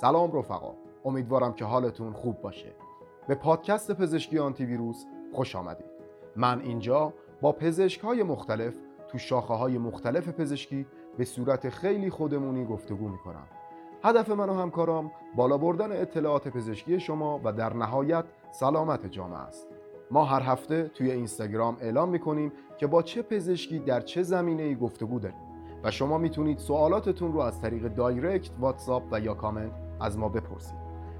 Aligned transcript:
سلام 0.00 0.32
رفقا. 0.32 0.74
امیدوارم 1.04 1.52
که 1.52 1.64
حالتون 1.64 2.12
خوب 2.12 2.40
باشه. 2.40 2.72
به 3.28 3.34
پادکست 3.34 3.92
پزشکی 3.92 4.38
آنتی 4.38 4.64
ویروس 4.64 5.04
خوش 5.32 5.56
آمدید. 5.56 5.90
من 6.36 6.60
اینجا 6.60 7.12
با 7.40 7.52
پزشک 7.52 8.00
های 8.00 8.22
مختلف 8.22 8.74
تو 9.08 9.18
شاخه 9.18 9.54
های 9.54 9.78
مختلف 9.78 10.28
پزشکی 10.28 10.86
به 11.16 11.24
صورت 11.24 11.68
خیلی 11.68 12.10
خودمونی 12.10 12.64
گفتگو 12.64 13.08
می‌کنم. 13.08 13.46
هدف 14.04 14.30
من 14.30 14.48
و 14.48 14.54
همکارام 14.54 15.10
بالا 15.36 15.58
بردن 15.58 15.92
اطلاعات 15.92 16.48
پزشکی 16.48 17.00
شما 17.00 17.40
و 17.44 17.52
در 17.52 17.74
نهایت 17.74 18.24
سلامت 18.50 19.06
جامعه 19.06 19.38
است. 19.38 19.68
ما 20.10 20.24
هر 20.24 20.42
هفته 20.42 20.90
توی 20.94 21.10
اینستاگرام 21.10 21.76
اعلام 21.80 22.08
می‌کنیم 22.08 22.52
که 22.76 22.86
با 22.86 23.02
چه 23.02 23.22
پزشکی 23.22 23.78
در 23.78 24.00
چه 24.00 24.22
زمینه 24.22 24.62
ای 24.62 24.74
گفتگو 24.74 25.18
داریم 25.18 25.38
و 25.84 25.90
شما 25.90 26.18
می‌تونید 26.18 26.58
سوالاتتون 26.58 27.32
رو 27.32 27.40
از 27.40 27.60
طریق 27.60 27.88
direct، 27.88 28.50
واتساپ 28.60 29.02
و 29.10 29.20
یا 29.20 29.34
کامنت 29.34 29.87
از 30.00 30.18
ما 30.18 30.28
بپرسید. 30.28 30.78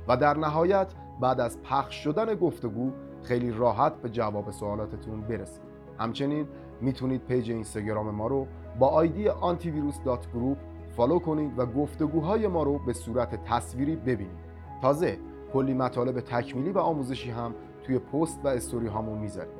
و 0.08 0.16
در 0.16 0.36
نهایت 0.36 0.92
بعد 1.20 1.40
از 1.40 1.62
پخش 1.62 2.04
شدن 2.04 2.34
گفتگو 2.34 2.90
خیلی 3.22 3.50
راحت 3.50 4.02
به 4.02 4.08
جواب 4.08 4.50
سوالاتتون 4.50 5.20
برسید. 5.20 5.62
همچنین 5.98 6.48
می‌تونید 6.80 7.24
page 7.24 7.50
اینستاگرام 7.50 8.10
ما 8.10 8.26
رو 8.26 8.46
با 8.78 8.88
آیدی 8.88 9.28
antivirus.group 9.28 10.56
follow 10.96 11.18
کنید 11.18 11.58
و 11.58 11.66
گفتگوهای 11.66 12.46
ما 12.46 12.62
رو 12.62 12.78
به 12.78 12.92
صورت 12.92 13.44
تصویری 13.44 13.96
ببینید. 13.96 14.38
تازه 14.82 15.18
کلی 15.52 15.74
مطالب 15.74 16.20
تکمیلی 16.20 16.70
و 16.70 16.78
آموزشی 16.78 17.30
هم 17.30 17.54
توی 17.84 17.98
پست 17.98 18.40
و 18.44 18.48
استوری 18.48 18.86
هامون 18.86 19.18
می‌ذاریم. 19.18 19.52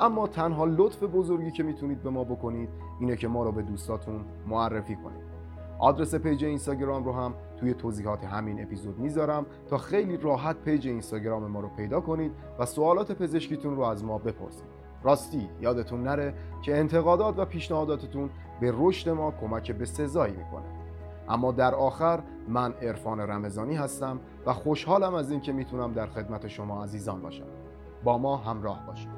اما 0.00 0.26
تنها 0.26 0.64
لطف 0.64 1.02
بزرگی 1.02 1.50
که 1.50 1.62
می‌تونید 1.62 2.02
به 2.02 2.10
ما 2.10 2.24
بکنید 2.24 2.68
اینه 3.00 3.16
که 3.16 3.28
ما 3.28 3.42
رو 3.42 3.52
به 3.52 3.62
دوستاتون 3.62 4.24
معرفی 4.46 4.96
کنید. 4.96 5.27
آدرس 5.78 6.14
page 6.14 6.44
اینستاگرام 6.44 7.04
رو 7.04 7.12
هم 7.12 7.34
توی 7.56 7.74
توضیحات 7.74 8.24
همین 8.24 8.62
اپیزود 8.62 8.98
می‌ذارم 8.98 9.46
تا 9.68 9.78
خیلی 9.78 10.16
راحت 10.16 10.56
page 10.56 10.88
اینستاگرام 10.88 11.46
ما 11.46 11.60
رو 11.60 11.68
پیدا 11.68 12.00
کنید 12.00 12.32
و 12.58 12.66
سوالات 12.66 13.12
پزشکیتون 13.12 13.76
رو 13.76 13.82
از 13.82 14.04
ما 14.04 14.18
بپرسید. 14.18 14.78
راستی 15.02 15.48
یادتون 15.60 16.02
نره 16.02 16.34
که 16.62 16.78
انتقادات 16.78 17.38
و 17.38 17.44
پیشنهاداتتون 17.44 18.30
به 18.60 18.72
رشد 18.76 19.08
ما 19.08 19.30
کمک 19.30 19.72
بسزایی 19.72 20.36
می‌کنه. 20.36 20.64
اما 21.28 21.52
در 21.52 21.74
آخر 21.74 22.22
من 22.48 22.72
عرفان 22.72 23.20
رمضانی 23.20 23.74
هستم 23.76 24.20
و 24.46 24.52
خوشحالم 24.52 25.14
از 25.14 25.30
اینکه 25.30 25.52
می‌تونم 25.52 25.92
در 25.92 26.06
خدمت 26.06 26.48
شما 26.48 26.84
عزیزان 26.84 27.22
باشم. 27.22 27.46
با 28.04 28.18
ما 28.18 28.36
همراه 28.36 28.86
باشید. 28.86 29.17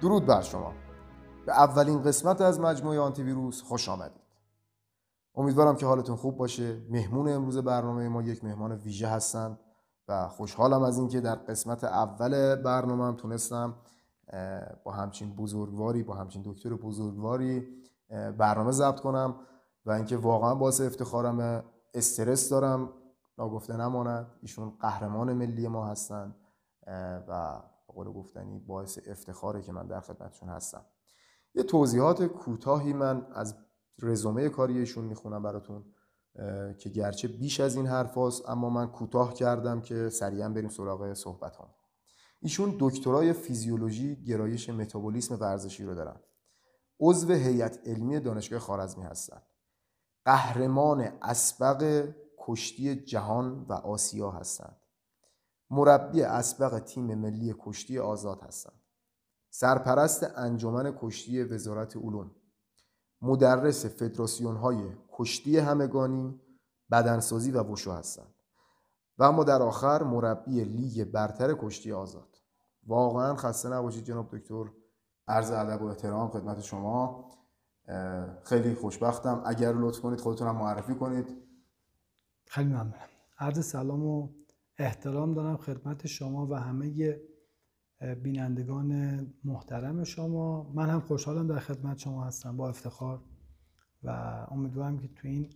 درود 0.00 0.26
بر 0.26 0.42
شما. 0.42 0.72
به 1.46 1.52
اولین 1.52 2.02
قسمت 2.02 2.40
از 2.40 2.60
مجموعه 2.60 3.00
آنتی 3.00 3.22
ویروس 3.22 3.62
خوش 3.62 3.88
آمدید. 3.88 4.22
امیدوارم 5.34 5.76
که 5.76 5.86
حالتون 5.86 6.16
خوب 6.16 6.36
باشه. 6.36 6.80
مهمون 6.90 7.28
امروز 7.28 7.58
برنامه 7.58 8.08
ما 8.08 8.22
یک 8.22 8.44
مهمان 8.44 8.72
ویژه 8.72 9.08
هستند 9.08 9.58
و 10.08 10.28
خوشحالم 10.28 10.82
از 10.82 10.98
اینکه 10.98 11.20
در 11.20 11.34
قسمت 11.34 11.84
اول 11.84 12.56
برنامه 12.56 13.04
هم 13.04 13.16
تونستم 13.16 13.74
با 14.84 14.92
همچین 14.92 15.34
بزرگواری 15.36 16.02
با 16.02 16.14
همچین 16.14 16.42
دکتر 16.44 16.74
بزرگواری 16.74 17.68
برنامه 18.38 18.70
ضبط 18.70 19.00
کنم 19.00 19.34
و 19.86 19.90
اینکه 19.90 20.16
واقعا 20.16 20.54
باعث 20.54 20.80
افتخارم 20.80 21.64
استرس 21.94 22.48
دارم. 22.48 22.92
ناگفته 23.38 23.76
نماند. 23.76 24.26
ایشون 24.42 24.72
قهرمان 24.80 25.32
ملی 25.32 25.68
ما 25.68 25.86
هستند 25.86 26.34
و 27.28 27.60
قول 27.98 28.12
گفتنی 28.12 28.58
باعث 28.58 28.98
افتخاره 29.06 29.62
که 29.62 29.72
من 29.72 29.86
در 29.86 30.00
خدمتشون 30.00 30.48
هستم. 30.48 30.84
یه 31.54 31.62
توضیحات 31.62 32.24
کوتاهی 32.24 32.92
من 32.92 33.26
از 33.34 33.54
رزومه 33.98 34.48
کاریشون 34.48 35.04
می‌خونم 35.04 35.42
براتون 35.42 35.84
که 36.78 36.88
گرچه 36.88 37.28
بیش 37.28 37.60
از 37.60 37.76
این 37.76 37.86
حرف 37.86 38.18
اما 38.48 38.70
من 38.70 38.86
کوتاه 38.86 39.34
کردم 39.34 39.80
که 39.80 40.08
سریعا 40.08 40.48
بریم 40.48 40.68
سراغ 40.68 41.12
صحبت 41.12 41.56
هم. 41.56 41.68
ایشون 42.40 42.76
دکترای 42.80 43.32
فیزیولوژی 43.32 44.24
گرایش 44.24 44.70
متابولیسم 44.70 45.38
ورزشی 45.40 45.84
رو 45.84 45.94
دارن. 45.94 46.20
عضو 47.00 47.32
هیئت 47.32 47.88
علمی 47.88 48.20
دانشگاه 48.20 48.58
خارزمی 48.58 49.04
هستند 49.04 49.42
قهرمان 50.24 51.00
اسبق 51.22 52.08
کشتی 52.38 52.96
جهان 52.96 53.66
و 53.68 53.72
آسیا 53.72 54.30
هستند 54.30 54.76
مربی 55.70 56.22
اسبق 56.22 56.78
تیم 56.78 57.14
ملی 57.14 57.54
کشتی 57.58 57.98
آزاد 57.98 58.42
هستند. 58.42 58.80
سرپرست 59.50 60.26
انجمن 60.36 60.98
کشتی 61.00 61.42
وزارت 61.42 61.96
علوم. 61.96 62.30
مدرس 63.22 63.86
فدراسیون 63.86 64.56
های 64.56 64.90
کشتی 65.12 65.58
همگانی 65.58 66.40
بدنسازی 66.90 67.50
و 67.50 67.62
وشو 67.62 67.92
هستند. 67.92 68.34
و 69.18 69.24
اما 69.24 69.44
در 69.44 69.62
آخر 69.62 70.02
مربی 70.02 70.64
لیگ 70.64 71.04
برتر 71.04 71.54
کشتی 71.58 71.92
آزاد. 71.92 72.36
واقعا 72.86 73.36
خسته 73.36 73.68
نباشید 73.68 74.04
جناب 74.04 74.36
دکتر. 74.36 74.64
عرض 75.28 75.50
ادب 75.50 75.82
و 75.82 75.86
احترام 75.86 76.28
خدمت 76.28 76.60
شما. 76.60 77.30
خیلی 78.42 78.74
خوشبختم. 78.74 79.42
اگر 79.46 79.72
لطف 79.72 80.00
کنید 80.00 80.20
خودتونم 80.20 80.56
معرفی 80.56 80.94
کنید. 80.94 81.36
خیلی 82.46 82.68
ممنونم. 82.68 82.94
عرض 83.38 83.66
سلام 83.66 84.06
و 84.06 84.28
احترام 84.78 85.34
دارم 85.34 85.56
خدمت 85.56 86.06
شما 86.06 86.46
و 86.46 86.54
همه 86.54 87.18
بینندگان 88.22 89.20
محترم 89.44 90.04
شما. 90.04 90.72
من 90.74 90.90
هم 90.90 91.00
خوشحالم 91.00 91.46
در 91.46 91.58
خدمت 91.58 91.98
شما 91.98 92.24
هستم 92.24 92.56
با 92.56 92.68
افتخار 92.68 93.22
و 94.02 94.10
امیدوارم 94.50 94.98
که 94.98 95.08
تو 95.08 95.28
این 95.28 95.50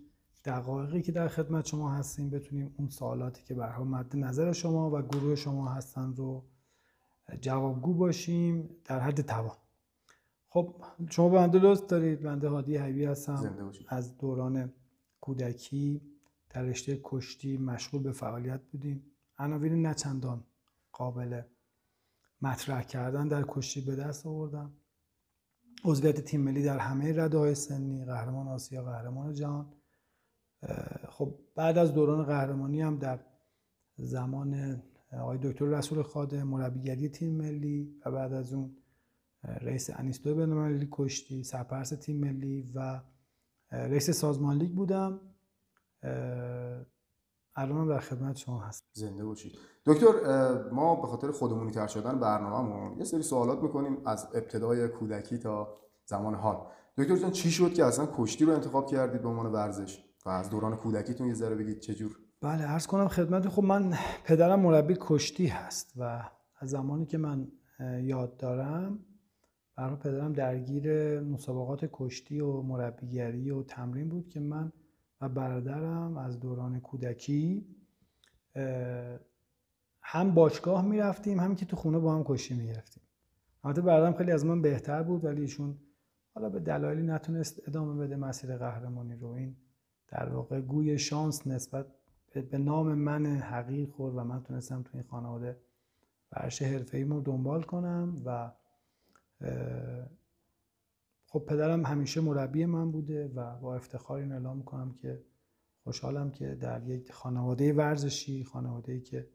دقایقی 0.45 1.03
که 1.03 1.13
در 1.13 1.29
خدمت 1.29 1.67
شما 1.67 1.91
هستیم 1.91 2.31
بتونیم 2.31 2.75
اون 2.79 2.89
سوالاتی 2.89 3.45
که 3.45 3.55
برها 3.55 3.85
مد 3.85 4.17
نظر 4.17 4.53
شما 4.53 4.91
و 4.91 5.03
گروه 5.03 5.35
شما 5.35 5.69
هستن 5.69 6.15
رو 6.15 6.45
جوابگو 7.41 7.95
باشیم 7.95 8.71
در 8.85 9.01
حد 9.01 9.21
توان. 9.21 9.57
خب 10.49 10.75
شما 11.11 11.29
بنده 11.29 11.59
لطف 11.59 11.87
دارید؟ 11.87 12.23
بنده 12.23 12.49
هادی 12.49 12.77
حیبی 12.77 13.05
هستم. 13.05 13.73
از 13.89 14.19
دوران 14.19 14.73
کودکی 15.21 16.03
در 16.51 16.63
رشته 16.63 17.01
کشتی 17.05 17.57
مشغول 17.59 18.03
به 18.03 18.13
فعالیت 18.13 18.61
بودیم. 18.73 19.12
عناوین 19.43 19.87
نچندان 19.87 20.45
قابل 20.93 21.43
مطرح 22.43 22.83
کردن 22.83 23.29
در 23.29 23.45
کشتی 23.49 23.81
به 23.81 23.97
دست 23.97 24.27
آوردم 24.27 24.73
عضویت 25.85 26.21
تیم 26.21 26.41
ملی 26.41 26.63
در 26.63 26.79
همه 26.79 27.13
رده 27.13 27.39
های 27.39 27.55
سنی 27.55 28.05
قهرمان 28.05 28.49
آسیا 28.49 28.83
قهرمان 28.85 29.35
جهان. 29.35 29.73
خب 31.09 31.39
بعد 31.55 31.79
از 31.79 31.93
دوران 31.93 32.25
قهرمانی 32.25 32.81
هم 32.81 32.99
در 32.99 33.21
زمان 33.97 34.83
آقای 35.13 35.39
دکتر 35.43 35.65
رسول 35.65 36.03
خاده 36.03 36.45
مربیگری 36.45 37.09
تیم 37.09 37.37
ملی 37.37 38.01
و 38.07 38.11
بعد 38.11 38.33
از 38.33 38.53
اون 38.53 38.77
رئیس 39.45 39.91
انیستو 39.91 40.35
بینالمللی 40.35 40.89
کشتی 40.91 41.45
سرپرست 41.45 42.01
تیم 42.01 42.21
ملی 42.21 42.73
و 42.75 43.01
رئیس 43.71 44.11
سازمان 44.11 44.57
لیگ 44.59 44.71
بودم. 44.71 45.21
الان 47.57 47.89
در 47.89 47.99
خدمت 47.99 48.37
شما 48.37 48.61
هست 48.61 48.85
زنده 48.93 49.25
باشید. 49.25 49.53
دکتر 49.87 50.09
ما 50.71 50.97
به 50.97 51.07
خاطر 51.07 51.31
خودمونی 51.31 51.71
تر 51.71 51.87
شدن 51.87 52.21
برنامه‌مون 52.21 52.99
یه 52.99 53.05
سری 53.05 53.23
سوالات 53.23 53.63
می‌کنیم 53.63 53.99
از 54.07 54.29
ابتدای 54.35 54.89
کودکی 54.89 55.39
تا 55.39 55.77
زمان 56.05 56.35
حال. 56.35 56.57
دکتر 56.99 57.17
جان 57.17 57.31
چی 57.31 57.51
شد 57.51 57.75
که 57.75 57.85
اصلا 57.85 58.09
کشتی 58.17 58.45
رو 58.45 58.53
انتخاب 58.53 58.87
کردید 58.87 59.23
به 59.23 59.29
عنوان 59.29 59.47
ورزش؟ 59.47 60.05
و 60.27 60.29
از 60.29 60.51
دوران 60.51 60.77
کودکیتون 60.77 61.27
یه 61.27 61.35
ذره 61.35 61.55
بگید 61.55 61.81
چه 61.81 61.95
جور؟ 61.95 62.19
بله 62.41 62.65
عرض 62.65 62.87
کنم 62.87 63.09
خدمت. 63.09 63.49
خب 63.49 63.63
من 63.63 63.95
پدرم 64.25 64.61
مربی 64.61 64.97
کشتی 65.01 65.47
هست 65.47 65.93
و 65.97 66.31
از 66.59 66.71
زمانی 66.71 67.07
که 67.07 67.19
من 67.19 67.49
یاد 68.03 68.37
دارم 68.37 68.99
برای 69.77 69.97
پدرم 69.97 70.33
درگیر 70.33 71.21
مسابقات 71.21 71.89
کشتی 71.93 72.41
و 72.41 72.63
مربیگری 72.63 73.51
و 73.51 73.63
تمرین 73.63 74.09
بود 74.09 74.29
که 74.29 74.41
من 74.41 74.73
و 75.23 75.29
برادرم 75.29 76.17
از 76.17 76.41
دوران 76.41 76.81
کودکی 76.81 77.67
هم 80.03 80.35
باشگاه 80.35 80.85
می‌رفتیم 80.85 81.41
هم 81.41 81.55
که 81.55 81.67
تو 81.67 81.77
خونه 81.77 81.99
با 81.99 82.15
هم 82.15 82.25
کشتی 82.25 82.55
می‌گرفتیم. 82.55 83.03
البته 83.65 83.83
برادرم 83.83 84.15
خیلی 84.15 84.33
از 84.33 84.47
من 84.47 84.63
بهتر 84.63 85.03
بود 85.03 85.25
ولی 85.25 85.41
ایشون 85.41 85.79
حالا 86.35 86.49
به 86.49 86.61
دلایلی 86.61 87.03
نتونست 87.03 87.69
ادامه 87.69 88.07
بده 88.07 88.17
مسیر 88.17 88.57
قهرمانی 88.57 89.17
رو. 89.17 89.29
این 89.29 89.57
در 90.09 90.29
واقع 90.29 90.61
گوی 90.61 90.99
شانس 90.99 91.47
نسبت 91.47 91.87
به 92.51 92.59
نام 92.59 92.95
من 92.95 93.27
حقیر 93.27 93.89
خورد 93.91 94.17
و 94.17 94.25
من 94.25 94.43
تونستم 94.43 94.83
تو 94.83 94.91
این 94.95 95.03
خانواده 95.03 95.57
ورش 96.33 96.63
حرفه 96.63 97.05
رو 97.05 97.21
دنبال 97.21 97.63
کنم 97.63 98.23
و 98.25 98.53
خب 101.33 101.45
پدرم 101.49 101.87
همیشه 101.87 102.21
مربی 102.21 102.67
من 102.67 102.91
بوده 102.91 103.29
و 103.35 103.57
با 103.57 103.77
افتخار 103.77 104.19
این 104.19 104.33
اعلام 104.33 104.57
می‌کنم 104.57 104.93
که 104.93 105.25
خوشحالم 105.85 106.31
که 106.31 106.55
در 106.55 106.89
یک 106.89 107.13
خانواده 107.13 107.73
ورزشی 107.73 108.45
خانواده 108.45 109.01
که 109.01 109.29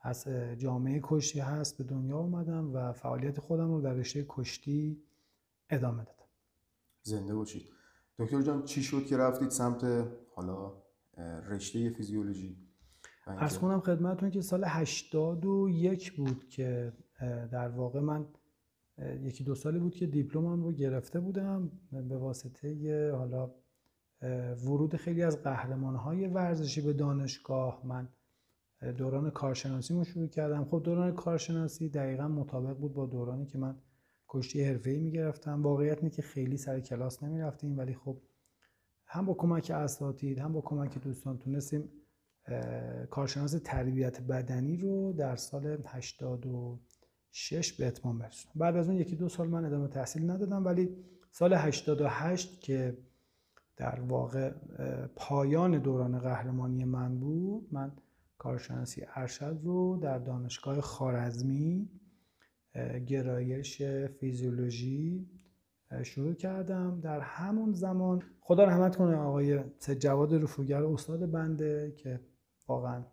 از 0.00 0.28
جامعه 0.56 1.00
کشتی 1.02 1.40
هست 1.40 1.78
به 1.78 1.84
دنیا 1.84 2.18
اومدم 2.18 2.74
و 2.74 2.92
فعالیت 2.92 3.40
خودم 3.40 3.70
رو 3.70 3.80
در 3.80 3.92
رشته 3.92 4.26
کشتی 4.28 5.02
ادامه 5.70 6.04
دادم. 6.04 6.28
زنده 7.02 7.34
باشید. 7.34 7.62
دکتر 8.18 8.42
جان 8.42 8.64
چی 8.64 8.82
شد 8.82 9.06
که 9.06 9.16
رفتید 9.16 9.50
سمت 9.50 9.84
حالا 10.34 10.72
رشته 11.48 11.90
فیزیولوژی؟ 11.90 12.56
از 13.26 13.58
کنم 13.58 13.80
خدمتتون 13.80 14.30
که 14.30 14.40
سال 14.40 14.64
81 14.66 16.12
بود 16.12 16.48
که 16.48 16.92
در 17.52 17.68
واقع 17.68 18.00
من 18.00 18.26
یکی 19.22 19.44
دو 19.44 19.54
سالی 19.54 19.78
بود 19.78 19.94
که 19.94 20.06
دیپلمم 20.06 20.62
رو 20.62 20.72
گرفته 20.72 21.20
بودم 21.20 21.70
به 22.08 22.16
واسطه 22.16 23.12
حالا 23.12 23.50
ورود 24.64 24.96
خیلی 24.96 25.22
از 25.22 25.42
قهرمانهای 25.42 26.26
ورزشی 26.26 26.80
به 26.80 26.92
دانشگاه. 26.92 27.82
من 27.84 28.08
دوران 28.96 29.30
کارشناسی 29.30 29.94
رو 29.94 30.04
شروع 30.04 30.26
کردم. 30.26 30.64
خب 30.64 30.82
دوران 30.84 31.14
کارشناسی 31.14 31.88
دقیقا 31.88 32.28
مطابق 32.28 32.76
بود 32.76 32.94
با 32.94 33.06
دورانی 33.06 33.46
که 33.46 33.58
من 33.58 33.76
کشتی 34.28 34.64
حرفه‌ای 34.64 34.98
می‌گرفتم. 34.98 35.62
واقعیت 35.62 35.98
اینه 35.98 36.10
که 36.10 36.22
خیلی 36.22 36.56
سر 36.56 36.80
کلاس 36.80 37.22
نمی‌رفتیم 37.22 37.78
ولی 37.78 37.94
خب 37.94 38.16
هم 39.06 39.26
با 39.26 39.34
کمک 39.34 39.72
اساتید 39.74 40.38
هم 40.38 40.52
با 40.52 40.60
کمک 40.60 40.98
دوستان 40.98 41.38
تونستیم 41.38 41.88
کارشناس 43.10 43.56
تربیت 43.64 44.20
بدنی 44.20 44.76
رو 44.76 45.12
در 45.12 45.36
سال 45.36 45.76
86 47.32 47.72
به 47.72 47.86
اتمام 47.86 48.18
برسونم. 48.18 48.52
بعد 48.56 48.76
از 48.76 48.88
اون 48.88 48.96
یکی 48.96 49.16
دو 49.16 49.28
سال 49.28 49.48
من 49.48 49.64
ادامه 49.64 49.88
تحصیل 49.88 50.30
ندادم 50.30 50.64
ولی 50.64 50.96
سال 51.30 51.54
88 51.54 52.60
که 52.60 52.98
در 53.76 54.00
واقع 54.00 54.52
پایان 55.16 55.78
دوران 55.78 56.18
قهرمانی 56.18 56.84
من 56.84 57.18
بود 57.18 57.68
من 57.72 57.92
کارشناسی 58.38 59.02
ارشد 59.14 59.60
رو 59.62 59.96
در 59.96 60.18
دانشگاه 60.18 60.80
خارزمی 60.80 61.88
گرایش 63.06 63.82
فیزیولوژی 64.20 65.26
شروع 66.02 66.34
کردم. 66.34 67.00
در 67.00 67.20
همون 67.20 67.72
زمان 67.72 68.22
خدا 68.40 68.64
رحمت 68.64 68.96
کنه 68.96 69.16
آقای 69.16 69.64
سید 69.78 69.98
جواد 69.98 70.34
رفوگر 70.34 70.84
استاد 70.84 71.30
بنده 71.30 71.94
که 71.96 72.20
واقعا 72.68 73.04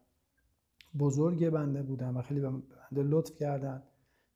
بزرگ 1.00 1.50
بنده 1.50 1.84
بودن 1.84 2.10
و 2.10 2.22
خیلی 2.22 2.40
به 2.40 2.50
بنده 2.50 3.04
لطف 3.04 3.36
کردن. 3.36 3.84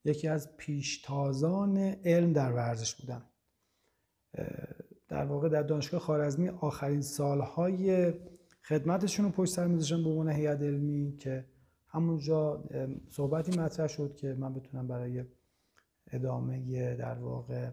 یکی 0.05 0.27
از 0.27 0.57
پیشتازان 0.57 1.77
علم 1.77 2.33
در 2.33 2.51
ورزش 2.51 2.95
بودن 2.95 3.25
در 5.07 5.25
واقع 5.25 5.49
در 5.49 5.63
دانشگاه 5.63 5.99
خارزمی 5.99 6.49
آخرین 6.49 7.01
سالهای 7.01 8.13
خدمتشون 8.63 9.25
رو 9.25 9.31
پشت 9.31 9.53
سر 9.53 9.67
میذاشتن 9.67 10.03
به 10.03 10.09
عنوان 10.09 10.29
هیئت 10.29 10.61
علمی 10.61 11.17
که 11.17 11.45
همونجا 11.87 12.63
صحبتی 13.09 13.59
مطرح 13.59 13.87
شد 13.87 14.15
که 14.15 14.33
من 14.33 14.53
بتونم 14.53 14.87
برای 14.87 15.25
ادامه 16.11 16.95
در 16.95 17.19
واقع 17.19 17.69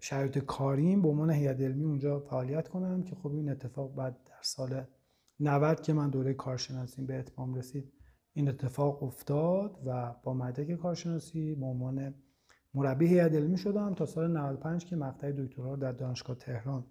شرایط 0.00 0.38
کاریم 0.38 1.02
به 1.02 1.08
عنوان 1.08 1.30
هیئت 1.30 1.60
علمی 1.60 1.84
اونجا 1.84 2.20
فعالیت 2.20 2.68
کنم 2.68 3.02
که 3.02 3.16
خب 3.16 3.32
این 3.32 3.50
اتفاق 3.50 3.94
بعد 3.94 4.24
در 4.24 4.42
سال 4.42 4.84
90 5.40 5.80
که 5.80 5.92
من 5.92 6.10
دوره 6.10 6.34
کارشناسی 6.34 7.02
به 7.02 7.18
اتمام 7.18 7.54
رسید 7.54 7.92
این 8.40 8.48
اتفاق 8.48 9.02
افتاد 9.02 9.82
و 9.86 10.14
با 10.22 10.34
مدرک 10.34 10.72
کارشناسی 10.72 11.54
به 11.54 11.66
عنوان 11.66 12.14
مربی 12.74 13.06
هیئت 13.06 13.32
علمی 13.32 13.58
شدم 13.58 13.94
تا 13.94 14.06
سال 14.06 14.30
95 14.30 14.84
که 14.84 14.96
مقطع 14.96 15.32
دکترا 15.32 15.76
در 15.76 15.92
دانشگاه 15.92 16.36
تهران 16.36 16.86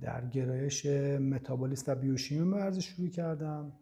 در 0.00 0.26
گرایش 0.26 0.86
متابولیسم 1.20 1.92
و 1.92 1.94
بیوشیمی 1.94 2.52
ورزش 2.52 2.84
شروع 2.84 3.08
کردم. 3.08 3.72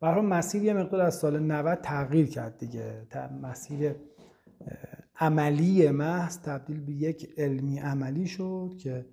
برای 0.00 0.26
مسیر 0.26 0.62
یه 0.62 0.74
مقدار 0.74 1.00
از 1.00 1.14
سال 1.14 1.38
90 1.38 1.78
تغییر 1.80 2.26
کرد 2.26 2.58
دیگه. 2.58 3.06
مسیر 3.42 3.96
عملی 5.16 5.90
محض 5.90 6.38
تبدیل 6.38 6.80
به 6.80 6.92
یک 6.92 7.34
علمی 7.36 7.78
عملی 7.78 8.26
شد 8.26 8.72
که 8.78 9.06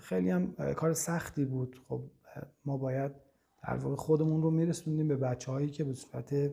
خیلی 0.00 0.30
هم 0.30 0.54
کار 0.76 0.92
سختی 0.92 1.44
بود. 1.44 1.80
خب 1.88 2.10
ما 2.64 2.76
باید 2.76 3.29
در 3.62 3.76
واقع 3.76 3.96
خودمون 3.96 4.42
رو 4.42 4.50
میرسوندیم 4.50 5.08
به 5.08 5.16
بچه 5.16 5.52
هایی 5.52 5.70
که 5.70 5.84
به 5.84 5.94
صورت 5.94 6.52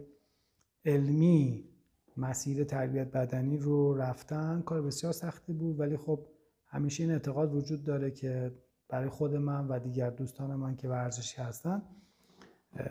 علمی 0.86 1.70
مسیر 2.18 2.64
تربیت 2.64 3.12
بدنی 3.12 3.58
رو 3.58 3.94
رفتن. 3.94 4.62
کار 4.62 4.82
بسیار 4.82 5.14
سختی 5.14 5.54
بود 5.54 5.80
ولی 5.80 5.98
خب 5.98 6.26
همیشه 6.66 7.04
این 7.04 7.12
اعتقاد 7.12 7.56
وجود 7.56 7.84
داره 7.84 8.12
که 8.12 8.52
برای 8.90 9.10
خود 9.10 9.36
من 9.36 9.68
و 9.68 9.80
دیگر 9.80 10.10
دوستان 10.10 10.56
من 10.56 10.76
که 10.76 10.90
ورزشی 10.90 11.42
هستن 11.42 11.82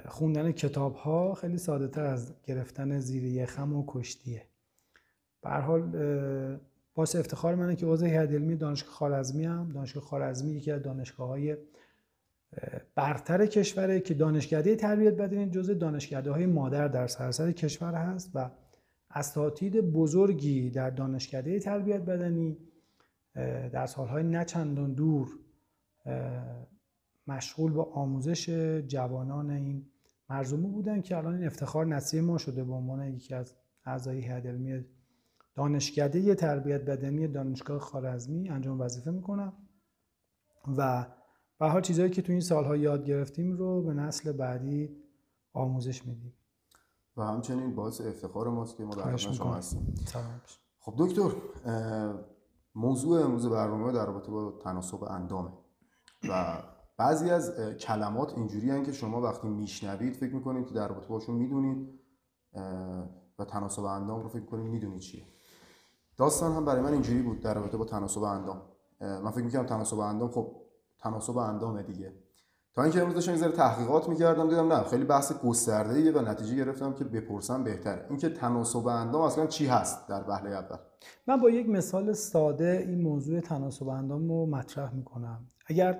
خوندن 0.09 0.53
کتاب 0.53 0.95
ها 0.95 1.35
خیلی 1.35 1.59
ساده 1.59 1.89
تر 1.89 2.05
از 2.05 2.35
گرفتن 2.43 2.99
زیر 2.99 3.25
یخم 3.25 3.73
و 3.73 3.85
کشتیه. 3.87 4.47
به 5.43 5.51
حال 5.51 5.91
باعث 6.95 7.17
افتخار 7.17 7.55
منه 7.55 7.77
که 7.77 7.87
عضو 7.87 8.07
هیئت 8.07 8.31
علمی 8.31 8.57
دانشگاه 8.57 8.93
خارزمی 8.93 9.45
هم 9.45 9.73
دانشگاه 9.73 10.03
خارزمی 10.03 10.53
یکی 10.53 10.71
از 10.71 10.83
دانشگاه 10.83 11.29
های 11.29 11.57
برتر 12.95 13.47
کشوره 13.47 14.01
که 14.01 14.15
دانشکده 14.15 14.77
تربیت 14.77 15.17
بدنی 15.17 15.51
جزء 15.51 15.75
دانشکده 15.75 16.33
های 16.33 16.47
مادر 16.47 16.89
در 16.89 17.07
سراسر 17.07 17.53
کشور 17.53 17.95
هست 17.95 18.31
و 18.35 18.51
اساتید 19.11 19.81
بزرگی 19.81 20.71
در 20.71 20.91
دانشکده 20.91 21.59
تربیت 21.59 22.01
بدنی 22.01 22.59
در 23.73 23.87
سالهای 23.87 24.23
نچندان 24.23 24.95
دور 24.95 25.29
مشغول 27.27 27.73
به 27.73 27.83
آموزش 27.83 28.51
جوانان 28.87 29.51
این 29.51 29.87
مرزومه 30.31 30.69
بودن 30.69 31.01
که 31.01 31.17
الان 31.17 31.35
این 31.35 31.47
افتخار 31.47 31.87
نصیب 31.87 32.25
ما 32.25 32.39
شده 32.39 32.65
به 32.65 32.73
عنوان 32.73 33.15
یکی 33.15 33.35
از 33.35 33.55
اعضای 33.85 34.21
هیئت 34.21 34.47
علمی 34.47 34.85
دانشکده 35.55 36.35
تربیت 36.35 36.85
بدنی 36.85 37.29
دانشگاه 37.29 37.79
خارزمی. 37.79 38.49
انجام 38.49 38.81
وظیفه 38.81 39.11
می‌کنم 39.11 39.53
و 40.79 41.07
به 41.59 41.69
حال 41.69 41.83
چیزهایی 41.83 42.11
که 42.11 42.23
تو 42.23 42.33
این 42.33 42.41
سالها 42.41 42.77
یاد 42.77 43.05
گرفتیم 43.05 43.53
رو 43.53 43.83
به 43.83 43.95
نسل 43.95 44.33
بعدی 44.33 44.97
آموزش 45.53 46.07
میدیم. 46.07 46.33
و 47.17 47.23
همچنین 47.23 47.75
باعث 47.75 48.01
افتخار 48.01 48.49
ماست 48.49 48.77
که 48.77 48.85
ما 48.85 48.95
در 48.95 49.17
شما 49.17 49.55
هستیم. 49.55 49.95
خب 50.79 50.95
دکتر 50.99 51.31
موضوع 52.75 53.25
امروز 53.25 53.47
برنامه 53.47 53.93
در 53.93 54.07
رابطه 54.07 54.31
با 54.31 54.51
تناسب 54.51 55.05
اندامه. 55.05 55.51
و 56.29 56.63
بعضی 56.99 57.31
از 57.31 57.61
کلمات 57.81 58.35
اینجوری 58.39 58.83
که 58.83 58.93
شما 58.93 59.21
وقتی 59.21 59.49
میشنوید 59.49 60.17
فکر 60.17 60.35
می‌کنید 60.35 60.67
که 60.67 60.75
در 60.75 60.89
رابطه 60.89 61.09
باشون 61.09 61.35
می‌دونید 61.35 62.01
و 63.39 63.45
تناسب 63.49 63.85
اندام 63.85 64.23
رو 64.23 64.29
فکر 64.29 64.41
می‌کنید 64.41 64.67
می‌دونید 64.67 65.01
چیه. 65.01 65.25
داستان 66.17 66.53
هم 66.53 66.65
برای 66.65 66.83
من 66.83 66.93
اینجوری 66.93 67.23
بود 67.23 67.41
در 67.41 67.55
رابطه 67.55 67.77
با 67.77 67.85
تناسب 67.85 68.23
اندام. 68.23 68.63
من 69.01 69.31
فکر 69.31 69.45
می‌کنم 69.45 69.67
تناسب 69.67 69.99
اندام 69.99 70.31
خب 70.31 70.57
تناسب 71.11 71.37
اندامه 71.37 71.83
دیگه. 71.83 72.13
تا 72.75 72.83
اینکه 72.83 73.01
امروز 73.01 73.15
داشتم 73.15 73.35
یه 73.35 73.49
تحقیقات 73.49 74.09
می‌کردم 74.09 74.49
دیدم 74.49 74.73
نه 74.73 74.83
خیلی 74.83 75.05
بحث 75.05 75.33
گسترده 75.33 76.13
و 76.13 76.23
نتیجه 76.23 76.57
گرفتم 76.57 76.93
که 76.93 77.05
بپرسم 77.05 77.65
بهتره. 77.65 78.07
اینکه 78.09 78.29
تناسب 78.29 78.87
اندام 78.87 79.23
اصلا 79.23 79.47
چی 79.47 79.67
هست 79.67 80.09
در 80.09 80.25
وهله 80.29 80.51
اول؟ 80.51 80.77
من 81.27 81.41
با 81.41 81.51
یک 81.51 81.69
مثال 81.69 82.13
ساده 82.13 82.85
این 82.89 83.03
موضوع 83.03 83.41
تناسب 83.41 83.89
اندام 83.89 84.29
رو 84.29 84.47
مطرح 84.47 84.95
می‌کنم. 84.95 85.47
اگر 85.67 85.99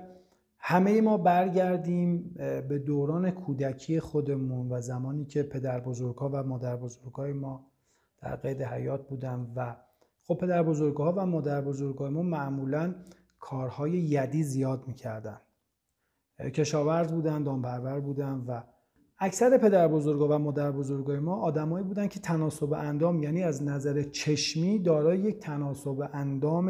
همه 0.59 1.01
ما 1.01 1.17
برگردیم 1.17 2.35
به 2.69 2.79
دوران 2.85 3.31
کودکی 3.31 3.99
خودمون 3.99 4.71
و 4.71 4.81
زمانی 4.81 5.25
که 5.25 5.43
پدر 5.43 5.79
بزرگها 5.79 6.29
و 6.33 6.43
مادر 6.43 6.75
بزرگهای 6.75 7.33
ما 7.33 7.65
در 8.21 8.35
قید 8.35 8.61
حیات 8.61 9.07
بودن 9.07 9.47
و 9.55 9.75
خب 10.27 10.37
پدر 10.37 10.63
بزرگها 10.63 11.13
و 11.17 11.25
مادر 11.25 11.61
بزرگهای 11.61 12.09
ما 12.09 12.21
معمولا 12.21 12.95
کارهای 13.39 13.91
یدی 13.91 14.43
زیاد 14.43 14.87
می‌کردن. 14.87 15.41
کشاورز 16.39 17.11
بودن 17.11 17.43
دامپرور 17.43 17.99
بودن 17.99 18.43
و 18.47 18.61
اکثر 19.19 19.57
پدر 19.57 19.87
بزرگا 19.87 20.27
و 20.27 20.39
مادر 20.39 20.71
بزرگای 20.71 21.19
ما 21.19 21.35
آدمایی 21.35 21.85
بودن 21.85 22.07
که 22.07 22.19
تناسب 22.19 22.73
اندام 22.73 23.23
یعنی 23.23 23.43
از 23.43 23.63
نظر 23.63 24.03
چشمی 24.03 24.79
دارای 24.79 25.19
یک 25.19 25.39
تناسب 25.39 26.09
اندام 26.13 26.65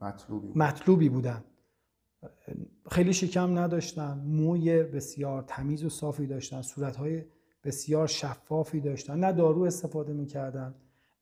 مطلوبی, 0.00 0.58
مطلوبی 0.58 1.08
بودن. 1.08 1.44
خیلی 2.90 3.12
شکم 3.12 3.58
نداشتن 3.58 4.18
موی 4.26 4.82
بسیار 4.82 5.44
تمیز 5.46 5.84
و 5.84 5.88
صافی 5.88 6.26
داشتن 6.26 6.62
صورتهای 6.62 7.24
بسیار 7.64 8.06
شفافی 8.06 8.80
داشتن 8.80 9.18
نه 9.18 9.32
دارو 9.32 9.62
استفاده 9.62 10.12
می‌کردن. 10.12 10.74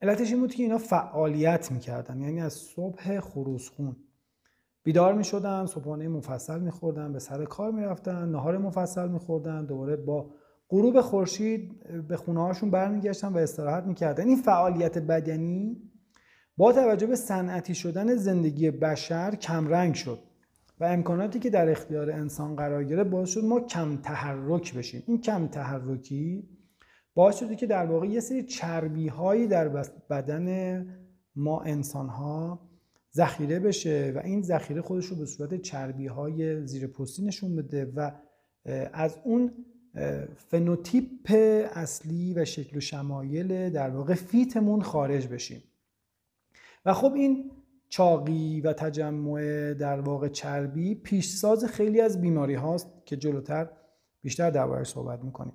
علتش 0.02 0.30
این 0.30 0.40
بود 0.40 0.54
که 0.54 0.62
اینا 0.62 0.78
فعالیت 0.78 1.72
می‌کردن. 1.72 2.20
یعنی 2.20 2.40
از 2.40 2.52
صبح 2.52 3.20
خروسخون 3.20 3.96
بیدار 4.82 5.14
می 5.14 5.24
شدن 5.24 5.66
صبحانه 5.66 6.08
مفصل 6.08 6.60
می 6.60 6.70
خوردن 6.70 7.12
به 7.12 7.18
سر 7.18 7.44
کار 7.44 7.70
می 7.70 7.82
رفتن 7.82 8.28
نهار 8.28 8.58
مفصل 8.58 9.08
می 9.08 9.18
خوردن 9.18 9.66
دوباره 9.66 9.96
با 9.96 10.30
غروب 10.70 11.00
خورشید 11.00 11.72
به 12.08 12.16
خونه 12.16 12.42
هاشون 12.42 12.70
برمیگشتن 12.70 13.28
و 13.32 13.36
استراحت 13.36 13.84
می‌کردن. 13.84 14.28
این 14.28 14.36
فعالیت 14.36 14.98
بدنی 14.98 15.90
با 16.56 16.72
توجه 16.72 17.06
به 17.06 17.16
صنعتی 17.16 17.74
شدن 17.74 18.14
زندگی 18.14 18.70
بشر 18.70 19.34
کمرنگ 19.34 19.94
شد 19.94 20.18
و 20.80 20.84
امکاناتی 20.84 21.38
که 21.38 21.50
در 21.50 21.70
اختیار 21.70 22.10
انسان 22.10 22.56
قرار 22.56 22.84
گرفت 22.84 23.10
باعث 23.10 23.28
شد 23.28 23.44
ما 23.44 23.60
کم 23.60 23.96
تحرک 23.96 24.74
بشیم. 24.74 25.02
این 25.06 25.20
کم 25.20 25.46
تحرکی 25.46 26.48
باعث 27.14 27.38
شده 27.38 27.56
که 27.56 27.66
در 27.66 27.86
واقع 27.86 28.06
یه 28.06 28.20
سری 28.20 28.42
چربی 28.42 29.08
هایی 29.08 29.46
در 29.46 29.68
بدن 30.10 30.86
ما 31.36 31.60
انسان 31.60 32.08
ها 32.08 32.60
ذخیره 33.14 33.60
بشه 33.60 34.12
و 34.16 34.18
این 34.18 34.42
ذخیره 34.42 34.82
خودش 34.82 35.06
رو 35.06 35.16
به 35.16 35.26
صورت 35.26 35.54
چربی 35.54 36.06
های 36.06 36.66
زیر 36.66 36.86
پوستی 36.86 37.24
نشون 37.24 37.56
بده 37.56 37.92
و 37.96 38.10
از 38.92 39.18
اون 39.24 39.52
فنوتیپ 40.36 41.32
اصلی 41.74 42.34
و 42.34 42.44
شکل 42.44 42.76
و 42.76 42.80
شمایل 42.80 43.70
در 43.70 43.90
واقع 43.90 44.14
فیتمون 44.14 44.82
خارج 44.82 45.28
بشیم. 45.28 45.62
و 46.86 46.92
خب 46.92 47.12
این 47.14 47.50
چاقی 47.88 48.60
و 48.60 48.72
تجمع 48.72 49.74
در 49.74 50.00
واقع 50.00 50.28
چربی 50.28 50.94
پیشساز 50.94 51.64
خیلی 51.64 52.00
از 52.00 52.20
بیماری 52.20 52.54
هاست 52.54 52.88
که 53.06 53.16
جلوتر 53.16 53.70
بیشتر 54.22 54.50
دربارش 54.50 54.88
صحبت 54.88 55.24
می‌کنیم. 55.24 55.52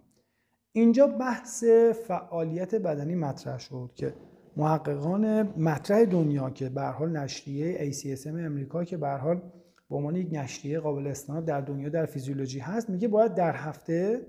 اینجا 0.71 1.07
بحث 1.07 1.63
فعالیت 2.07 2.75
بدنی 2.75 3.15
مطرح 3.15 3.59
شد 3.59 3.91
که 3.95 4.13
محققان 4.57 5.41
مطرح 5.41 6.05
دنیا 6.05 6.49
که 6.49 6.69
به 6.69 6.81
حال 6.81 7.09
نشریه 7.17 7.91
ACSM 7.91 8.27
امریکا 8.27 8.83
که 8.83 8.97
به 8.97 9.09
حال 9.09 9.41
به 9.89 9.95
عنوان 9.95 10.15
یک 10.15 10.27
نشریه 10.31 10.79
قابل 10.79 11.07
استناد 11.07 11.45
در 11.45 11.61
دنیا 11.61 11.89
در 11.89 12.05
فیزیولوژی 12.05 12.59
هست 12.59 12.89
میگه 12.89 13.07
باید 13.07 13.33
در 13.35 13.55
هفته 13.55 14.21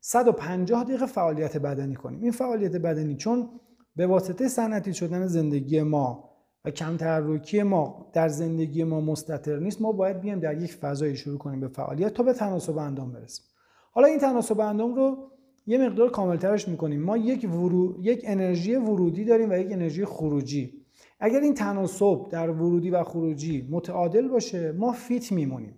150 0.00 0.84
دقیقه 0.84 1.06
فعالیت 1.06 1.56
بدنی 1.56 1.94
کنیم. 1.94 2.22
این 2.22 2.32
فعالیت 2.32 2.76
بدنی 2.76 3.16
چون 3.16 3.48
به 3.96 4.06
واسطه 4.06 4.48
صنعتی 4.48 4.94
شدن 4.94 5.26
زندگی 5.26 5.82
ما 5.82 6.34
و 6.64 6.70
کم 6.70 6.96
تحرکی 6.96 7.62
ما 7.62 8.10
در 8.12 8.28
زندگی 8.28 8.84
ما 8.84 9.00
مستطر 9.00 9.58
نیست 9.58 9.82
ما 9.82 9.92
باید 9.92 10.20
بیایم 10.20 10.40
در 10.40 10.62
یک 10.62 10.74
فضایی 10.74 11.16
شروع 11.16 11.38
کنیم 11.38 11.60
به 11.60 11.68
فعالیت 11.68 12.14
تا 12.14 12.22
به 12.22 12.32
تناسب 12.32 12.78
اندام 12.78 13.12
برسیم. 13.12 13.44
حالا 13.92 14.06
این 14.06 14.18
تناسب 14.18 14.60
اندام 14.60 14.94
رو 14.94 15.30
یه 15.68 15.78
مقدار 15.78 16.10
کاملترش 16.10 16.68
می‌کنیم. 16.68 17.02
ما 17.02 17.16
یک, 17.16 17.44
ورو... 17.44 17.98
یک 18.02 18.22
انرژی 18.24 18.74
ورودی 18.74 19.24
داریم 19.24 19.50
و 19.50 19.52
یک 19.52 19.72
انرژی 19.72 20.04
خروجی. 20.04 20.84
اگر 21.20 21.40
این 21.40 21.54
تناسب 21.54 22.28
در 22.30 22.50
ورودی 22.50 22.90
و 22.90 23.04
خروجی 23.04 23.68
متعادل 23.70 24.28
باشه 24.28 24.72
ما 24.72 24.92
فیت 24.92 25.32
میمونیم. 25.32 25.74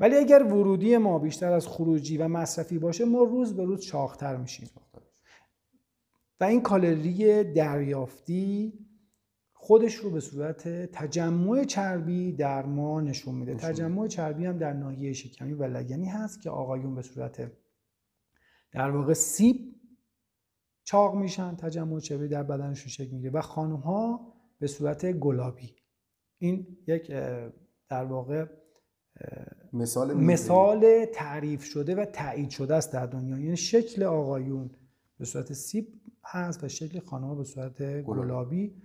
ولی 0.00 0.16
اگر 0.16 0.42
ورودی 0.42 0.96
ما 0.96 1.18
بیشتر 1.18 1.52
از 1.52 1.66
خروجی 1.66 2.16
و 2.16 2.28
مصرفی 2.28 2.78
باشه 2.78 3.04
ما 3.04 3.22
روز 3.22 3.56
به 3.56 3.64
روز 3.64 3.80
چاقتر 3.80 4.36
میشیم. 4.36 4.68
و 6.40 6.44
این 6.44 6.60
کالری 6.60 7.44
دریافتی 7.44 8.72
خودش 9.52 9.94
رو 9.94 10.10
به 10.10 10.20
صورت 10.20 10.68
تجمع 10.92 11.64
چربی 11.64 12.32
در 12.32 12.66
ما 12.66 13.00
نشون 13.00 13.34
میده. 13.34 13.54
تجمع 13.54 14.06
چربی 14.06 14.46
هم 14.46 14.58
در 14.58 14.72
ناحیه 14.72 15.12
شکمی 15.12 15.52
و 15.52 15.64
لگنی 15.64 16.06
هست 16.06 16.42
که 16.42 16.50
آقایون 16.50 16.94
به 16.94 17.02
صورت 17.02 17.50
در 18.72 18.90
واقع 18.90 19.12
سیب 19.12 19.74
چاق 20.84 21.14
میشن 21.14 21.56
تجمع 21.56 22.00
چربی 22.00 22.28
در 22.28 22.42
بدنشون 22.42 22.88
شکل 22.88 23.10
می‌گیره 23.10 23.32
و 23.32 23.40
خانم 23.40 23.76
ها 23.76 24.32
به 24.58 24.66
صورت 24.66 25.12
گلابی. 25.12 25.74
این 26.38 26.76
یک 26.86 27.06
در 27.88 28.04
واقع 28.04 28.46
مثال 29.72 30.14
مثال 30.14 31.04
تعریف 31.04 31.64
شده 31.64 31.94
و 31.94 32.04
تایید 32.04 32.50
شده 32.50 32.74
است 32.74 32.92
در 32.92 33.06
دنیا. 33.06 33.38
یعنی 33.38 33.56
شکل 33.56 34.02
آقایون 34.02 34.70
به 35.18 35.24
صورت 35.24 35.52
سیب 35.52 36.00
هست 36.24 36.64
و 36.64 36.68
شکل 36.68 37.00
خانم 37.00 37.36
به 37.36 37.44
صورت 37.44 38.02
گلابی. 38.02 38.82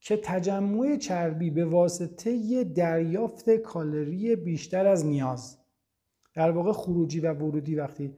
که 0.00 0.16
تجمع 0.16 0.96
چربی 0.96 1.50
به 1.50 1.64
واسطه 1.64 2.64
دریافت 2.64 3.50
کالری 3.50 4.36
بیشتر 4.36 4.86
از 4.86 5.06
نیاز. 5.06 5.58
در 6.34 6.50
واقع 6.50 6.72
خروجی 6.72 7.20
و 7.20 7.32
ورودی 7.32 7.74
وقتی 7.74 8.16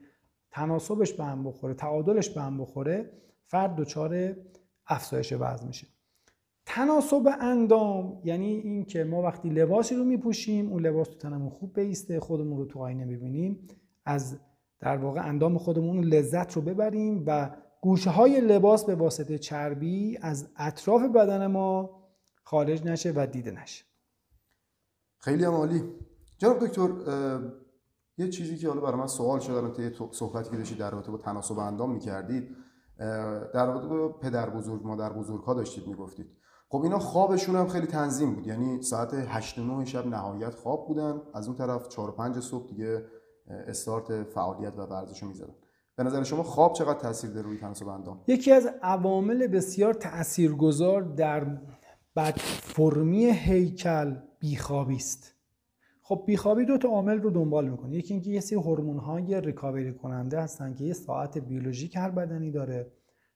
تناسبش 0.58 1.12
به 1.12 1.24
هم 1.24 1.44
بخوره 1.44 1.74
تعادلش 1.74 2.30
به 2.30 2.40
هم 2.40 2.58
بخوره 2.58 3.10
فرد 3.46 3.76
دچار 3.76 4.36
افزایش 4.86 5.32
وزن 5.32 5.66
میشه. 5.66 5.86
تناسب 6.66 7.28
اندام 7.40 8.20
یعنی 8.24 8.46
اینکه 8.46 9.04
ما 9.04 9.22
وقتی 9.22 9.48
لباسی 9.48 9.94
رو 9.94 10.04
میپوشیم 10.04 10.72
اون 10.72 10.86
لباس 10.86 11.08
تو 11.08 11.14
تنمون 11.14 11.50
خوب 11.50 11.80
بیسته 11.80 12.20
خودمون 12.20 12.58
رو 12.58 12.64
تو 12.64 12.78
آینه 12.78 13.06
ببینیم 13.06 13.68
از 14.04 14.38
در 14.80 14.96
واقع 14.96 15.28
اندام 15.28 15.58
خودمون 15.58 16.04
لذت 16.04 16.52
رو 16.52 16.62
ببریم 16.62 17.24
و 17.26 17.50
گوشه 17.80 18.10
های 18.10 18.40
لباس 18.40 18.84
به 18.84 18.94
واسطه 18.94 19.38
چربی 19.38 20.18
از 20.22 20.48
اطراف 20.56 21.02
بدن 21.02 21.46
ما 21.46 21.90
خارج 22.42 22.84
نشه 22.84 23.12
و 23.16 23.26
دیده 23.26 23.50
نشه. 23.50 23.84
خیلی 25.18 25.44
عالی. 25.44 25.82
جناب 26.38 26.66
دکتر 26.66 26.88
یه 28.18 28.28
چیزی 28.28 28.56
که 28.56 28.68
حالا 28.68 28.80
برای 28.80 28.96
من 28.96 29.06
سوال 29.06 29.40
شد 29.40 29.72
طی 29.76 29.90
صحبتی 30.10 30.50
که 30.50 30.56
داشتید 30.56 30.78
در 30.78 30.90
رابطه 30.90 31.10
با 31.10 31.18
تناسب 31.18 31.58
اندام 31.58 31.92
می‌کردید 31.92 32.56
در 33.54 33.66
رابطه 33.66 33.88
با 33.88 34.08
پدر 34.08 34.50
بزرگ 34.50 34.86
مادر 34.86 35.12
بزرگ 35.12 35.42
ها 35.42 35.54
داشتید 35.54 35.86
می‌گفتید. 35.86 36.26
خب 36.68 36.82
اینا 36.82 36.98
خوابشون 36.98 37.56
هم 37.56 37.68
خیلی 37.68 37.86
تنظیم 37.86 38.34
بود. 38.34 38.46
یعنی 38.46 38.82
ساعت 38.82 39.14
8 39.14 39.58
9 39.58 39.84
شب 39.84 40.06
نهایت 40.06 40.54
خواب 40.54 40.88
بودن. 40.88 41.20
از 41.34 41.46
اون 41.46 41.56
طرف 41.56 41.88
4 41.88 42.08
و 42.08 42.12
5 42.12 42.40
صبح 42.40 42.68
دیگه 42.68 43.04
استارت 43.46 44.22
فعالیت 44.22 44.78
و 44.78 44.82
ورزش 44.82 45.22
رو 45.22 45.28
می‌زدن. 45.28 45.54
به 45.96 46.04
نظر 46.04 46.22
شما 46.22 46.42
خواب 46.42 46.72
چقدر 46.72 46.98
تاثیر 46.98 47.30
داره 47.30 47.46
روی 47.46 47.58
تناسب 47.58 47.88
اندام؟ 47.88 48.20
یکی 48.26 48.52
از 48.52 48.68
عوامل 48.82 49.46
بسیار 49.46 49.94
تاثیرگذار 49.94 51.02
در 51.02 51.44
بد 52.16 52.38
فرمی 52.62 53.24
هیکل 53.24 54.16
بیخوابی 54.38 54.96
است. 54.96 55.37
خب 56.08 56.22
بیخوابی 56.26 56.64
دو 56.64 56.78
تا 56.78 56.88
عامل 56.88 57.20
رو 57.20 57.30
دنبال 57.30 57.68
می‌کنه 57.68 57.94
یکی 57.94 58.14
اینکه 58.14 58.30
یه 58.30 58.40
سری 58.40 58.58
هورمون 58.58 58.98
های 58.98 59.40
ریکاوری 59.40 59.92
کننده 59.92 60.40
هستن 60.40 60.74
که 60.74 60.84
یه 60.84 60.92
ساعت 60.92 61.38
بیولوژیک 61.38 61.96
هر 61.96 62.10
بدنی 62.10 62.50
داره 62.50 62.92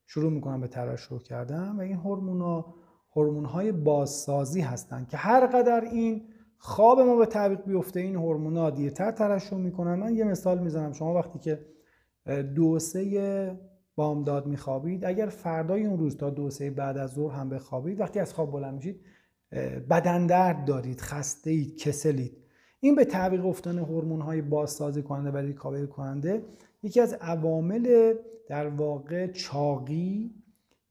شروع 0.06 0.32
می‌کنن 0.32 0.60
به 0.60 0.68
ترشح 0.68 1.18
کردن 1.18 1.76
و 1.76 1.80
این 1.80 1.96
هورمون 1.96 2.40
ها 2.40 2.74
هورمون 3.16 3.44
های 3.44 3.72
بازسازی 3.72 4.60
هستن 4.60 5.04
که 5.04 5.16
هر 5.16 5.46
قدر 5.46 5.80
این 5.80 6.22
خواب 6.58 7.00
ما 7.00 7.16
به 7.16 7.26
تعویق 7.26 7.64
بیفته 7.64 8.00
این 8.00 8.16
هورمون 8.16 8.56
ها 8.56 8.70
دیرتر 8.70 9.10
ترشح 9.10 9.56
می‌کنن. 9.56 9.94
من 9.94 10.14
یه 10.14 10.24
مثال 10.24 10.58
می‌زنم. 10.58 10.92
شما 10.92 11.14
وقتی 11.14 11.38
که 11.38 11.66
دو 12.54 12.78
سه 12.78 13.60
بامداد 13.96 14.46
میخوابید 14.46 15.04
اگر 15.04 15.26
فردای 15.26 15.86
اون 15.86 15.98
روز 15.98 16.16
تا 16.16 16.30
دو 16.30 16.50
سه 16.50 16.70
بعد 16.70 16.98
از 16.98 17.10
ظهر 17.10 17.34
هم 17.34 17.48
بخوابید 17.48 18.00
وقتی 18.00 18.20
از 18.20 18.34
خواب 18.34 18.52
بلند 18.52 18.74
میشید 18.74 19.00
بدن 19.90 20.26
درد 20.26 20.64
دارید 20.64 21.00
خسته 21.00 21.50
اید 21.50 21.76
کسلید. 21.78 22.41
این 22.84 22.94
به 22.94 23.04
تعویق 23.04 23.46
افتان 23.46 23.78
هورمون 23.78 24.20
های 24.20 24.42
بازسازی 24.42 25.02
کننده 25.02 25.30
و 25.30 25.36
ریکاوری 25.36 25.86
کننده 25.86 26.44
یکی 26.82 27.00
از 27.00 27.12
عوامل 27.12 28.14
در 28.48 28.68
واقع 28.68 29.26
چاقی 29.26 30.34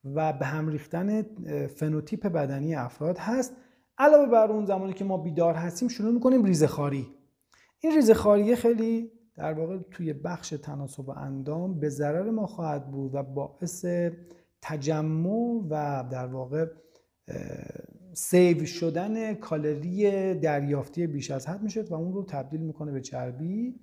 و 0.06 0.34
به 0.34 0.46
هم 0.46 0.70
ریختن 0.70 1.22
فنوتیپ 1.68 2.28
بدنی 2.28 2.76
افراد 2.76 3.18
هست. 3.18 3.56
علاوه 3.98 4.32
بر 4.32 4.52
اون 4.52 4.66
زمانی 4.66 4.94
که 4.94 5.04
ما 5.04 5.18
بیدار 5.18 5.54
هستیم 5.54 5.88
شروع 5.88 6.14
می‌کنیم 6.14 6.44
ریزخاری 6.44 7.08
این 7.80 7.96
ریزخاری 7.96 8.56
خیلی 8.56 9.12
در 9.36 9.54
واقع 9.54 9.78
توی 9.92 10.14
بخش 10.14 10.50
تناسب 10.50 11.10
اندام 11.10 11.80
به 11.80 11.90
ضرر 11.90 12.30
ما 12.30 12.48
خواهد 12.48 12.92
بود 12.92 13.16
و 13.16 13.24
باعث 13.24 13.86
تجمع 14.62 15.62
و 15.70 16.04
در 16.12 16.28
واقع 16.28 16.66
save 18.14 18.66
شدن 18.66 19.34
کالری 19.34 20.34
دریافتی 20.34 21.08
بیش 21.08 21.32
از 21.32 21.48
حد 21.48 21.62
میشه 21.64 21.82
و 21.82 21.94
اون 21.94 22.14
رو 22.14 22.24
تبدیل 22.24 22.62
می‌کنه 22.62 22.92
به 22.92 23.02
چربی 23.02 23.76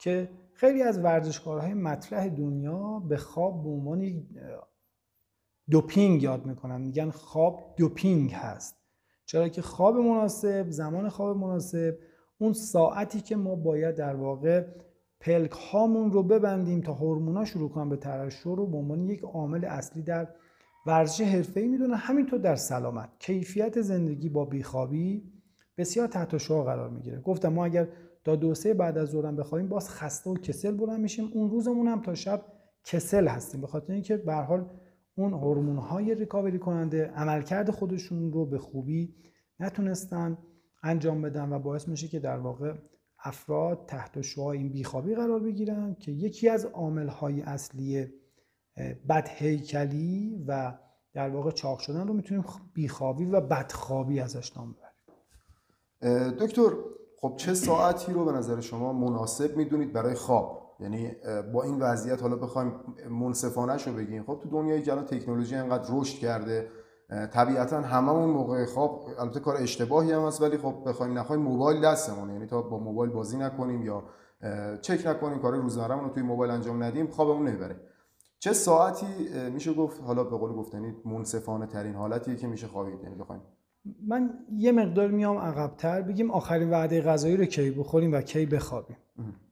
که 0.00 0.30
خیلی 0.54 0.82
از 0.82 0.98
ورزشکارهای 0.98 1.74
مطرح 1.74 2.28
دنیا 2.28 2.98
به 3.08 3.16
خواب 3.16 3.62
به 3.62 3.68
عنوان 3.68 4.22
دوپینگ 5.70 6.22
یاد 6.22 6.46
می‌کنن. 6.46 6.80
میگن 6.80 7.10
خواب 7.10 7.74
دوپینگ 7.76 8.32
هست. 8.32 8.76
چرا 9.26 9.48
که 9.48 9.62
خواب 9.62 9.96
مناسب 9.96 10.70
زمان 10.70 11.08
خواب 11.08 11.36
مناسب 11.36 11.98
اون 12.38 12.52
ساعتی 12.52 13.20
که 13.20 13.36
ما 13.36 13.54
باید 13.54 13.94
در 13.94 14.14
واقع 14.14 14.66
پلک 15.20 15.50
هامون 15.50 16.12
رو 16.12 16.22
ببندیم 16.22 16.80
تا 16.80 16.92
هورمونا 16.92 17.44
شروع 17.44 17.70
کنن 17.70 17.88
به 17.88 17.96
ترشح 17.96 18.50
رو 18.50 18.66
به 18.66 18.76
عنوان 18.76 19.04
یک 19.04 19.22
عامل 19.22 19.64
اصلی 19.64 20.02
در 20.02 20.28
ورزش 20.86 21.20
حرفه‌ای 21.20 21.68
می‌دونن 21.68 21.94
همینطور 21.94 22.38
در 22.38 22.56
سلامت. 22.56 23.08
کیفیت 23.18 23.80
زندگی 23.80 24.28
با 24.28 24.44
بیخوابی 24.44 25.32
بسیار 25.78 26.08
تحت 26.08 26.36
شعاع 26.36 26.64
قرار 26.64 26.90
می‌گیره. 26.90 27.20
گفتم 27.20 27.48
ما 27.48 27.64
اگر 27.64 27.88
تا 28.24 28.36
دو 28.36 28.54
سه 28.54 28.74
بعد 28.74 28.98
از 28.98 29.08
ظهرم 29.08 29.36
بخوابیم 29.36 29.68
باز 29.68 29.90
خسته 29.90 30.30
و 30.30 30.34
کسل 30.34 30.76
بلند 30.76 31.00
میشیم. 31.00 31.30
اون 31.34 31.50
روزمون 31.50 31.88
هم 31.88 32.02
تا 32.02 32.14
شب 32.14 32.44
کسل 32.84 33.28
هستیم. 33.28 33.60
به 33.60 33.66
خاطر 33.66 33.92
اینکه 33.92 34.16
به 34.16 34.34
حال 34.34 34.70
اون 35.16 35.32
هورمون 35.32 35.76
های 35.76 36.14
ریکاوری 36.14 36.58
کننده 36.58 37.06
عملکرد 37.06 37.70
خودشون 37.70 38.32
رو 38.32 38.46
به 38.46 38.58
خوبی 38.58 39.14
نتونستن 39.60 40.38
انجام 40.82 41.22
بدن 41.22 41.52
و 41.52 41.58
باعث 41.58 41.88
میشه 41.88 42.08
که 42.08 42.18
در 42.18 42.38
واقع 42.38 42.74
افراد 43.24 43.84
تحت 43.86 44.20
شعاع 44.20 44.48
این 44.48 44.72
بیخوابی 44.72 45.14
قرار 45.14 45.40
بگیرن 45.40 45.94
که 45.94 46.12
یکی 46.12 46.48
از 46.48 46.64
عامل 46.64 47.08
های 47.08 47.42
اصلی 47.42 48.08
بدهیکلی 49.08 50.44
و 50.48 50.78
در 51.14 51.30
واقع 51.30 51.50
چاق 51.50 51.78
شدن 51.78 52.08
رو 52.08 52.14
می‌تونیم 52.14 52.44
بیخوابی 52.74 53.24
و 53.24 53.40
بدخوابی 53.40 54.20
ازش 54.20 54.56
نام 54.56 54.72
ببریم. 54.72 56.30
دکتر 56.30 56.70
خب 57.20 57.34
چه 57.36 57.54
ساعتی 57.54 58.12
رو 58.12 58.24
به 58.24 58.32
نظر 58.32 58.60
شما 58.60 58.92
مناسب 58.92 59.56
می‌دونید 59.56 59.92
برای 59.92 60.14
خواب؟ 60.14 60.76
یعنی 60.80 61.12
با 61.52 61.62
این 61.62 61.78
وضعیت 61.78 62.22
حالا 62.22 62.36
بخوایم 62.36 62.72
منصفانه 63.10 63.84
رو 63.84 63.92
بگیم. 63.92 64.24
خب 64.24 64.40
تو 64.42 64.48
دنیای 64.48 64.82
جلو 64.82 65.02
تکنولوژی 65.02 65.56
انقدر 65.56 65.88
رشد 65.92 66.18
کرده 66.18 66.68
طبیعتا 67.32 67.80
هممون 67.80 68.30
موقع 68.30 68.64
خواب 68.64 69.04
البته 69.18 69.40
کار 69.40 69.56
اشتباهی 69.56 70.12
هم 70.12 70.26
هست 70.26 70.42
ولی 70.42 70.58
خب 70.58 70.74
بخوایم 70.86 71.18
نخوایم 71.18 71.42
موبایل 71.42 71.80
دستمون 71.80 72.30
یعنی 72.30 72.46
تا 72.46 72.62
با 72.62 72.78
موبایل 72.78 73.12
بازی 73.12 73.36
نکنیم 73.36 73.82
یا 73.82 74.04
چک 74.82 75.06
نکنیم 75.06 75.38
کار 75.38 75.56
روزمرهمون 75.56 76.04
رو 76.04 76.10
توی 76.10 76.22
موبایل 76.22 76.50
انجام 76.50 76.82
ندیم 76.82 77.06
خوابمون 77.06 77.48
نمی‌بره. 77.48 77.76
چه 78.44 78.52
ساعتی 78.52 79.06
میشه 79.52 79.72
گفت 79.72 80.00
حالا 80.00 80.24
به 80.24 80.36
قول 80.36 80.52
گفتنی 80.52 80.94
منصفانه 81.04 81.66
ترین 81.66 81.94
حالتیه 81.94 82.36
که 82.36 82.46
میشه 82.46 82.66
خوابید 82.66 83.02
یعنی 83.02 83.14
بخوایم. 83.14 83.42
من 84.06 84.30
یه 84.56 84.72
مقدار 84.72 85.08
میام 85.10 85.38
عقبتر 85.38 86.02
بگیم 86.02 86.30
آخرین 86.30 86.70
وعده 86.70 87.02
غذایی 87.02 87.36
رو 87.36 87.44
کی 87.44 87.70
بخوریم 87.70 88.12
و 88.12 88.20
کی 88.20 88.46
بخوابیم. 88.46 88.96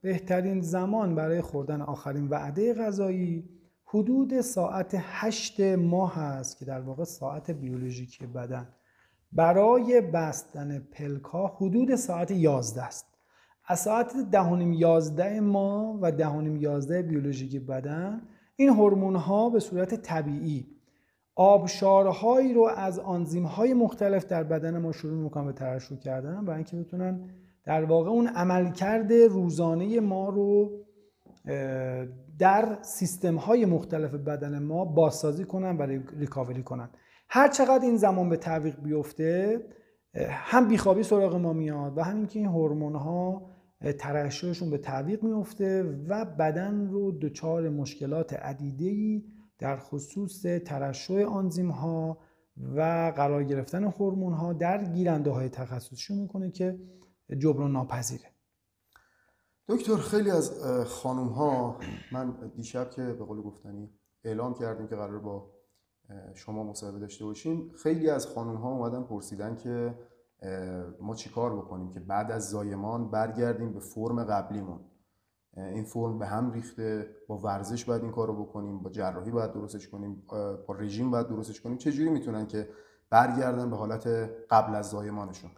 بهترین 0.02 0.61
زمان 0.61 1.14
برای 1.14 1.40
خوردن 1.40 1.80
آخرین 1.80 2.28
وعده 2.28 2.75
غذایی 2.75 3.49
حدود 3.84 4.40
ساعت 4.40 4.96
هشت 4.99 5.61
ماه 5.61 6.14
هست 6.14 6.58
که 6.58 6.64
در 6.64 6.80
واقع 6.80 7.04
ساعت 7.04 7.50
بیولوژیکی 7.50 8.26
بدن. 8.26 8.68
برای 9.32 10.00
بستن 10.00 10.78
پلکا 10.78 11.46
حدود 11.46 11.94
ساعت 11.94 12.30
11 12.30 12.82
است. 12.82 13.06
از 13.66 13.80
ساعت 13.80 14.12
دهانیم 14.30 14.72
یازده 14.72 15.40
ماه 15.40 15.99
و 16.00 16.12
دهانیم 16.12 16.56
یازده 16.56 17.02
بیولوژیکی 17.02 17.58
بدن 17.58 18.22
این 18.56 18.68
هورمون 18.68 19.16
ها 19.16 19.50
به 19.50 19.61
صورت 19.61 19.94
طبیعی 19.94 20.66
آبشارهایی 21.35 22.54
رو 22.54 22.68
از 22.76 22.99
آنزیم 22.99 23.47
های 23.47 23.75
مختلف 23.75 24.25
در 24.25 24.44
بدن 24.44 24.78
ما 24.78 24.92
شروع 24.92 25.23
می‌کنن 25.23 25.47
به 25.47 25.52
ترشح 25.52 25.97
کردن 25.97 26.44
برای 26.44 26.56
اینکه 26.56 26.76
بتونن 26.76 27.30
در 27.64 27.85
واقع 27.85 28.11
اون 28.11 28.26
عملکرد 28.26 29.12
روزانه 29.12 30.00
ما 30.00 30.28
رو 30.28 30.71
در 32.38 32.78
سیستم 32.82 33.37
های 33.37 33.64
مختلف 33.64 34.14
بدن 34.14 34.59
ما 34.59 34.85
بازسازی 34.85 35.44
کنن 35.44 35.76
و 35.76 35.82
ریکاوری 36.18 36.62
کنن. 36.62 36.88
هر 37.28 37.49
چقدر 37.49 37.85
این 37.85 37.97
زمان 37.97 38.28
به 38.28 38.37
تعویق 38.37 38.80
بیفته 38.80 39.61
هم 40.30 40.68
بیخوابی 40.68 41.02
سراغ 41.02 41.35
ما 41.37 41.52
میاد 41.52 41.99
و 41.99 42.02
همین 42.02 42.26
که 42.26 42.38
این 42.38 42.49
هورمون 42.49 42.97
ها 42.97 43.51
ترشحشون 43.99 44.71
به 44.71 44.79
تعویق 44.79 45.23
میفته 45.23 45.83
و 46.09 46.25
بدن 46.25 46.89
رو 46.89 47.12
دچار 47.12 47.69
مشکلات 47.69 48.33
عدیده 48.33 49.23
در 49.59 49.77
خصوص 49.77 50.43
ترشح 50.43 51.15
آنزیم 51.15 51.71
ها 51.71 52.19
و 52.77 53.12
قرار 53.17 53.45
گرفتن 53.45 53.85
هورمون 53.85 54.33
ها 54.33 54.53
در 54.53 54.85
گیرنده 54.85 55.31
های 55.31 55.49
تخصصی 55.49 56.15
می‌کنه 56.15 56.51
که 56.51 56.79
جبران 57.39 57.73
ناپذیره. 57.73 58.33
دکتر 59.69 59.97
خیلی 59.97 60.31
از 60.31 60.62
خانوم 60.87 61.29
ها 61.29 61.79
من 62.12 62.53
دیشب 62.57 62.91
که 62.91 63.03
به 63.03 63.25
قول 63.25 63.43
گفتنی 63.43 63.91
اعلام 64.25 64.55
کردیم 64.55 64.87
که 64.89 64.97
قرار 64.97 65.19
با 65.19 65.51
شما 66.35 66.65
مصاحبه 66.65 66.99
داشته 66.99 67.25
باشیم 67.25 67.73
خیلی 67.83 68.11
از 68.11 68.27
خانوم 68.27 68.57
ها 68.57 68.71
اومدن 68.71 69.03
پرسیدن 69.03 69.57
که 69.57 69.95
ما 71.00 71.14
چیکار 71.14 71.56
بکنیم 71.56 71.90
که 71.90 72.00
بعد 72.00 72.30
از 72.30 72.50
زایمان 72.50 73.11
برگردیم 73.11 73.72
به 73.72 73.80
فرم 73.80 74.25
قبلیمون. 74.25 74.80
این 75.56 75.84
فرم 75.84 76.18
به 76.18 76.26
هم 76.26 76.52
ریخته. 76.52 77.06
با 77.28 77.38
ورزش 77.38 77.84
باید 77.84 78.02
این 78.02 78.12
کار 78.12 78.28
رو 78.28 78.44
بکنیم 78.44 78.78
با 78.78 78.90
جراحی 78.90 79.30
باید 79.30 79.52
درستش 79.52 79.88
کنیم 79.88 80.22
با 80.66 80.75
رژیم 80.78 81.11
باید 81.11 81.28
درستش 81.28 81.61
کنیم. 81.61 81.76
چجوری 81.76 82.11
می‌تونن 82.11 82.46
که 82.46 82.68
برگردن 83.11 83.70
به 83.70 83.76
حالت 83.76 84.06
قبل 84.50 84.75
از 84.75 84.90
زایمانشون؟ 84.90 85.50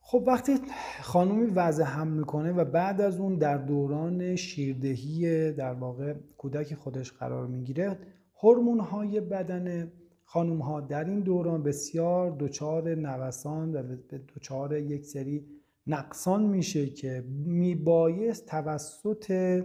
خب 0.00 0.24
وقتی 0.26 0.58
خانومی 1.02 1.46
وضع 1.46 1.84
هم 1.84 2.08
می‌کنه 2.08 2.52
و 2.52 2.64
بعد 2.64 3.00
از 3.00 3.20
اون 3.20 3.38
در 3.38 3.58
دوران 3.58 4.36
شیردهی 4.36 5.52
در 5.52 5.74
واقع 5.74 6.14
کودک 6.38 6.74
خودش 6.74 7.12
قرار 7.12 7.46
می‌گیره 7.46 7.98
هورمون 8.42 8.80
های 8.80 9.20
بدن 9.20 9.92
خانوم 10.28 10.58
ها 10.58 10.80
در 10.80 11.04
این 11.04 11.20
دوران 11.20 11.62
بسیار 11.62 12.36
دچار 12.38 12.94
نوسان 12.94 13.72
و 13.72 13.96
دچار 14.36 14.76
یک 14.76 15.04
سری 15.04 15.46
نقصان 15.86 16.42
میشه 16.42 16.86
که 16.86 17.24
میبایست 17.46 18.46
توسط 18.46 19.62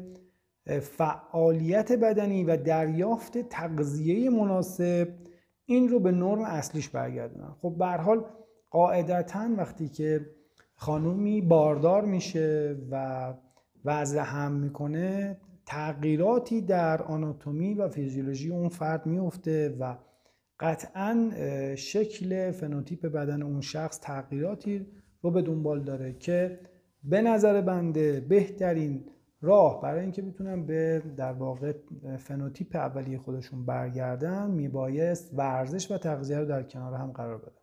فعالیت 0.81 1.91
بدنی 1.91 2.43
و 2.43 2.57
دریافت 2.57 3.37
تغذیه 3.37 4.29
مناسب 4.29 5.07
این 5.65 5.89
رو 5.89 5.99
به 5.99 6.11
نرم 6.11 6.41
اصلیش 6.41 6.89
برگردونن. 6.89 7.51
خب 7.61 7.75
به 7.77 7.85
حال 7.85 8.25
قاعدتا 8.69 9.49
وقتی 9.57 9.89
که 9.89 10.25
خانومی 10.75 11.41
باردار 11.41 12.05
میشه 12.05 12.77
و 12.91 13.33
وضع 13.85 14.19
هم 14.19 14.51
می‌کنه 14.51 15.37
تغییراتی 15.65 16.61
در 16.61 17.01
آناتومی 17.01 17.73
و 17.73 17.89
فیزیولوژی 17.89 18.51
اون 18.51 18.69
فرد 18.69 19.05
میفته 19.05 19.77
و 19.79 19.97
قطعا 20.61 21.31
شکل 21.75 22.51
فنوتیپ 22.51 23.05
بدن 23.05 23.41
اون 23.41 23.61
شخص 23.61 23.99
تغییراتی 23.99 24.87
رو 25.21 25.31
به 25.31 25.41
دنبال 25.41 25.83
داره 25.83 26.13
که 26.13 26.59
به 27.03 27.21
نظر 27.21 27.61
بنده 27.61 28.19
بهترین 28.19 29.05
راه 29.41 29.81
برای 29.81 30.01
اینکه 30.01 30.21
بتونن 30.21 30.65
به 30.65 31.03
در 31.17 31.33
واقع 31.33 31.73
فنوتیپ 32.17 32.75
اولیه 32.75 33.17
خودشون 33.17 33.65
برگردن 33.65 34.51
میبایست 34.51 35.33
ورزش 35.33 35.91
و 35.91 35.97
تغذیه 35.97 36.37
رو 36.37 36.45
در 36.45 36.63
کنار 36.63 36.93
هم 36.93 37.11
قرار 37.11 37.37
بدن. 37.37 37.61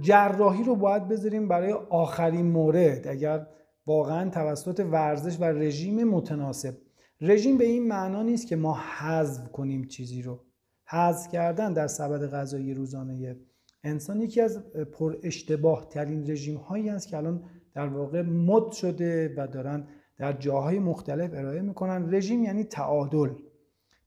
جراحی 0.00 0.64
رو 0.64 0.76
باید 0.76 1.08
بذاریم 1.08 1.48
برای 1.48 1.72
آخرین 1.72 2.46
مورد 2.46 3.08
اگر 3.08 3.46
واقعا 3.86 4.30
توسط 4.30 4.80
ورزش 4.80 5.40
و 5.40 5.44
رژیم 5.44 6.04
متناسب. 6.04 6.76
رژیم 7.20 7.58
به 7.58 7.64
این 7.64 7.88
معنا 7.88 8.22
نیست 8.22 8.46
که 8.46 8.56
ما 8.56 8.78
حذف 8.98 9.48
کنیم 9.48 9.84
چیزی 9.84 10.22
رو. 10.22 10.47
حذف 10.90 11.28
کردن 11.28 11.72
در 11.72 11.86
سبد 11.86 12.30
غذایی 12.30 12.74
روزانه. 12.74 13.36
انسان 13.84 14.20
یکی 14.20 14.40
از 14.40 14.72
پر 14.72 15.16
اشتباه 15.22 15.88
ترین 15.88 16.30
رژیم 16.30 16.56
هایی 16.56 16.90
است 16.90 17.08
که 17.08 17.16
الان 17.16 17.44
در 17.74 17.88
واقع 17.88 18.22
مد 18.22 18.72
شده 18.72 19.34
و 19.36 19.46
دارن 19.46 19.88
در 20.16 20.32
جاهای 20.32 20.78
مختلف 20.78 21.30
ارائه 21.34 21.60
می‌کنن. 21.60 22.14
رژیم 22.14 22.42
یعنی 22.42 22.64
تعادل. 22.64 23.30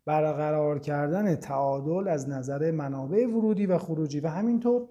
برقرار 0.06 0.80
کردن 0.80 1.36
تعادل 1.36 2.08
از 2.08 2.30
نظر 2.30 2.72
منابع 2.72 3.28
ورودی 3.28 3.66
و 3.66 3.78
خروجی 3.78 4.20
و 4.20 4.28
همینطور 4.28 4.88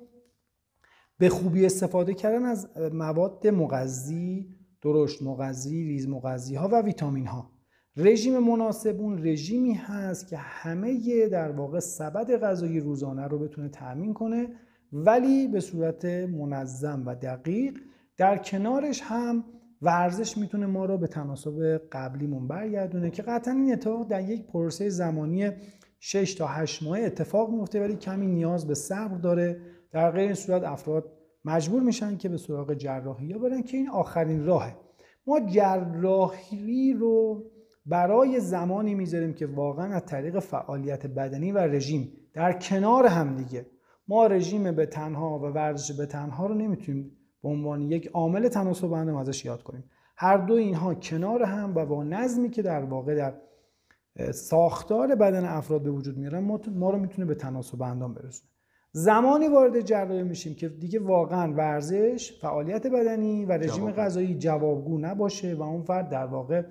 به 1.19 1.29
خوبی 1.29 1.67
استفاده 1.67 2.15
کردن 2.15 2.45
از 2.45 2.69
مواد 2.93 3.47
مغذی 3.47 4.57
درشت 4.83 5.23
مغذی 5.23 5.85
ریز 5.85 6.09
مغذی 6.09 6.55
ها 6.55 6.69
و 6.69 6.83
ویتامین 6.83 7.27
ها 7.27 7.51
رژیم 7.97 8.39
مناسب 8.39 9.01
اون 9.01 9.27
رژیمی 9.27 9.75
هست 9.75 10.29
که 10.29 10.37
همه 10.37 11.29
در 11.29 11.51
واقع 11.51 11.79
سبد 11.79 12.37
غذایی 12.37 12.81
روزانه 12.81 13.27
رو 13.27 13.39
بتونه 13.39 13.69
تأمین 13.69 14.15
کنه 14.15 14.49
ولی 14.93 15.49
به 15.49 15.61
صورت 15.61 16.05
منظم 16.05 17.03
و 17.07 17.15
دقیق 17.15 17.79
در 18.17 18.39
کنارش 18.39 19.01
هم 19.05 19.45
ورزش 19.83 20.39
می‌تونه 20.39 20.67
ما 20.67 20.85
رو 20.85 20.99
به 20.99 21.07
تناسب 21.07 21.81
قبلیمون 21.93 22.49
برگردونه 22.49 23.11
که 23.11 23.23
قطعا 23.23 23.55
این 23.55 23.73
اتفاق 23.73 24.09
در 24.09 24.29
یک 24.31 24.47
پروسه 24.47 24.89
زمانی 24.89 25.51
6 26.01 26.35
تا 26.35 26.47
8 26.47 26.83
ماه 26.83 26.99
اتفاق 27.01 27.51
میفته 27.51 27.81
ولی 27.81 27.97
کمی 27.97 28.27
نیاز 28.27 28.67
به 28.67 28.75
صبر 28.75 29.17
داره. 29.17 29.61
در 29.93 30.11
غیر 30.11 30.25
این 30.25 30.35
صورت 30.35 30.63
افراد 30.63 31.13
مجبور 31.45 31.83
میشن 31.83 32.17
که 32.17 32.29
به 32.29 32.37
سراغ 32.37 32.75
جراحی 32.75 33.27
یا 33.27 33.39
برن 33.39 33.63
که 33.63 33.77
این 33.77 33.91
آخرین 33.91 34.45
راهه. 34.45 34.77
ما 35.27 35.41
جراحی 35.41 36.93
رو 36.93 37.45
برای 37.87 38.41
زمانی 38.41 38.95
می‌ذاریم 38.95 39.35
که 39.35 39.47
واقعا 39.47 39.95
از 39.95 40.07
طریق 40.07 40.39
فعالیت 40.39 41.07
بدنی 41.07 41.53
و 41.53 41.59
رژیم 41.59 42.13
در 42.35 42.53
کنار 42.53 43.07
هم 43.07 43.37
دیگه 43.37 43.67
ما 44.09 44.27
رژیم 44.27 44.73
به 44.73 44.87
تنها 44.87 45.39
و 45.39 45.43
ورزش 45.43 45.93
به 45.93 46.07
تنها 46.07 46.47
رو 46.47 46.55
نمی‌تونیم 46.55 47.17
به 47.43 47.49
عنوان 47.49 47.83
یک 47.83 48.07
عامل 48.07 48.49
تناسب 48.49 48.93
اندام 48.93 49.17
ازش 49.17 49.45
یاد 49.45 49.63
کنیم. 49.63 49.85
هر 50.17 50.37
دو 50.37 50.55
اینها 50.55 50.95
کنار 50.95 51.43
هم 51.43 51.73
و 51.75 51.87
با 51.87 52.05
نظمی 52.05 52.51
که 52.51 52.63
در 52.63 52.85
واقع 52.85 53.15
در 53.15 53.35
ساختار 54.33 55.15
بدن 55.15 55.45
افراد 55.45 55.83
به 55.83 55.91
وجود 55.91 56.19
میارن 56.19 56.61
ما 56.75 56.91
رو 56.91 56.99
می‌تونه 56.99 57.29
به 57.29 57.35
تناسب 57.35 57.83
اندام 57.83 58.15
برسونه. 58.15 58.51
زمانی 58.93 59.49
وارد 59.49 59.81
جراحی 59.81 60.23
میشیم 60.23 60.55
که 60.55 60.69
دیگه 60.69 61.01
واقعا 61.01 61.53
ورزش 61.53 62.39
فعالیت 62.41 62.87
بدنی 62.87 63.45
و 63.45 63.53
رژیم 63.53 63.91
غذایی 63.91 64.35
جوابگو 64.35 64.99
نباشه 64.99 65.55
و 65.55 65.63
اون 65.63 65.83
فرد 65.83 66.09
در 66.09 66.27
واقع 66.27 66.63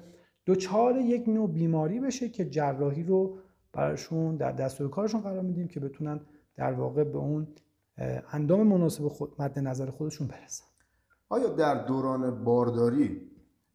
دچار 0.45 0.97
یک 0.97 1.27
نوع 1.27 1.49
بیماری 1.49 1.99
بشه 1.99 2.29
که 2.29 2.45
جراحی 2.45 3.03
رو 3.03 3.37
براشون 3.73 4.35
در 4.35 4.51
دستور 4.51 4.89
کارشون 4.89 5.21
قرار 5.21 5.41
میدیم 5.41 5.67
که 5.67 5.79
بتونن 5.79 6.21
در 6.55 6.73
واقع 6.73 7.03
به 7.03 7.17
اون 7.17 7.47
اندام 8.31 8.67
مناسب 8.67 9.07
خود 9.07 9.35
مد 9.39 9.59
نظر 9.59 9.89
خودشون 9.89 10.27
برسن. 10.27 10.65
آیا 11.29 11.47
در 11.47 11.85
دوران 11.85 12.43
بارداری 12.43 13.21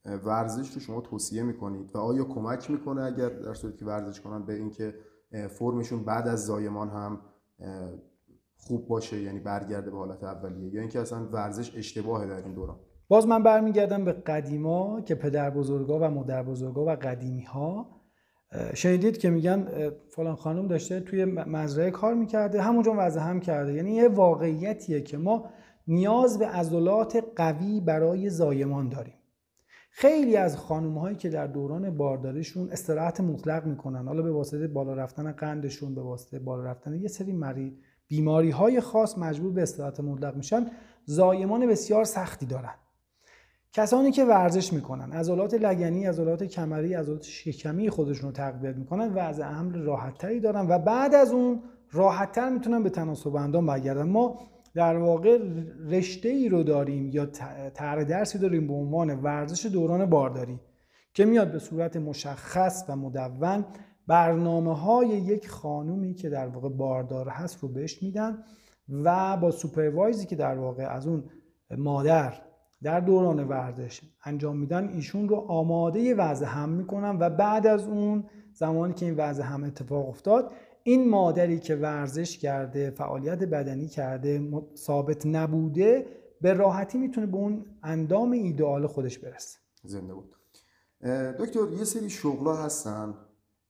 ورزش 0.04 0.74
رو 0.74 0.80
شما 0.80 1.00
توصیه 1.00 1.42
می‌کنید 1.42 1.90
و 1.94 1.98
آیا 1.98 2.24
کمک 2.24 2.70
می‌کنه 2.70 3.02
اگر 3.02 3.28
در 3.28 3.54
صورتی 3.54 3.78
که 3.78 3.84
ورزش 3.84 4.20
کنن 4.20 4.46
به 4.46 4.54
اینکه 4.54 4.94
فرمشون 5.48 6.04
بعد 6.04 6.28
از 6.28 6.46
زایمان 6.46 6.88
هم 6.88 7.20
خوب 8.56 8.88
باشه 8.88 9.20
یعنی 9.22 9.38
برگرده 9.38 9.90
به 9.90 9.96
حالت 9.96 10.24
اولیه 10.24 10.74
یا 10.74 10.80
اینکه 10.80 11.00
اصلا 11.00 11.28
ورزش 11.28 11.76
اشتباهه 11.76 12.26
در 12.26 12.44
این 12.44 12.54
دوران؟ 12.54 12.78
باز 13.08 13.26
من 13.26 13.42
برمیگردم 13.42 14.04
به 14.04 14.12
قدیما 14.12 15.00
که 15.00 15.14
پدر 15.14 15.50
بزرگا 15.50 15.98
و 15.98 16.04
مادر 16.04 16.42
بزرگا 16.42 16.84
و 16.84 16.90
قدیمی 16.90 17.42
ها 17.42 17.86
شنیدید 18.74 19.18
که 19.18 19.30
میگن 19.30 19.90
فلان 20.10 20.34
خانم 20.34 20.66
داشته 20.66 21.00
توی 21.00 21.24
مزرعه 21.24 21.90
کار 21.90 22.14
می‌کرده 22.14 22.62
همونجا 22.62 22.94
وضع 22.98 23.20
هم 23.20 23.40
کرده. 23.40 23.72
یعنی 23.72 23.94
یه 23.94 24.08
واقعیتیه 24.08 25.00
که 25.00 25.18
ما 25.18 25.44
نیاز 25.88 26.38
به 26.38 26.46
عضلات 26.46 27.24
قوی 27.36 27.80
برای 27.80 28.30
زایمان 28.30 28.88
داریم. 28.88 29.14
خیلی 29.90 30.36
از 30.36 30.56
خانم 30.56 30.98
هایی 30.98 31.16
که 31.16 31.28
در 31.28 31.46
دوران 31.46 31.96
بارداریشون 31.96 32.70
استراحت 32.70 33.20
مطلق 33.20 33.66
می‌کنن. 33.66 34.06
حالا 34.06 34.22
به 34.22 34.32
واسطه 34.32 34.68
بالا 34.68 34.94
رفتن 34.94 35.32
قندشون 35.32 35.94
به 35.94 36.02
واسطه 36.02 36.38
بالا 36.38 36.64
رفتن 36.64 36.94
یه 36.94 37.08
سری 37.08 37.32
مری 37.32 37.78
بیماری 38.08 38.50
های 38.50 38.80
خاص 38.80 39.18
مجبور 39.18 39.52
به 39.52 39.62
استراحت 39.62 40.00
مطلق 40.00 40.36
میشن 40.36 40.66
زایمان 41.04 41.66
بسیار 41.66 42.04
سختی 42.04 42.46
دارن. 42.46 42.74
کسانی 43.76 44.10
که 44.10 44.24
ورزش 44.24 44.72
می‌کنن 44.72 45.12
عضلات 45.12 45.54
لگنی 45.54 46.06
عضلات 46.06 46.44
کمری 46.44 46.94
عضلات 46.94 47.22
شکمی 47.22 47.90
خودشون 47.90 48.26
رو 48.26 48.32
تقویت 48.32 48.76
می‌کنن 48.76 49.14
و 49.14 49.18
از 49.18 49.40
حمل 49.40 49.82
راحتتری 49.82 50.40
دارن 50.40 50.66
و 50.68 50.78
بعد 50.78 51.14
از 51.14 51.32
اون 51.32 51.62
راحتتر 51.92 52.48
می‌تونن 52.48 52.82
به 52.82 52.90
تناسب 52.90 53.36
اندام 53.36 53.66
برگردن. 53.66 54.08
ما 54.08 54.38
در 54.74 54.96
واقع 54.96 55.38
رشته 55.88 56.28
ای 56.28 56.48
رو 56.48 56.62
داریم 56.62 57.10
یا 57.10 57.26
طرح 57.74 58.04
درسی 58.04 58.38
داریم 58.38 58.66
به 58.66 58.72
عنوان 58.72 59.10
ورزش 59.10 59.66
دوران 59.66 60.10
بارداری 60.10 60.60
که 61.14 61.24
میاد 61.24 61.52
به 61.52 61.58
صورت 61.58 61.96
مشخص 61.96 62.84
و 62.88 62.96
مدون 62.96 63.64
برنامه 64.06 64.78
های 64.78 65.08
یک 65.08 65.48
خانومی 65.48 66.14
که 66.14 66.28
در 66.28 66.46
واقع 66.46 66.68
باردار 66.68 67.28
هست 67.28 67.58
رو 67.62 67.68
بهش 67.68 68.02
میدن 68.02 68.38
و 68.88 69.36
با 69.36 69.50
سوپروایزی 69.50 70.26
که 70.26 70.36
در 70.36 70.58
واقع 70.58 70.86
از 70.86 71.06
اون 71.06 71.24
مادر 71.78 72.34
در 72.84 73.00
دوران 73.00 73.48
ورزش 73.48 74.00
انجام 74.24 74.56
میدن 74.56 74.88
ایشون 74.88 75.28
رو 75.28 75.36
آماده 75.36 76.14
وضع 76.14 76.46
هم 76.46 76.68
می‌کنن 76.68 77.18
و 77.20 77.30
بعد 77.30 77.66
از 77.66 77.86
اون 77.88 78.24
زمانی 78.52 78.94
که 78.94 79.06
این 79.06 79.14
وضع 79.16 79.42
هم 79.42 79.64
اتفاق 79.64 80.08
افتاد 80.08 80.52
این 80.82 81.10
مادری 81.10 81.58
که 81.58 81.76
ورزش 81.76 82.38
کرده 82.38 82.90
فعالیت 82.90 83.38
بدنی 83.38 83.88
کرده 83.88 84.50
ثابت 84.76 85.26
نبوده 85.26 86.06
به 86.40 86.52
راحتی 86.52 86.98
می‌تونه 86.98 87.26
به 87.26 87.36
اون 87.36 87.64
اندام 87.82 88.30
ایدئال 88.30 88.86
خودش 88.86 89.18
برسه. 89.18 89.58
زنده 89.82 90.14
بود. 90.14 90.34
دکتر 91.38 91.72
یه 91.78 91.84
سری 91.84 92.10
شغلا 92.10 92.54
هستن 92.56 93.14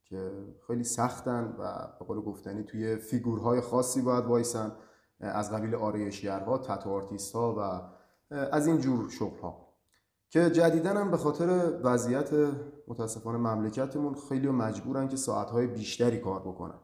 که 0.04 0.30
خیلی 0.66 0.84
سختن 0.84 1.54
و 1.58 1.88
به 1.98 2.04
قول 2.04 2.20
گفتنی 2.20 2.62
توی 2.62 2.96
فیگورهای 2.96 3.60
خاصی 3.60 4.02
باید 4.02 4.24
وایسن 4.24 4.72
از 5.20 5.52
قبیل 5.52 5.74
آرایشگرها 5.74 6.58
tattoo 6.58 6.90
artist 6.90 7.34
ها 7.34 7.54
و 7.58 7.93
از 8.30 8.66
این 8.66 8.78
جور 8.78 9.10
شغل 9.10 9.38
ها 9.38 9.64
که 10.30 10.50
جدیدن 10.50 10.96
هم 10.96 11.10
به 11.10 11.16
خاطر 11.16 11.80
وضعیت 11.84 12.30
متاسفانه 12.88 13.38
مملکتمون 13.38 14.14
خیلی 14.28 14.48
مجبورن 14.48 15.08
که 15.08 15.16
ساعتهای 15.16 15.66
بیشتری 15.66 16.18
کار 16.18 16.40
بکنن. 16.40 16.78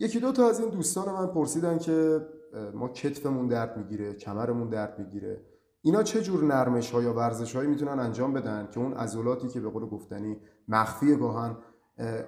یکی 0.00 0.20
دو 0.20 0.32
تا 0.32 0.48
از 0.48 0.60
این 0.60 0.68
دوستان 0.70 1.14
من 1.14 1.26
پرسیدن 1.26 1.78
که 1.78 2.26
ما 2.74 2.88
کتفمون 2.88 3.48
درد 3.48 3.76
می‌گیره 3.76 4.14
کمرمون 4.14 4.68
درد 4.68 4.98
می‌گیره. 4.98 5.44
اینا 5.82 6.02
چه 6.02 6.22
جور 6.22 6.44
نرمش 6.44 6.90
ها 6.90 7.02
یا 7.02 7.14
ورزش 7.14 7.56
هایی 7.56 7.68
می‌تونن 7.68 7.98
انجام 7.98 8.32
بدن 8.32 8.68
که 8.70 8.80
اون 8.80 8.94
عضلاتی 8.94 9.48
که 9.48 9.60
به 9.60 9.70
قول 9.70 9.86
گفتنی 9.86 10.36
مخفی 10.68 11.16
گاهن 11.16 11.56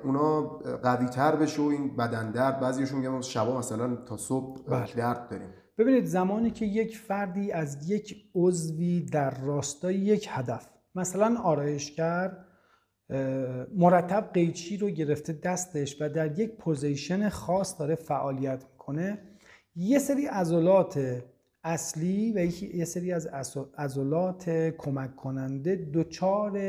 اونا 0.05 0.41
قوی 0.83 1.07
تر 1.07 1.37
بشه 1.37 1.63
و 1.63 1.65
این 1.65 1.97
بدن 1.97 2.31
درد 2.31 2.61
بعضیشون 2.61 2.99
میگن 2.99 3.21
شبا 3.21 3.59
مثلا 3.59 3.97
تا 3.97 4.17
صبح 4.17 4.63
بله. 4.63 4.95
درد 4.97 5.29
داریم. 5.29 5.55
ببینید 5.79 6.05
زمانی 6.05 6.51
که 6.51 6.67
یک 6.67 6.99
فردی 6.99 7.53
از 7.53 7.91
یک 7.91 8.31
عضوی 8.35 9.01
در 9.01 9.41
راستای 9.41 9.95
یک 9.95 10.29
هدف 10.31 10.69
مثلا 10.95 11.41
آرایشگر 11.41 12.37
مرتب 13.75 14.31
قیچی 14.35 14.77
رو 14.77 14.91
گرفته 14.91 15.33
دستش 15.33 16.03
و 16.03 16.09
در 16.09 16.39
یک 16.39 16.57
position 16.57 17.29
خاص 17.29 17.81
داره 17.81 17.95
فعالیت 17.95 18.65
می‌کنه 18.73 19.19
یه 19.77 19.99
سری 19.99 20.27
عضلات 20.27 21.23
اصلی 21.65 22.33
و 22.33 22.39
یه 22.75 22.85
سری 22.85 23.13
از 23.13 23.57
عضلات 23.79 24.51
کمک 24.79 25.17
کننده 25.17 25.91
دچار 25.95 26.61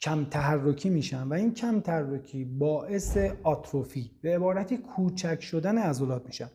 کم 0.00 0.24
تحرکی 0.24 0.90
میشن 0.90 1.22
و 1.22 1.32
این 1.32 1.54
کم 1.54 1.80
تحرکی 1.80 2.44
باعث 2.44 3.16
آتروفی 3.42 4.10
به 4.22 4.36
عبارتی 4.36 4.76
کوچک 4.76 5.40
شدن 5.40 5.78
عضلات 5.78 6.26
میشن. 6.26 6.50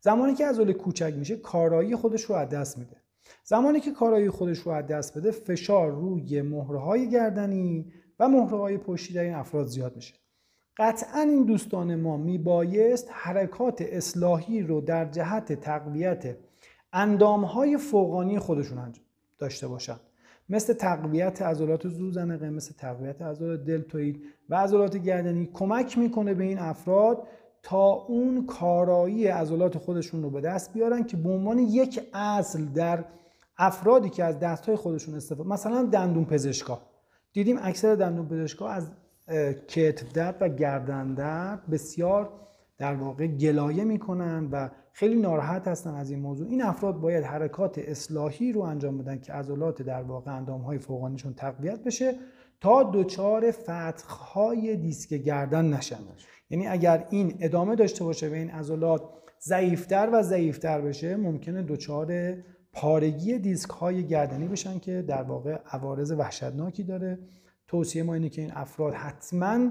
زمانی 0.00 0.34
که 0.34 0.46
عضله 0.46 0.72
کوچک 0.72 1.14
میشه 1.16 1.36
کارایی 1.36 1.96
خودش 1.96 2.22
رو 2.22 2.34
از 2.34 2.48
دست 2.48 2.78
میده. 2.78 2.96
زمانی 3.44 3.80
که 3.80 3.92
کارایی 3.92 4.30
خودش 4.30 4.58
رو 4.58 4.72
از 4.72 4.86
دست 4.86 5.18
بده 5.18 5.30
فشار 5.30 5.90
روی 5.90 6.42
مهرهای 6.42 7.10
گردنی 7.10 7.92
و 8.18 8.28
مهرهای 8.28 8.78
پشتی 8.78 9.14
در 9.14 9.22
این 9.22 9.34
افراد 9.34 9.66
زیاد 9.66 9.96
میشه. 9.96 10.14
قطعا 10.76 11.20
این 11.20 11.44
دوستان 11.44 11.94
ما 11.94 12.16
میبایست 12.16 13.08
حرکات 13.10 13.82
اصلاحی 13.82 14.62
رو 14.62 14.80
در 14.80 15.04
جهت 15.04 15.52
تقویت 15.52 16.36
اندامهای 16.92 17.76
فوقانی 17.76 18.38
خودشون 18.38 18.92
داشته 19.38 19.68
باشن. 19.68 19.96
مثل 20.48 20.72
تقویت 20.72 21.42
عضلات 21.42 21.88
زوزنقه 21.88 22.50
مثل 22.50 22.74
تقویت 22.74 23.22
عضلات 23.22 23.64
دلتوید 23.64 24.22
و 24.48 24.54
عضلات 24.54 24.96
گردنی. 24.96 25.50
کمک 25.52 25.98
می‌کنه 25.98 26.34
به 26.34 26.44
این 26.44 26.58
افراد 26.58 27.26
تا 27.62 27.86
اون 27.92 28.46
کارایی 28.46 29.26
عضلات 29.26 29.78
خودشون 29.78 30.22
رو 30.22 30.30
به 30.30 30.40
دست 30.40 30.72
بیارن 30.72 31.04
که 31.04 31.16
به 31.16 31.28
عنوان 31.28 31.58
یک 31.58 32.00
اصل 32.14 32.64
در 32.64 33.04
افرادی 33.56 34.08
که 34.08 34.24
از 34.24 34.38
دستهای 34.38 34.76
خودشون 34.76 35.14
استفاده 35.14 35.48
مثلا 35.48 35.82
دندون 35.82 36.24
پزشکا. 36.24 36.82
دیدیم 37.32 37.58
اکثر 37.62 37.94
دندون 37.94 38.28
پزشکا 38.28 38.68
از 38.68 38.90
کتف 39.68 40.12
درد 40.12 40.36
و 40.40 40.48
گردن 40.48 41.14
درد 41.14 41.70
بسیار 41.70 42.32
در 42.78 42.94
واقع 42.94 43.26
گلایه 43.26 43.84
می‌کنن 43.84 44.48
و 44.52 44.70
خیلی 44.92 45.20
ناراحت 45.20 45.68
هستن 45.68 45.94
از 45.94 46.10
این 46.10 46.20
موضوع. 46.20 46.48
این 46.48 46.62
افراد 46.62 47.00
باید 47.00 47.24
حرکات 47.24 47.78
اصلاحی 47.78 48.52
رو 48.52 48.60
انجام 48.60 48.98
بدن 48.98 49.20
که 49.20 49.32
عضلات 49.32 49.82
در 49.82 50.02
واقع 50.02 50.36
اندام 50.36 50.60
های 50.60 50.78
فوقانیشون 50.78 51.34
تقویت 51.34 51.84
بشه 51.84 52.14
تا 52.60 52.90
دچار 52.94 53.50
فتحهای 53.50 54.76
دیسک 54.76 55.14
گردن 55.14 55.64
نشن. 55.64 55.98
یعنی 56.50 56.66
اگر 56.66 57.06
این 57.10 57.36
ادامه 57.40 57.76
داشته 57.76 58.04
باشه 58.04 58.28
و 58.28 58.32
این 58.32 58.50
عضلات 58.50 59.02
ضعیفتر 59.42 60.08
و 60.12 60.22
ضعیفتر 60.22 60.80
بشه 60.80 61.16
ممکنه 61.16 61.62
دچار 61.62 62.34
پارگی 62.72 63.38
دیسک 63.38 63.70
های 63.70 64.06
گردنی 64.06 64.48
بشن 64.48 64.78
که 64.78 65.02
در 65.02 65.22
واقع 65.22 65.58
عوارض 65.66 66.10
وحشتناکی 66.10 66.82
داره. 66.82 67.18
توصیه 67.68 68.02
ما 68.02 68.14
اینه 68.14 68.28
که 68.28 68.42
این 68.42 68.50
افراد 68.54 68.94
حتما 68.94 69.70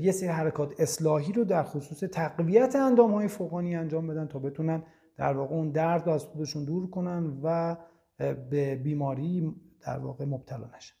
یه 0.00 0.12
سری 0.12 0.28
حرکات 0.28 0.80
اصلاحی 0.80 1.32
رو 1.32 1.44
در 1.44 1.62
خصوص 1.62 2.00
تقویت 2.00 2.76
اندام 2.76 3.14
های 3.14 3.28
فوقانی 3.28 3.76
انجام 3.76 4.06
بدن 4.06 4.26
تا 4.26 4.38
بتونن 4.38 4.82
در 5.16 5.32
واقع 5.32 5.54
اون 5.54 5.70
درد 5.70 6.06
رو 6.06 6.12
از 6.12 6.24
خودشون 6.24 6.64
دور 6.64 6.90
کنن 6.90 7.40
و 7.42 7.76
به 8.50 8.74
بیماری 8.74 9.54
در 9.86 9.98
واقع 9.98 10.24
مبتلا 10.24 10.70
نشن. 10.76 10.94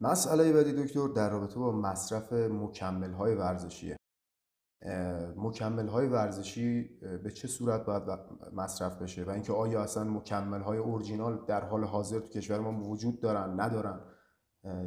مسئله 0.00 0.52
بعدی 0.52 0.72
دکتر 0.72 1.08
در 1.08 1.30
رابطه 1.30 1.58
با 1.58 1.72
مصرف 1.72 2.32
مکمل 2.32 3.12
های 3.12 3.34
ورزشیه 3.34 3.96
مکمل 5.36 5.88
های 5.88 6.08
ورزشی 6.08 6.82
به 7.22 7.30
چه 7.30 7.48
صورت 7.48 7.84
باید 7.84 8.02
مصرف 8.52 9.02
بشه؟ 9.02 9.24
و 9.24 9.30
اینکه 9.30 9.52
آیا 9.52 9.82
اصلا 9.82 10.04
مکمل 10.04 10.60
های 10.60 10.78
اورجینال 10.78 11.44
در 11.46 11.64
حال 11.64 11.84
حاضر 11.84 12.20
تو 12.20 12.28
کشور 12.28 12.60
ما 12.60 12.82
وجود 12.82 13.20
دارن 13.20 13.60
ندارن؟ 13.60 14.00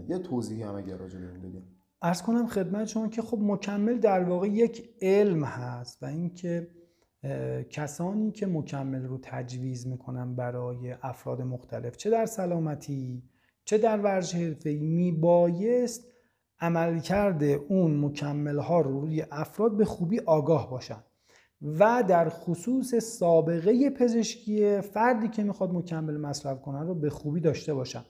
یه 0.07 0.17
توضیحی 0.17 0.63
هم 0.63 0.75
اگر 0.75 0.97
راجع 0.97 1.19
به 1.19 1.27
بدیم 1.27 1.83
ارز 2.01 2.21
کنم 2.21 2.47
خدمت 2.47 2.85
شما 2.85 3.07
که 3.07 3.21
خب 3.21 3.37
مکمل 3.41 3.99
در 3.99 4.23
واقع 4.23 4.47
یک 4.47 4.89
علم 5.01 5.43
هست 5.43 6.03
و 6.03 6.05
اینکه 6.05 6.67
کسانی 7.69 8.31
که 8.31 8.47
مکمل 8.47 9.05
رو 9.05 9.19
تجویز 9.21 9.87
می‌کنن 9.87 10.35
برای 10.35 10.95
افراد 11.01 11.41
مختلف 11.41 11.97
چه 11.97 12.09
در 12.09 12.25
سلامتی؟ 12.25 13.23
چه 13.65 13.77
در 13.77 13.97
ورزش 13.97 14.35
حرفه‌ای 14.35 14.77
میبایست 14.77 16.03
عملکرد 16.59 17.43
اون 17.43 17.99
مکمل 18.05 18.57
ها 18.57 18.81
رو 18.81 19.01
روی 19.01 19.25
افراد 19.31 19.77
به 19.77 19.85
خوبی 19.85 20.19
آگاه 20.19 20.69
باشن 20.69 21.03
و 21.79 22.03
در 22.07 22.29
خصوص 22.29 22.95
سابقه 22.95 23.89
پزشکی 23.89 24.81
فردی 24.81 25.27
که 25.27 25.43
می‌خواد 25.43 25.73
مکمل 25.73 26.17
مصرف 26.17 26.61
کنه 26.61 26.81
رو 26.81 26.95
به 26.95 27.09
خوبی 27.09 27.41
داشته 27.41 27.73
باشن. 27.73 28.03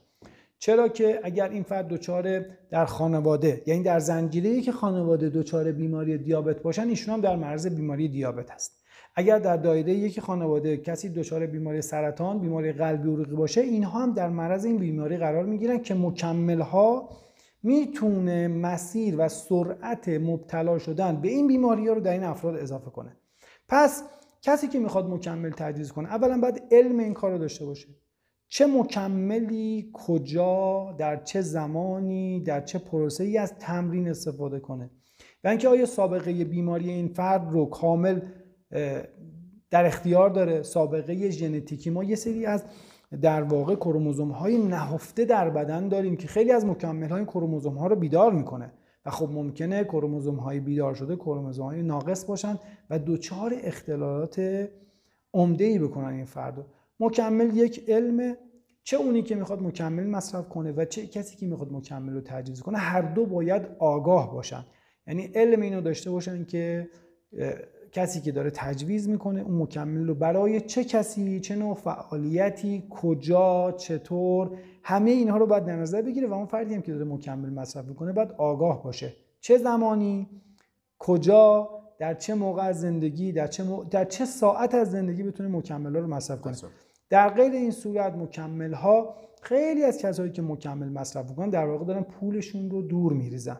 چرا 0.59 0.87
که 0.87 1.19
اگر 1.23 1.49
این 1.49 1.63
فرد 1.63 1.87
دچار 1.87 2.45
در 2.69 2.85
خانواده 2.85 3.63
یعنی 3.65 3.83
در 3.83 3.99
زنجیره 3.99 4.61
که 4.61 4.71
خانواده 4.71 5.29
دچار 5.29 5.71
بیماری 5.71 6.17
دیابت 6.17 6.61
باشن 6.61 6.87
ایشون 6.87 7.13
هم 7.13 7.21
در 7.21 7.35
معرض 7.35 7.67
بیماری 7.67 8.07
دیابت 8.07 8.51
هست. 8.51 8.82
اگر 9.15 9.39
در 9.39 9.57
دایره 9.57 9.93
یک 9.93 10.19
خانواده 10.19 10.77
کسی 10.77 11.09
دچار 11.09 11.45
بیماری 11.45 11.81
سرطان 11.81 12.39
بیماری 12.39 12.71
قلبی 12.71 13.09
عروقی 13.09 13.35
باشه 13.35 13.61
اینها 13.61 13.99
هم 13.99 14.13
در 14.13 14.29
معرض 14.29 14.65
این 14.65 14.77
بیماری 14.77 15.17
قرار 15.17 15.45
می‌گیرن 15.45 15.79
که 15.79 15.93
مکمل 15.95 16.61
ها 16.61 17.09
می‌تونه 17.63 18.47
مسیر 18.47 19.15
و 19.17 19.29
سرعت 19.29 20.09
مبتلا 20.09 20.79
شدن 20.79 21.21
به 21.21 21.29
این 21.29 21.47
بیماری 21.47 21.87
ها 21.87 21.93
رو 21.93 22.01
در 22.01 22.11
این 22.11 22.23
افراد 22.23 22.55
اضافه 22.55 22.89
کنه. 22.89 23.17
پس 23.67 24.03
کسی 24.41 24.67
که 24.67 24.79
می‌خواد 24.79 25.09
مکمل 25.09 25.49
تجویز 25.49 25.91
کنه 25.91 26.09
اولا 26.09 26.39
باید 26.41 26.63
علم 26.71 26.99
این 26.99 27.13
کار 27.13 27.31
رو 27.31 27.37
داشته 27.37 27.65
باشه. 27.65 27.87
چه 28.47 28.65
مکملی 28.65 29.89
کجا 29.93 30.95
در 30.97 31.23
چه 31.23 31.41
زمانی 31.41 32.43
در 32.43 32.61
چه 32.61 32.79
پروسه 32.79 33.23
ای 33.23 33.37
از 33.37 33.53
تمرین 33.59 34.09
استفاده 34.09 34.59
کنه. 34.59 34.89
و 35.43 35.47
اینکه 35.47 35.67
آیا 35.67 35.85
سابقه 35.85 36.45
بیماری 36.45 36.89
این 36.89 37.07
فرد 37.07 37.51
رو 37.51 37.65
کامل 37.65 38.19
در 39.69 39.85
اختیار 39.85 40.29
داره. 40.29 40.63
سابقه 40.63 41.29
ژنتیکی 41.29 41.89
ما 41.89 42.03
یه 42.03 42.15
سری 42.15 42.45
از 42.45 42.63
در 43.21 43.43
واقع 43.43 43.75
کروموزوم 43.75 44.31
های 44.31 44.57
نهفته 44.57 45.25
در 45.25 45.49
بدن 45.49 45.87
داریم 45.87 46.15
که 46.15 46.27
خیلی 46.27 46.51
از 46.51 46.65
مکمل 46.65 47.09
های 47.09 47.25
کروموزوم 47.25 47.73
ها 47.73 47.87
رو 47.87 47.95
بیدار 47.95 48.31
می‌کنه. 48.33 48.71
و 49.05 49.09
خب 49.09 49.29
ممکنه 49.31 49.83
کروموزوم 49.83 50.35
های 50.35 50.59
بیدار 50.59 50.93
شده 50.93 51.15
کروموزوم 51.15 51.65
های 51.65 51.81
ناقص 51.81 52.25
باشن 52.25 52.59
و 52.89 52.99
دچار 52.99 53.55
اختلالات 53.63 54.67
عمده 55.33 55.65
ای 55.65 55.79
بکنن 55.79 56.13
این 56.13 56.25
فرد 56.25 56.65
مکمل 56.99 57.57
یک 57.57 57.89
علم 57.89 58.37
چه 58.83 58.97
اونی 58.97 59.21
که 59.21 59.35
می‌خواد 59.35 59.61
مکمل 59.61 60.07
مصرف 60.07 60.49
کنه 60.49 60.71
و 60.71 60.85
چه 60.85 61.07
کسی 61.07 61.37
که 61.37 61.45
می‌خواد 61.45 61.71
مکمل 61.71 62.13
رو 62.13 62.21
تجویز 62.21 62.61
کنه 62.61 62.77
هر 62.77 63.01
دو 63.01 63.25
باید 63.25 63.61
آگاه 63.79 64.33
باشن. 64.33 64.65
یعنی 65.07 65.31
علم 65.35 65.61
اینو 65.61 65.81
داشته 65.81 66.11
باشن 66.11 66.45
که 66.45 66.89
کسی 67.93 68.21
که 68.21 68.31
داره 68.31 68.49
تجویز 68.49 69.09
می‌کنه 69.09 69.41
اون 69.41 69.57
مکمل 69.61 70.07
رو 70.07 70.15
برای 70.15 70.61
چه 70.61 70.83
کسی 70.83 71.39
چه 71.39 71.55
نوع 71.55 71.75
فعالیتی 71.75 72.83
کجا 72.89 73.71
چطور 73.71 74.57
همه 74.83 75.11
اینها 75.11 75.37
رو 75.37 75.47
باید 75.47 75.65
در 75.65 75.75
نظر 75.75 76.01
بگیره 76.01 76.27
و 76.27 76.33
اون 76.33 76.45
فردی 76.45 76.73
هم 76.73 76.81
که 76.81 76.91
داره 76.93 77.05
مکمل 77.05 77.49
مصرف 77.49 77.85
می‌کنه 77.85 78.11
باید 78.11 78.31
آگاه 78.31 78.83
باشه. 78.83 79.13
چه 79.41 79.57
زمانی 79.57 80.29
کجا 80.99 81.69
در 81.99 82.13
چه 82.13 82.33
موقع 82.33 82.63
از 82.63 82.81
زندگی 82.81 83.31
در 83.31 83.47
چه, 83.47 83.63
در 83.91 84.05
چه 84.05 84.25
ساعت 84.25 84.75
از 84.75 84.91
زندگی 84.91 85.23
بتونه 85.23 85.49
مکمل 85.49 85.95
رو 85.95 86.07
مصرف 86.07 86.41
کنه. 86.41 86.55
در 87.09 87.29
غیر 87.29 87.51
این 87.51 87.71
صورت 87.71 88.13
مکمل 88.13 88.73
ها 88.73 89.15
خیلی 89.41 89.83
از 89.83 89.97
کسایی 89.97 90.31
که 90.31 90.41
مکمل 90.41 90.89
مصرف 90.89 91.29
می‌کنن 91.29 91.49
در 91.49 91.65
واقع 91.65 91.85
دارن 91.85 92.03
پولشون 92.03 92.69
رو 92.69 92.81
دور 92.81 93.13
میریزن. 93.13 93.57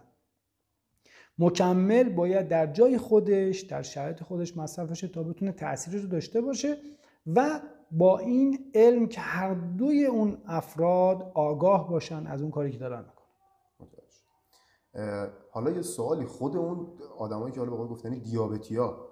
مکمل 1.40 2.10
باید 2.10 2.48
در 2.48 2.68
جای 2.68 2.98
خودش 2.98 3.62
در 3.62 3.82
شرایط 3.82 4.24
خودش 4.24 4.58
مصرف 4.58 4.92
بشه 4.92 5.08
تا 5.08 5.24
بتونه 5.24 5.52
تأثیری 5.52 6.00
رو 6.00 6.08
داشته 6.08 6.42
باشه 6.42 6.78
و 7.36 7.62
با 7.92 8.20
این 8.20 8.72
علم 8.76 9.08
که 9.08 9.22
هر 9.22 9.54
دوی 9.54 10.06
اون 10.06 10.38
افراد 10.46 11.32
آگاه 11.34 11.90
باشن 11.90 12.28
از 12.28 12.42
اون 12.42 12.52
کاری 12.52 12.72
که 12.72 12.78
دارن 12.78 13.00
می‌کنن. 13.00 13.24
حالا 15.52 15.72
یه 15.72 15.82
سوالی 15.82 16.26
خود 16.26 16.58
اون 16.58 16.88
آدمایی 17.18 17.54
که 17.54 17.60
حالا 17.60 17.72
به 17.72 17.78
گفتنی 17.78 18.20
دیابتیا 18.20 19.10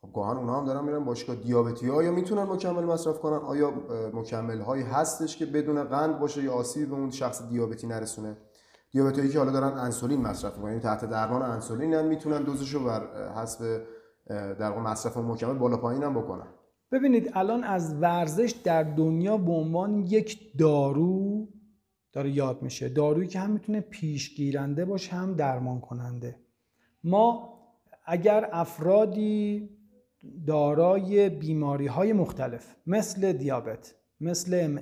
خب 0.00 0.12
گاهن 0.14 0.36
اونا 0.36 0.60
هم 0.60 0.64
دارن 0.64 0.84
میرن 0.84 1.04
باشگاه 1.04 1.36
دیابتی 1.36 1.86
یا 1.86 2.12
می‌تونن 2.12 2.42
مکمل 2.42 2.84
مصرف 2.84 3.18
کنن؟ 3.18 3.36
آیا 3.36 3.70
مکمل 4.12 4.60
هایی 4.60 4.82
هستش 4.82 5.36
که 5.36 5.46
بدون 5.46 5.84
قند 5.84 6.18
باشه 6.18 6.42
یا 6.42 6.52
آسیب 6.52 6.88
به 6.88 6.94
اون 6.94 7.10
شخص 7.10 7.48
دیابتی 7.48 7.86
نرسونه؟ 7.86 8.36
دیابتایی 8.94 9.28
که 9.28 9.38
حالا 9.38 9.52
دارن 9.52 9.78
انسولین 9.78 10.20
مصرف 10.20 10.56
می‌کنن 10.56 10.70
یعنی 10.70 10.82
تحت 10.82 11.04
درمان 11.04 11.42
انسولین 11.42 11.94
هم 11.94 12.06
می‌تونن 12.06 12.42
دوزشو 12.42 12.84
بر 12.84 13.32
حسب 13.42 13.82
در 14.28 14.78
مصرف 14.78 15.16
مکمل 15.16 15.58
بالا 15.58 15.76
پایین 15.76 16.02
هم 16.02 16.14
بکنن. 16.14 16.46
ببینید 16.92 17.30
الان 17.34 17.64
از 17.64 17.94
ورزش 17.94 18.50
در 18.64 18.82
دنیا 18.82 19.36
به 19.36 19.52
عنوان 19.52 19.98
یک 19.98 20.58
دارو 20.58 21.48
داره 22.12 22.30
یاد 22.30 22.62
میشه. 22.62 22.88
دارویی 22.88 23.28
که 23.28 23.38
هم 23.38 23.50
می‌تونه 23.50 23.80
پیشگیرنده 23.80 24.84
باشه 24.84 25.16
هم 25.16 25.34
درمان 25.34 25.80
کننده 25.80 26.36
ما 27.04 27.54
اگر 28.06 28.48
افرادی 28.52 29.68
دارای 30.46 31.28
بیماری 31.28 31.86
های 31.86 32.12
مختلف 32.12 32.76
مثل 32.86 33.32
دیابت 33.32 33.94
مثل 34.20 34.60
ام 34.64 34.80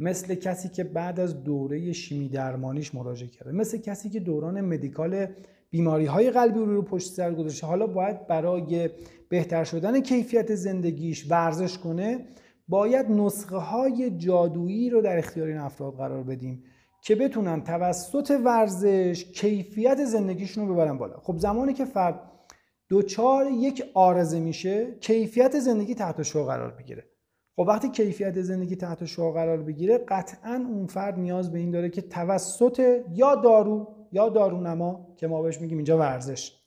مثل 0.00 0.34
کسی 0.34 0.68
که 0.68 0.84
بعد 0.84 1.20
از 1.20 1.44
دوره 1.44 1.92
شیمی 1.92 2.28
درمانیش 2.28 2.94
مراجعه 2.94 3.28
کرده 3.28 3.52
مثل 3.52 3.78
کسی 3.78 4.10
که 4.10 4.20
دوران 4.20 4.60
مدیکال 4.60 5.26
بیماری 5.70 6.06
های 6.06 6.30
قلبی 6.30 6.58
رو 6.58 6.66
رو 6.66 6.82
پشت 6.82 7.12
سر 7.12 7.34
گذاشته. 7.34 7.66
حالا 7.66 7.86
باید 7.86 8.26
برای 8.26 8.90
بهتر 9.28 9.64
شدن 9.64 10.00
کیفیت 10.00 10.54
زندگیش 10.54 11.30
ورزش 11.30 11.78
کنه 11.78 12.26
باید 12.68 13.06
نسخه 13.10 13.56
های 13.56 14.10
جادویی 14.10 14.90
رو 14.90 15.02
در 15.02 15.18
اختیار 15.18 15.48
این 15.48 15.58
افراد 15.58 15.94
قرار 15.94 16.22
بدیم 16.22 16.62
که 17.02 17.14
بتونن 17.14 17.64
توسط 17.64 18.40
ورزش 18.44 19.24
کیفیت 19.24 20.04
زندگیشون 20.04 20.68
رو 20.68 20.74
ببرن 20.74 20.98
بالا. 20.98 21.16
خب 21.16 21.36
زمانی 21.38 21.72
که 21.72 21.84
فرد 21.84 22.20
دوچار 22.88 23.46
یک 23.50 23.84
آرزه 23.94 24.40
میشه 24.40 24.94
کیفیت 25.00 25.58
زندگی 25.58 25.94
تحت 25.94 26.22
شو 26.22 26.44
قرار 26.44 26.70
بگیره 26.70 27.04
خب 27.56 27.62
وقتی 27.68 27.88
کیفیت 27.90 28.40
زندگی 28.40 28.76
تحت 28.76 29.04
شعا 29.04 29.32
قرار 29.32 29.62
بگیره 29.62 29.98
قطعا 29.98 30.66
اون 30.68 30.86
فرد 30.86 31.18
نیاز 31.18 31.52
به 31.52 31.58
این 31.58 31.70
داره 31.70 31.88
که 31.88 32.02
توسط 32.02 33.02
یا 33.12 33.34
دارو 33.34 33.94
یا 34.12 34.28
دارونما 34.28 35.14
که 35.16 35.26
ما 35.26 35.42
بهش 35.42 35.60
میگیم 35.60 35.78
اینجا 35.78 35.98
ورزش. 35.98 36.60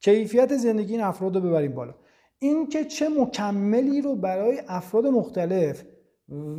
کیفیت 0.00 0.56
زندگی 0.56 0.92
این 0.92 1.02
افراد 1.02 1.36
رو 1.36 1.40
ببریم 1.40 1.72
بالا. 1.72 1.94
این 2.38 2.66
که 2.66 2.84
چه 2.84 3.08
مکملی 3.08 4.00
رو 4.00 4.16
برای 4.16 4.62
افراد 4.68 5.06
مختلف 5.06 5.84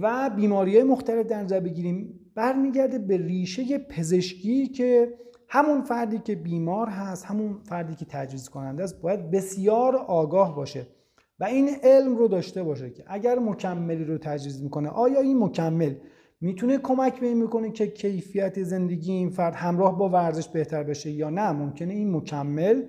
و 0.01 0.29
بیماری 0.35 0.75
های 0.75 0.83
مختلف 0.83 1.25
در 1.25 1.43
نظر 1.43 1.59
بگیریم 1.59 2.19
برمیگرده 2.35 2.99
به 2.99 3.17
ریشه 3.17 3.77
پزشکی 3.77 4.67
که 4.67 5.13
همون 5.49 5.81
فردی 5.81 6.19
که 6.19 6.35
بیمار 6.35 6.87
هست 6.87 7.25
همون 7.25 7.59
فردی 7.63 7.95
که 7.95 8.05
تجویز 8.05 8.49
کننده 8.49 8.83
است 8.83 9.01
باید 9.01 9.31
بسیار 9.31 9.95
آگاه 9.95 10.55
باشه. 10.55 10.87
و 11.39 11.43
این 11.43 11.69
علم 11.83 12.15
رو 12.15 12.27
داشته 12.27 12.63
باشه 12.63 12.89
که 12.89 13.03
اگر 13.07 13.39
مکملی 13.39 14.03
رو 14.03 14.17
تجویز 14.17 14.63
می‌کنه 14.63 14.89
آیا 14.89 15.19
این 15.19 15.43
مکمل 15.43 15.93
می‌تونه 16.41 16.77
کمک 16.77 17.19
به 17.19 17.27
این 17.27 17.37
می‌کنه 17.37 17.71
که 17.71 17.87
کیفیت 17.87 18.63
زندگی 18.63 19.11
این 19.11 19.29
فرد 19.29 19.55
همراه 19.55 19.97
با 19.97 20.09
ورزش 20.09 20.47
بهتر 20.47 20.83
بشه 20.83 21.11
یا 21.11 21.29
نه؟ 21.29 21.51
ممکنه 21.51 21.93
این 21.93 22.15
مکمل 22.15 22.83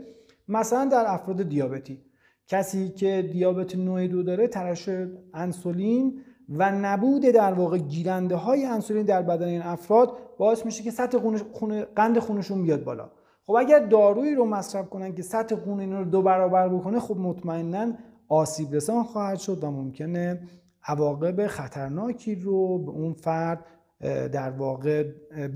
مثلا 0.48 0.84
در 0.84 1.04
افراد 1.06 1.42
دیابتی. 1.42 2.00
کسی 2.46 2.88
که 2.88 3.28
دیابت 3.32 3.76
نوع 3.76 4.06
دو 4.06 4.22
داره 4.22 4.48
ترشح 4.48 5.06
انسولین 5.34 6.20
و 6.48 6.72
نبود 6.72 7.22
در 7.22 7.52
واقع 7.52 7.78
گیرنده 7.78 8.36
های 8.36 8.64
انسولین 8.64 9.02
در 9.02 9.22
بدن 9.22 9.46
این 9.46 9.62
افراد 9.62 10.12
باعث 10.38 10.66
میشه 10.66 10.82
که 10.82 10.90
سطح 10.90 11.18
خون 11.52 11.84
قند 11.96 12.18
خونشون 12.18 12.62
بیاد 12.62 12.84
بالا. 12.84 13.10
خب 13.46 13.54
اگر 13.54 13.78
دارویی 13.78 14.34
رو 14.34 14.44
مصرف 14.44 14.88
کنن 14.88 15.14
که 15.14 15.22
سطح 15.22 15.56
خون 15.56 15.80
این 15.80 15.92
رو 15.92 16.04
دو 16.04 16.22
برابر 16.22 16.68
بکنه 16.68 17.00
خب 17.00 17.16
مطمئنا 17.16 17.92
آسیب 18.28 18.74
رسان 18.74 19.04
خواهد 19.04 19.38
شد 19.38 19.64
و 19.64 19.70
ممکنه 19.70 20.40
عواقب 20.84 21.46
خطرناکی 21.46 22.34
رو 22.34 22.78
به 22.78 22.90
اون 22.90 23.12
فرد 23.12 23.64
در 24.32 24.50
واقع 24.50 25.02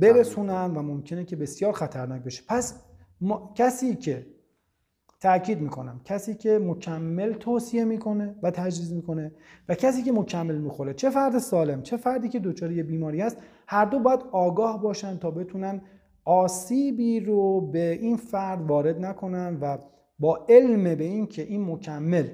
برسونن 0.01 0.77
و 0.77 0.83
ممکنه 0.83 1.25
که 1.25 1.37
بسیار 1.37 1.73
خطرناک 1.73 2.23
بشه. 2.23 2.43
پس 2.49 2.75
کسی 3.55 3.95
که 3.95 4.27
تاکید 5.21 5.61
می‌کنم 5.61 6.01
کسی 6.05 6.35
که 6.35 6.59
مکمل 6.59 7.33
توصیه 7.33 7.85
می‌کنه 7.85 8.35
و 8.43 8.51
تجویز 8.51 8.93
می‌کنه 8.93 9.33
و 9.69 9.75
کسی 9.75 10.03
که 10.03 10.13
مکمل 10.13 10.59
می‌خوره 10.59 10.95
چه 10.95 11.11
فرد 11.11 11.39
سالم 11.39 11.83
چه 11.83 11.97
فردی 11.97 12.29
که 12.29 12.39
دچار 12.39 12.73
یه 12.73 12.83
بیماری 12.83 13.23
است 13.23 13.37
هر 13.67 13.85
دو 13.85 13.99
باید 13.99 14.21
آگاه 14.33 14.83
باشن 14.83 15.19
تا 15.19 15.31
بتونن 15.31 15.83
آسیبی 16.25 17.21
رو 17.21 17.61
به 17.61 17.93
این 17.93 18.17
فرد 18.17 18.71
وارد 18.71 19.05
نکنن 19.05 19.59
و 19.61 19.79
با 20.19 20.47
علم 20.49 20.95
به 20.95 21.05
این 21.05 21.27
که 21.27 21.43
این 21.43 21.65
مکمل 21.65 22.29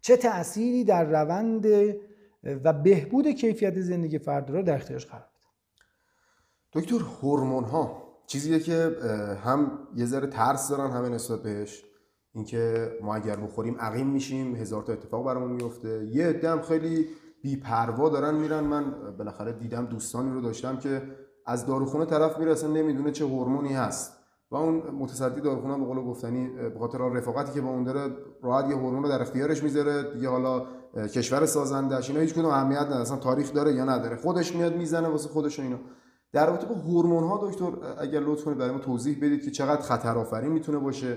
چه 0.00 0.16
تأثیری 0.16 0.84
در 0.84 1.04
روند 1.04 1.66
و 2.64 2.72
بهبود 2.72 3.28
کیفیت 3.28 3.80
زندگی 3.80 4.18
فرد 4.18 4.50
را 4.50 4.62
در 4.62 4.74
اختیارش 4.74 5.06
قرار 5.06 5.22
بده؟ 5.22 6.80
دکتر 6.80 6.98
هورمون 7.22 7.64
ها 7.64 8.02
چیزیه 8.26 8.60
که 8.60 8.96
هم 9.44 9.88
یه 9.96 10.06
ذره 10.06 10.26
ترس 10.26 10.68
دارن 10.68 10.90
همه 10.90 11.08
نسبت 11.08 11.42
بهش. 11.42 11.84
اینکه 12.32 12.92
ما 13.02 13.14
اگر 13.14 13.36
بخوریم 13.36 13.76
عقیم 13.80 14.06
میشیم 14.06 14.56
هزار 14.56 14.82
تا 14.82 14.92
اتفاق 14.92 15.26
برامون 15.26 15.52
میفته. 15.52 16.06
یه 16.06 16.26
عده 16.26 16.62
خیلی 16.62 17.06
بیپروا 17.42 18.08
دارن 18.08 18.34
میرن. 18.34 18.60
من 18.60 19.16
بالاخره 19.18 19.52
دیدم 19.52 19.86
دوستانی 19.86 20.30
رو 20.30 20.40
داشتم 20.40 20.76
که 20.76 21.02
از 21.46 21.66
داروخونه 21.66 22.04
طرف 22.06 22.38
میره 22.38 22.52
اصلا 22.52 22.70
نمی‌دونه 22.70 23.10
چه 23.10 23.24
هورمونی 23.24 23.72
هست. 23.72 24.19
و 24.50 24.56
اون 24.56 24.82
متصدی 24.98 25.40
داروخونه 25.40 25.78
به 25.78 25.84
قول 25.84 26.04
گفتنی 26.04 26.48
به 26.48 26.78
خاطر 26.78 26.98
رفاقتی 26.98 27.52
که 27.52 27.60
با 27.60 27.68
اون 27.68 27.84
داره 27.84 28.14
راحت 28.42 28.70
یه 28.70 28.76
هورمون 28.76 29.02
رو 29.02 29.08
در 29.08 29.22
اختیارش 29.22 29.62
می‌ذاره. 29.62 30.14
دیگه 30.14 30.28
حالا 30.28 30.66
کشور 30.94 31.46
سازندش 31.46 32.10
اینا 32.10 32.20
هیچ 32.20 32.34
کدوم 32.34 32.50
اهمیت 32.50 32.80
نداره. 32.80 33.00
اصلا 33.00 33.16
تاریخ 33.16 33.52
داره 33.52 33.72
یا 33.74 33.84
نداره. 33.84 34.16
خودش 34.16 34.56
میاد 34.56 34.76
می‌زنه 34.76 35.08
واسه 35.08 35.28
خودش 35.28 35.60
اینا. 35.60 35.78
در 36.32 36.46
رابطه 36.46 36.66
با 36.66 36.74
هورمون 36.74 37.24
ها 37.24 37.48
دکتر 37.48 37.72
اگر 37.98 38.20
لطف 38.20 38.44
کنید 38.44 38.58
برای 38.58 38.72
ما 38.72 38.78
توضیح 38.78 39.16
بدید 39.16 39.44
که 39.44 39.50
چقدر 39.50 39.80
خطر 39.80 40.18
آفرین 40.18 40.52
می‌تونه 40.52 40.78
باشه 40.78 41.16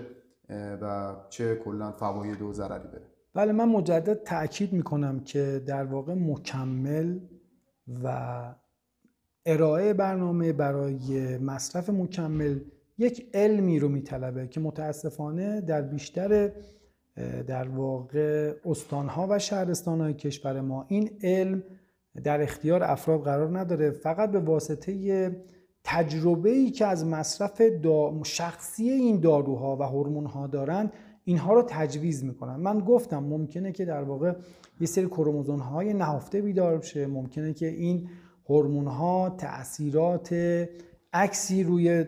و 0.82 1.16
چه 1.30 1.56
کلا 1.56 1.92
فواید 1.92 2.42
و 2.42 2.54
ضرری 2.54 2.88
داره 2.88 3.08
بله 3.34 3.52
من 3.52 3.70
مجدد 3.70 4.24
تاکید 4.24 4.74
می‌کنم 4.74 5.20
که 5.20 5.64
در 5.68 5.84
واقع 5.84 6.14
مکمل 6.14 7.20
و 8.04 8.42
ارائه 9.46 9.94
برنامه 9.94 10.54
برای 10.54 11.38
مصرف 11.38 11.90
مکمل 11.90 12.60
یک 12.98 13.30
علمی 13.34 13.80
رو 13.80 13.90
میطلبه 13.90 14.48
که 14.48 14.60
متاسفانه 14.60 15.62
در 15.62 15.82
بیشتر 15.82 16.52
در 17.48 17.68
واقع 17.68 18.54
استانها 18.66 19.28
و 19.30 19.40
شهرستانهای 19.40 20.14
کشور 20.14 20.62
ما 20.62 20.86
این 20.88 21.10
علم 21.24 21.64
در 22.24 22.42
اختیار 22.42 22.84
افراد 22.84 23.22
قرار 23.22 23.60
نداره. 23.60 23.92
فقط 23.92 24.32
به 24.32 24.40
واسطه 24.40 25.32
تجربه 25.84 26.50
ای 26.50 26.72
که 26.72 26.86
از 26.86 27.06
مصرف 27.06 27.62
شخصی 28.24 28.90
این 28.90 29.20
داروها 29.20 29.78
و 29.78 29.84
هورمون 29.84 30.26
ها 30.26 30.48
دارن 30.48 30.92
اینها 31.24 31.54
رو 31.54 31.64
تجویز 31.68 32.24
می‌کنن. 32.24 32.56
من 32.56 32.80
گفتم 32.80 33.24
ممکنه 33.24 33.72
که 33.72 33.86
در 33.86 34.04
واقع 34.04 34.34
یه 34.80 34.88
سری 34.88 35.06
کروموزوم 35.06 35.60
های 35.60 35.94
نهفته 35.94 36.42
بیدار 36.42 36.78
بشه. 36.78 37.08
ممکنه 37.08 37.54
که 37.54 37.68
این 37.68 38.10
هورمون 38.50 38.88
ها 38.88 39.30
تاثیرات 39.30 40.36
عکسی 41.14 41.64
روی 41.64 42.06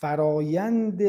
فرایند 0.00 1.02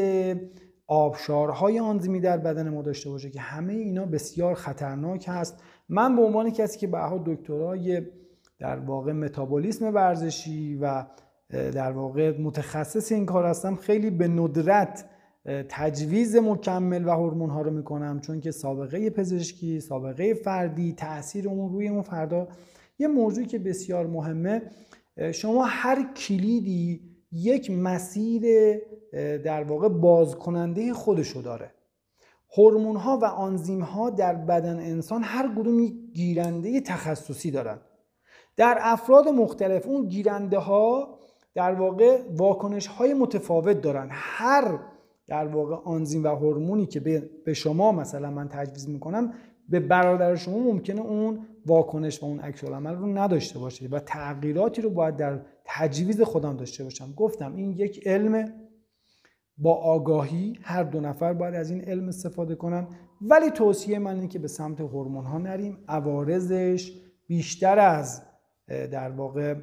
آبشارهای 0.86 1.78
آنزیمی 1.78 2.20
در 2.20 2.36
بدن 2.36 2.68
ما 2.68 2.82
داشته 2.82 3.10
باشه 3.10 3.30
که 3.30 3.40
همه 3.40 3.72
اینا 3.72 4.06
بسیار 4.06 4.54
خطرناک 4.54 5.24
هست. 5.28 5.62
من 5.88 6.16
به 6.16 6.22
عنوان 6.22 6.50
کسی 6.50 6.78
که 6.78 6.86
به 6.86 6.98
دکترای 7.26 8.02
در 8.58 8.78
واقع 8.78 9.12
متابولیسم 9.12 9.94
ورزشی 9.94 10.74
و 10.74 11.04
در 11.50 11.92
واقع 11.92 12.38
متخصص 12.40 13.12
این 13.12 13.26
کار 13.26 13.46
هستم 13.46 13.76
خیلی 13.76 14.10
به 14.10 14.28
ندرت 14.28 15.04
تجویز 15.68 16.36
مکمل 16.36 17.04
و 17.04 17.10
هورمون 17.10 17.50
ها 17.50 17.62
رو 17.62 17.70
می‌کنم 17.70 18.20
چون 18.20 18.40
که 18.40 18.50
سابقه 18.50 19.10
پزشکی 19.10 19.80
سابقه 19.80 20.34
فردی 20.34 20.92
تاثیر 20.92 21.48
اون 21.48 21.72
روی 21.72 21.88
اون 21.88 22.02
فردا 22.02 22.48
یه 22.98 23.08
موضوعی 23.08 23.46
که 23.46 23.58
بسیار 23.58 24.06
مهمه 24.06 24.62
شما 25.32 25.64
هر 25.64 26.12
کلیدی 26.12 27.00
یک 27.32 27.70
مسیر 27.70 28.42
در 29.44 29.62
واقع 29.62 29.88
باز 29.88 30.36
کننده 30.36 30.92
خودشو 30.92 31.42
داره. 31.42 31.70
هورمون 32.56 32.96
ها 32.96 33.18
و 33.22 33.24
آنزیم 33.24 33.82
ها 33.82 34.10
در 34.10 34.34
بدن 34.34 34.78
انسان 34.78 35.22
هر 35.22 35.54
کدوم 35.58 35.86
گیرنده 36.14 36.80
تخصصی 36.80 37.50
دارن. 37.50 37.78
در 38.56 38.78
افراد 38.80 39.28
مختلف 39.28 39.86
اون 39.86 40.08
گیرنده 40.08 40.58
ها 40.58 41.18
در 41.54 41.74
واقع 41.74 42.22
واکنش 42.36 42.86
های 42.86 43.14
متفاوت 43.14 43.80
دارن. 43.80 44.08
هر 44.10 44.78
در 45.26 45.46
واقع 45.46 45.74
آنزیم 45.74 46.24
و 46.24 46.28
هورمونی 46.28 46.86
که 46.86 47.00
به 47.44 47.54
شما 47.54 47.92
مثلا 47.92 48.30
من 48.30 48.48
تجویز 48.48 48.88
می‌کنم 48.88 49.32
به 49.68 49.80
برادر 49.80 50.34
شما 50.36 50.58
ممکنه 50.58 51.00
اون 51.00 51.46
واکنش 51.66 52.22
و 52.22 52.26
اون 52.26 52.40
عکس 52.40 52.64
عمل 52.64 52.94
رو 52.94 53.06
نداشته 53.06 53.58
باشه 53.58 53.88
و 53.88 53.98
تغییراتی 53.98 54.82
رو 54.82 54.90
باید 54.90 55.16
در 55.16 55.40
تجویز 55.68 56.22
خودم 56.22 56.56
داشته 56.56 56.84
باشم. 56.84 57.12
گفتم 57.12 57.56
این 57.56 57.72
یک 57.72 58.06
علم 58.06 58.52
با 59.58 59.74
آگاهی 59.74 60.58
هر 60.62 60.82
دو 60.82 61.00
نفر 61.00 61.32
باید 61.32 61.54
از 61.54 61.70
این 61.70 61.80
علم 61.80 62.08
استفاده 62.08 62.54
کنن. 62.54 62.86
ولی 63.20 63.50
توصیه 63.50 63.98
من 63.98 64.14
اینه 64.14 64.28
که 64.28 64.38
به 64.38 64.48
سمت 64.48 64.80
هورمون 64.80 65.24
ها 65.24 65.38
نریم. 65.38 65.78
عوارضش 65.88 66.92
بیشتر 67.26 67.78
از 67.78 68.22
در 68.68 69.10
واقع 69.10 69.54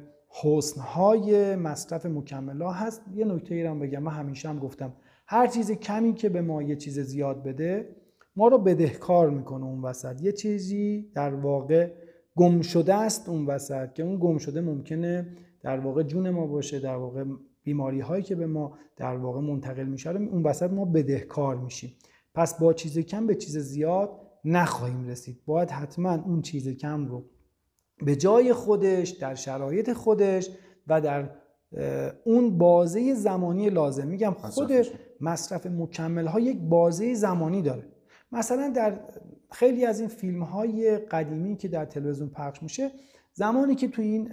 های 0.78 1.56
مصرف 1.56 2.06
مکمل 2.06 2.62
ها 2.62 2.72
هست. 2.72 3.02
یه 3.14 3.24
نکته 3.24 3.54
ای 3.54 3.62
هم 3.62 3.78
بگم. 3.78 4.02
من 4.02 4.12
همیشه 4.12 4.48
هم 4.48 4.58
گفتم 4.58 4.92
هر 5.26 5.46
چیز 5.46 5.70
کمی 5.70 6.14
که 6.14 6.28
به 6.28 6.40
ما 6.40 6.62
یه 6.62 6.76
چیز 6.76 7.00
زیاد 7.00 7.42
بده 7.42 7.96
ما 8.36 8.48
رو 8.48 8.58
بدهکار 8.58 9.30
می‌کنه 9.30 9.64
اون 9.64 9.82
وسط. 9.82 10.22
یه 10.22 10.32
چیزی 10.32 11.10
در 11.14 11.34
واقع 11.34 11.92
گم 12.36 12.60
شده 12.60 12.94
است 12.94 13.28
اون 13.28 13.46
وسط 13.46 13.92
که 13.92 14.02
اون 14.02 14.18
گم 14.20 14.38
شده 14.38 14.60
ممکنه 14.60 15.26
در 15.66 15.80
واقع 15.80 16.02
جون 16.02 16.30
ما 16.30 16.46
باشه 16.46 16.78
در 16.78 16.96
واقع 16.96 17.24
بیماری 17.62 18.00
هایی 18.00 18.22
که 18.22 18.34
به 18.34 18.46
ما 18.46 18.78
در 18.96 19.16
واقع 19.16 19.40
منتقل 19.40 19.84
میشه 19.84 20.10
اون 20.10 20.42
وسط 20.42 20.70
ما 20.70 20.84
بدهکار 20.84 21.56
میشیم. 21.56 21.92
پس 22.34 22.58
با 22.58 22.72
چیز 22.72 22.98
کم 22.98 23.26
به 23.26 23.34
چیز 23.34 23.58
زیاد 23.58 24.10
نخواهیم 24.44 25.04
رسید. 25.08 25.40
باید 25.46 25.70
حتما 25.70 26.14
اون 26.14 26.42
چیز 26.42 26.68
کم 26.68 27.06
رو 27.06 27.24
به 28.02 28.16
جای 28.16 28.52
خودش 28.52 29.10
در 29.10 29.34
شرایط 29.34 29.92
خودش 29.92 30.50
و 30.86 31.00
در 31.00 31.30
اون 32.24 32.58
بازه 32.58 33.14
زمانی 33.14 33.70
لازم. 33.70 34.06
میگم 34.06 34.36
خود 34.38 34.72
مصرف 35.20 35.66
مکمل 35.66 36.26
ها 36.26 36.40
یک 36.40 36.58
بازه 36.60 37.14
زمانی 37.14 37.62
داره. 37.62 37.86
مثلا 38.32 38.72
در 38.76 39.00
خیلی 39.50 39.84
از 39.84 40.00
این 40.00 40.08
فیلم 40.08 40.42
های 40.42 40.98
قدیمی 40.98 41.56
که 41.56 41.68
در 41.68 41.84
تلویزیون 41.84 42.28
پخش 42.28 42.62
میشه 42.62 42.90
زمانی 43.38 43.74
که 43.74 43.88
تو 43.88 44.02
این 44.02 44.28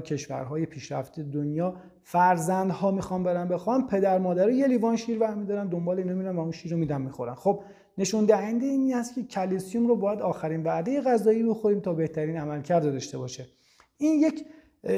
کشورهای 0.00 0.66
پیشرفته 0.66 1.22
دنیا 1.22 1.74
فرزندها 2.02 2.90
می‌خوان 2.90 3.22
برن 3.22 3.48
بخوان 3.48 3.86
پدر 3.86 4.18
مادر 4.18 4.50
یه 4.50 4.66
لیوان 4.66 4.96
شیر 4.96 5.18
برمیدارن 5.18 5.68
دنبال 5.68 5.98
اینو 5.98 6.16
میرن 6.16 6.36
و 6.36 6.40
اون 6.40 6.52
شیر 6.52 6.72
رو 6.72 6.78
میدن 6.78 7.02
می‌خورن. 7.02 7.34
خب 7.34 7.62
نشون 7.98 8.24
دهنده 8.24 8.66
این 8.66 8.94
است 8.94 9.14
که 9.14 9.22
کلسیوم 9.22 9.86
رو 9.86 9.96
باید 9.96 10.20
آخرین 10.20 10.62
وعده 10.64 11.00
غذایی 11.00 11.42
بخوریم 11.42 11.80
تا 11.80 11.92
بهترین 11.92 12.36
عملکرد 12.36 12.82
داشته 12.82 13.18
باشه. 13.18 13.46
این 13.98 14.20
یک 14.20 14.44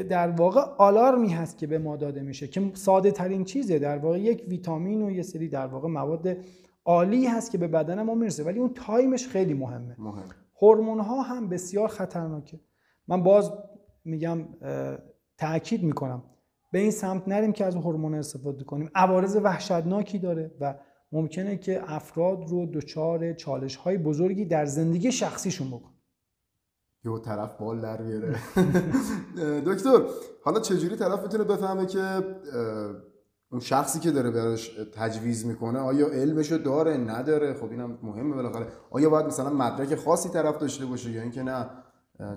در 0.08 0.30
واقع 0.30 0.60
آلارمی 0.60 1.28
هست 1.28 1.58
که 1.58 1.66
به 1.66 1.78
ما 1.78 1.96
داده 1.96 2.22
میشه 2.22 2.48
که 2.48 2.70
ساده 2.74 3.10
ترین 3.10 3.44
چیزه. 3.44 3.78
در 3.78 3.98
واقع 3.98 4.20
یک 4.20 4.44
ویتامین 4.48 5.02
و 5.02 5.10
یه 5.10 5.22
سری 5.22 5.48
در 5.48 5.66
واقع 5.66 5.88
مواد 5.88 6.36
عالی 6.84 7.26
هست 7.26 7.50
که 7.50 7.58
به 7.58 7.68
بدن 7.68 8.02
ما 8.02 8.14
می‌رسه 8.14 8.44
ولی 8.44 8.58
اون 8.58 8.70
تایمش 8.74 9.28
خیلی 9.28 9.54
مهمه. 9.54 9.96
مهم. 9.98 10.24
هورمون 10.62 11.00
ها 11.00 11.22
هم 11.22 11.48
بسیار 11.48 11.88
خطرناکه. 11.88 12.60
من 13.08 13.22
باز 13.22 13.52
میگم 14.04 14.44
تاکید 15.38 15.82
می‌کنم. 15.82 16.22
به 16.72 16.78
این 16.78 16.90
سمت 16.90 17.28
نریم 17.28 17.52
که 17.52 17.64
از 17.64 17.74
هورمون 17.74 18.14
استفاده 18.14 18.64
کنیم. 18.64 18.90
عوارض 18.94 19.36
وحشتناکی 19.36 20.18
داره 20.18 20.54
و 20.60 20.74
ممکنه 21.12 21.56
که 21.56 21.92
افراد 21.92 22.48
رو 22.48 22.66
دچار 22.66 23.32
چالش 23.32 23.76
های 23.76 23.98
بزرگی 23.98 24.44
در 24.44 24.64
زندگی 24.64 25.12
شخصیشون 25.12 25.68
بکن 25.68 25.90
یه 27.04 27.18
طرف 27.18 27.54
بال 27.54 27.80
در 27.80 28.02
بیاره 28.02 28.36
دکتر 29.68 30.02
حالا 30.44 30.60
چجوری 30.60 30.96
طرف 30.96 31.22
می‌تونه 31.22 31.44
بفهمه 31.44 31.86
که 31.86 32.00
اون 33.50 33.60
شخصی 33.60 34.00
که 34.00 34.10
داره 34.10 34.30
براش 34.30 34.68
تجویز 34.94 35.46
می‌کنه 35.46 35.78
آیا 35.78 36.06
علمشو 36.06 36.56
داره 36.56 36.96
نداره؟ 36.96 37.54
خب 37.54 37.70
اینم 37.70 37.98
مهمه 38.02 38.34
بالاخره. 38.34 38.66
آیا 38.90 39.10
باید 39.10 39.26
مثلا 39.26 39.50
مدرک 39.50 39.94
خاصی 39.94 40.28
طرف 40.28 40.58
داشته 40.58 40.86
باشه 40.86 41.10
یا 41.10 41.22
اینکه 41.22 41.42
نه؟ 41.42 41.70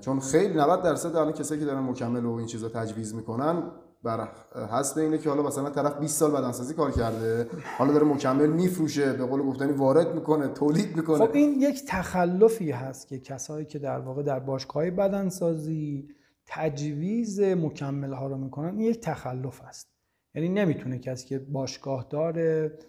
چون 0.01 0.19
خیلی 0.19 0.53
90 0.53 0.83
درصد 0.83 1.15
الان 1.15 1.33
کسایی 1.33 1.59
که 1.59 1.65
دارن 1.65 1.79
مکمل 1.79 2.25
و 2.25 2.33
این 2.33 2.47
چیزا 2.47 2.69
تجویز 2.69 3.15
می‌کنن 3.15 3.63
بر 4.03 4.27
حسب 4.71 4.97
اینه 4.97 5.17
که 5.17 5.29
حالا 5.29 5.43
مثلا 5.43 5.69
طرف 5.69 5.99
20 5.99 6.19
سال 6.19 6.31
بدنسازی 6.31 6.73
کار 6.73 6.91
کرده 6.91 7.47
حالا 7.77 7.93
داره 7.93 8.05
مکمل 8.05 8.47
میفروشه 8.47 9.13
به 9.13 9.25
قول 9.25 9.41
گفتنی 9.41 9.71
وارد 9.71 10.15
می‌کنه 10.15 10.47
تولید 10.47 10.95
می‌کنه. 10.95 11.17
خب 11.17 11.35
این 11.35 11.61
یک 11.61 11.83
تخلفی 11.87 12.71
هست 12.71 13.07
که 13.07 13.19
کسایی 13.19 13.65
که 13.65 13.79
در 13.79 13.99
واقع 13.99 14.23
در 14.23 14.39
باشگاه 14.39 14.89
بدنسازی 14.89 16.07
تجویز 16.45 17.39
مکمل 17.39 18.13
ها 18.13 18.27
رو 18.27 18.37
می‌کنن 18.37 18.67
این 18.67 18.79
یک 18.79 18.99
تخلف 18.99 19.61
است. 19.61 19.87
یعنی 20.35 20.49
نمی‌تونه 20.49 20.99
کسی 20.99 21.27
که 21.27 21.39
باشگاه 21.39 22.07
داره 22.09 22.79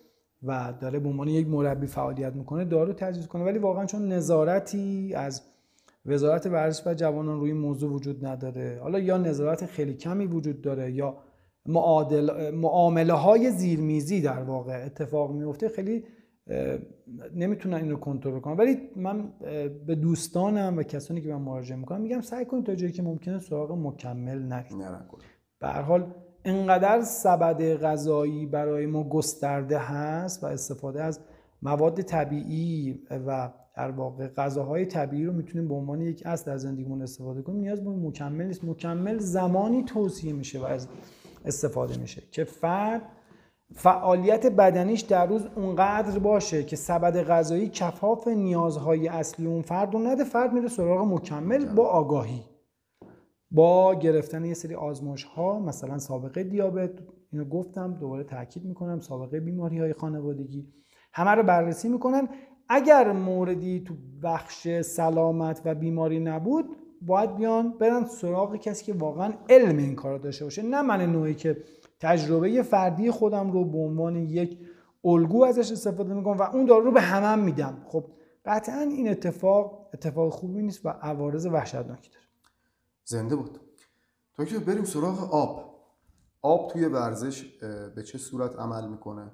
و 0.42 0.74
داره 0.80 0.98
به 0.98 1.08
عنوان 1.08 1.28
یک 1.28 1.48
مربی 1.48 1.86
فعالیت 1.86 2.32
می‌کنه 2.32 2.64
دارو 2.64 2.92
تجویز 2.92 3.26
کنه 3.26 3.44
ولی 3.44 3.58
واقعا 3.58 3.86
چون 3.86 4.12
نظارتی 4.12 5.14
از 5.14 5.42
وزارت 6.06 6.46
ورزش 6.46 6.86
و 6.86 6.94
جوانان 6.94 7.40
روی 7.40 7.52
موضوع 7.52 7.92
وجود 7.92 8.26
نداره. 8.26 8.78
حالا 8.82 8.98
یا 8.98 9.16
نظارت 9.16 9.66
خیلی 9.66 9.94
کمی 9.94 10.26
وجود 10.26 10.60
داره 10.60 10.92
یا 10.92 11.16
معادل 11.66 12.50
معامله 12.54 13.12
های 13.12 13.50
زیرمیزی 13.50 14.20
در 14.20 14.42
واقع 14.42 14.84
اتفاق 14.86 15.32
میفته 15.32 15.68
خیلی 15.68 16.04
نمی‌تونن 17.34 17.74
اینو 17.74 17.96
کنترل 17.96 18.40
کنن. 18.40 18.56
ولی 18.56 18.78
من 18.96 19.32
به 19.86 19.94
دوستانم 19.94 20.78
و 20.78 20.82
کسانی 20.82 21.20
که 21.20 21.28
من 21.28 21.42
مراجعه 21.42 21.78
می‌کنم 21.78 22.00
میگم 22.00 22.20
سعی 22.20 22.44
کنید 22.44 22.64
تا 22.64 22.74
جایی 22.74 22.92
که 22.92 23.02
ممکنه 23.02 23.38
سراغ 23.38 23.72
مکمل 23.72 24.42
نرید. 24.42 24.76
به 25.60 25.68
هر 25.68 25.82
حال 25.82 26.14
انقدر 26.44 27.02
سبد 27.02 27.62
غذایی 27.62 28.46
برای 28.46 28.86
ما 28.86 29.08
گسترده 29.08 29.78
هست 29.78 30.44
و 30.44 30.46
استفاده 30.46 31.02
از 31.02 31.20
مواد 31.62 32.00
طبیعی 32.00 33.00
و 33.26 33.50
در 33.76 33.90
واقع 33.90 34.28
غذاهای 34.28 34.86
طبیعی 34.86 35.24
رو 35.24 35.32
می‌تونیم 35.32 35.68
به 35.68 35.74
عنوان 35.74 36.00
یک 36.00 36.22
اصل 36.26 36.50
در 36.50 36.56
زندگیمون 36.56 37.02
استفاده 37.02 37.42
کنیم. 37.42 37.60
نیاز 37.60 37.84
به 37.84 37.90
مکمل 37.90 38.46
نیست. 38.46 38.64
مکمل 38.64 39.18
زمانی 39.18 39.84
توصیه 39.84 40.32
میشه 40.32 40.60
و 40.60 40.64
از 40.64 40.88
استفاده 41.44 41.98
میشه 41.98 42.22
که 42.30 42.44
فرد 42.44 43.02
فعالیت 43.74 44.46
بدنیش 44.46 45.00
در 45.00 45.26
روز 45.26 45.46
اونقدر 45.56 46.18
باشه 46.18 46.64
که 46.64 46.76
سبد 46.76 47.22
غذایی 47.22 47.68
کفاف 47.68 48.28
نیازهای 48.28 49.08
اصلی 49.08 49.46
اون 49.46 49.62
فرد 49.62 49.94
رو 49.94 50.00
نده 50.00 50.24
فرد 50.24 50.52
میره 50.52 50.68
سراغ 50.68 51.12
مکمل 51.12 51.64
با 51.74 51.88
آگاهی. 51.88 52.42
با 53.50 53.94
گرفتن 53.94 54.44
یه 54.44 54.54
سری 54.54 54.74
آزمایش 54.74 55.24
ها 55.24 55.58
مثلا 55.58 55.98
سابقه 55.98 56.44
دیابت 56.44 56.90
اینو 57.32 57.44
گفتم 57.44 57.94
دوباره 57.94 58.24
تاکید 58.24 58.64
می‌کنم 58.64 59.00
سابقه 59.00 59.40
بیماری 59.40 59.78
های 59.78 59.92
خانوادگی. 59.92 60.72
همه 61.12 61.30
رو 61.30 61.42
بررسی 61.42 61.88
می‌کنن. 61.88 62.28
اگر 62.74 63.12
موردی 63.12 63.80
تو 63.80 63.94
بخش 64.22 64.68
سلامت 64.80 65.62
و 65.64 65.74
بیماری 65.74 66.20
نبود 66.20 66.76
باید 67.02 67.36
بیان 67.36 67.78
برن 67.78 68.04
سراغ 68.04 68.56
کسی 68.56 68.84
که 68.84 68.94
واقعا 68.94 69.32
علم 69.48 69.76
این 69.76 69.94
کار 69.94 70.18
داشته 70.18 70.44
باشه. 70.44 70.62
نه 70.62 70.82
من 70.82 71.12
نوعی 71.12 71.34
که 71.34 71.64
تجربه 72.00 72.62
فردی 72.62 73.10
خودم 73.10 73.52
رو 73.52 73.64
به 73.64 73.78
عنوان 73.78 74.16
یک 74.16 74.58
الگو 75.04 75.44
ازش 75.44 75.72
استفاده 75.72 76.14
می‌کنم 76.14 76.36
و 76.36 76.42
اون 76.42 76.66
دارو 76.66 76.84
رو 76.84 76.92
به 76.92 77.00
همم 77.00 77.44
میدم. 77.44 77.82
خب 77.86 78.04
قطعا 78.44 78.80
این 78.80 79.08
اتفاق 79.08 79.88
اتفاق 79.94 80.32
خوبی 80.32 80.62
نیست 80.62 80.86
و 80.86 80.88
عوارض 80.88 81.46
وحشتناکی 81.46 82.10
داره. 82.10 82.26
زنده 83.04 83.36
بود 83.36 83.60
که 84.48 84.58
بریم 84.58 84.84
سراغ 84.84 85.34
آب. 85.34 85.72
آب 86.42 86.70
توی 86.70 86.84
ورزش 86.84 87.44
به 87.94 88.02
چه 88.02 88.18
صورت 88.18 88.56
عمل 88.56 88.88
می‌کنه؟ 88.88 89.30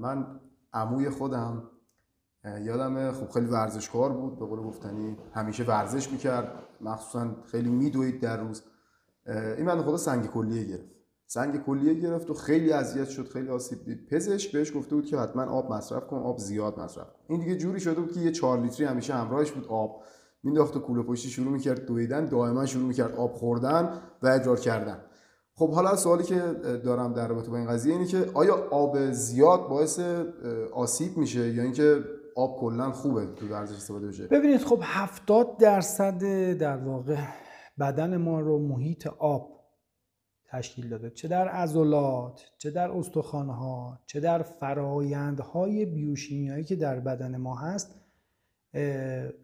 من 0.00 0.40
عموی 0.72 1.10
خودم. 1.10 1.62
یادم 2.44 3.12
خب 3.12 3.30
خیلی 3.30 3.46
ورزشکار 3.46 4.12
بود. 4.12 4.38
به 4.38 4.46
قول 4.46 4.60
گفتنی 4.60 5.16
همیشه 5.34 5.64
ورزش 5.64 6.12
می‌کرد. 6.12 6.52
مخصوصا 6.80 7.36
خیلی 7.50 7.70
میدوید 7.70 8.20
در 8.20 8.40
روز. 8.40 8.62
این 9.26 9.66
من 9.66 9.82
خدا 9.82 9.96
سنگ 9.96 10.26
کلیه 10.26 10.64
گرفت. 10.64 10.90
سنگ 11.26 11.64
کلیه 11.64 11.94
گرفت 11.94 12.30
و 12.30 12.34
خیلی 12.34 12.72
اذیت 12.72 13.08
شد 13.08 13.28
خیلی 13.28 13.48
آسیب 13.48 13.84
دید. 13.84 14.06
پزشک 14.06 14.52
بهش 14.52 14.76
گفته 14.76 14.94
بود 14.94 15.06
که 15.06 15.18
حتما 15.18 15.42
آب 15.42 15.72
مصرف 15.72 16.06
کن 16.06 16.16
آب 16.16 16.38
زیاد 16.38 16.80
مصرف 16.80 17.06
کن. 17.06 17.18
این 17.28 17.40
دیگه 17.40 17.56
جوری 17.56 17.80
شده 17.80 18.00
بود 18.00 18.12
که 18.12 18.20
یه 18.20 18.32
4 18.32 18.60
لیتری 18.60 18.86
همیشه 18.86 19.14
همراهش 19.14 19.50
بود 19.50 19.66
آب. 19.68 20.02
مینداخت 20.42 20.76
و 20.76 20.80
کوله 20.80 21.02
پشتی 21.02 21.28
شروع 21.28 21.52
می‌کرد 21.52 21.86
دویدن 21.86 22.24
دائما 22.24 22.66
شروع 22.66 22.84
می‌کرد 22.84 23.14
آب 23.14 23.32
خوردن 23.32 23.92
و 24.22 24.26
ادرار 24.26 24.58
کردن. 24.58 25.04
خب 25.54 25.72
حالا 25.72 25.96
سوالی 25.96 26.24
که 26.24 26.40
دارم 26.84 27.12
در 27.12 27.28
رابطه 27.28 27.50
با 27.50 27.56
این 27.56 27.68
قضیه 27.68 27.92
اینه 27.92 28.06
که 28.06 28.30
آیا 28.34 28.68
آب 28.70 29.10
زیاد 29.10 29.68
باعث 29.68 30.00
آسیب 30.72 31.16
میشه 31.16 31.54
یا 31.54 31.62
اینکه 31.62 32.04
آب 32.38 32.60
کلا 32.60 32.92
خوبه 32.92 33.26
تو 33.26 33.48
ورزش 33.48 33.76
استفاده 33.76 34.08
بشه. 34.08 34.26
ببینید 34.26 34.60
خب 34.60 34.80
70 34.82 35.56
درصد 35.56 36.52
در 36.52 36.76
واقع 36.76 37.16
بدن 37.78 38.16
ما 38.16 38.40
رو 38.40 38.58
محیط 38.58 39.06
آب 39.06 39.58
تشکیل 40.46 40.88
داده. 40.88 41.10
چه 41.10 41.28
در 41.28 41.48
عضلات 41.48 42.44
چه 42.58 42.70
در 42.70 42.90
استخوانها 42.90 43.98
چه 44.06 44.20
در 44.20 44.42
فرایندهای 44.42 45.86
بیوشیمیایی 45.86 46.64
که 46.64 46.76
در 46.76 47.00
بدن 47.00 47.36
ما 47.36 47.56
هست 47.56 47.94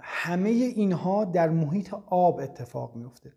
همه 0.01 0.51
اینها 0.51 1.25
در 1.25 1.49
محیط 1.49 1.95
آب 2.07 2.41
اتفاق 2.41 2.97
میفته 2.97 3.33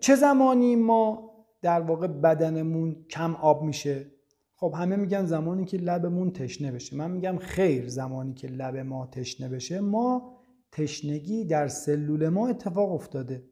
چه 0.00 0.14
زمانی 0.14 0.76
ما 0.76 1.30
در 1.62 1.80
واقع 1.80 2.06
بدنمون 2.06 3.06
کم 3.10 3.34
آب 3.34 3.62
میشه؟ 3.62 4.15
خب 4.58 4.74
همه 4.76 4.96
میگن 4.96 5.24
زمانی 5.24 5.64
که 5.64 5.76
لبمون 5.76 6.30
تشنه 6.30 6.72
بشه. 6.72 6.96
من 6.96 7.10
میگم 7.10 7.38
خیر 7.38 7.88
زمانی 7.88 8.34
که 8.34 8.48
لب 8.48 8.76
ما 8.76 9.06
تشنه 9.06 9.48
بشه. 9.48 9.80
ما 9.80 10.36
تشنگی 10.72 11.44
در 11.44 11.68
سلول 11.68 12.28
ما 12.28 12.48
اتفاق 12.48 12.92
افتاده. 12.92 13.44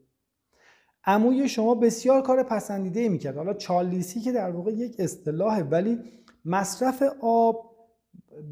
عموی 1.04 1.48
شما 1.48 1.74
بسیار 1.74 2.22
کار 2.22 2.42
پسندیده 2.42 3.08
می‌کرد. 3.08 3.36
حالا 3.36 3.54
چالیسی 3.54 4.20
که 4.20 4.32
در 4.32 4.50
واقع 4.50 4.72
یک 4.72 4.96
اصطلاحه 4.98 5.62
ولی 5.62 5.98
مصرف 6.44 7.02
آب 7.20 7.74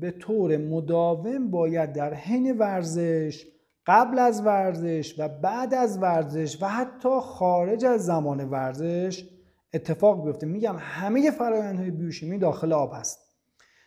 به 0.00 0.11
طور 0.11 0.57
مداوم 0.57 1.50
باید 1.50 1.92
در 1.92 2.14
حین 2.14 2.59
ورزش 2.59 3.46
قبل 3.86 4.18
از 4.18 4.46
ورزش 4.46 5.14
و 5.18 5.28
بعد 5.28 5.74
از 5.74 5.98
ورزش 5.98 6.62
و 6.62 6.66
حتی 6.66 7.20
خارج 7.20 7.84
از 7.84 8.05
زمان 8.05 8.44
ورزش 8.44 9.28
اتفاق 9.74 10.24
بیفته. 10.24 10.46
میگم 10.46 10.76
همه 10.78 11.30
فرایندهای 11.30 11.90
بیوشیمی 11.90 12.38
داخل 12.38 12.72
آب 12.72 12.92
هست. 12.94 13.18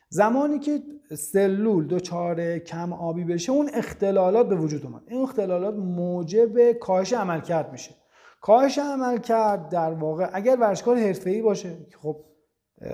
زمانی 0.09 0.59
که 0.59 0.79
سلول 1.17 1.87
دچار 1.87 2.59
کم 2.59 2.93
آبی 2.93 3.23
بشه 3.23 3.51
اون 3.51 3.69
اختلالات 3.73 4.49
به 4.49 4.55
وجود 4.55 4.85
اومد. 4.85 5.01
این 5.07 5.21
اختلالات 5.21 5.75
موجب 5.75 6.71
کاهش 6.71 7.13
عملکرد 7.13 7.71
میشه. 7.71 7.95
کاهش 8.41 8.79
عملکرد 8.79 9.69
در 9.69 9.93
واقع 9.93 10.29
اگر 10.33 10.57
ورزشکار 10.59 10.97
حرفه‌ای 10.97 11.41
باشه 11.41 11.77
خب 12.01 12.23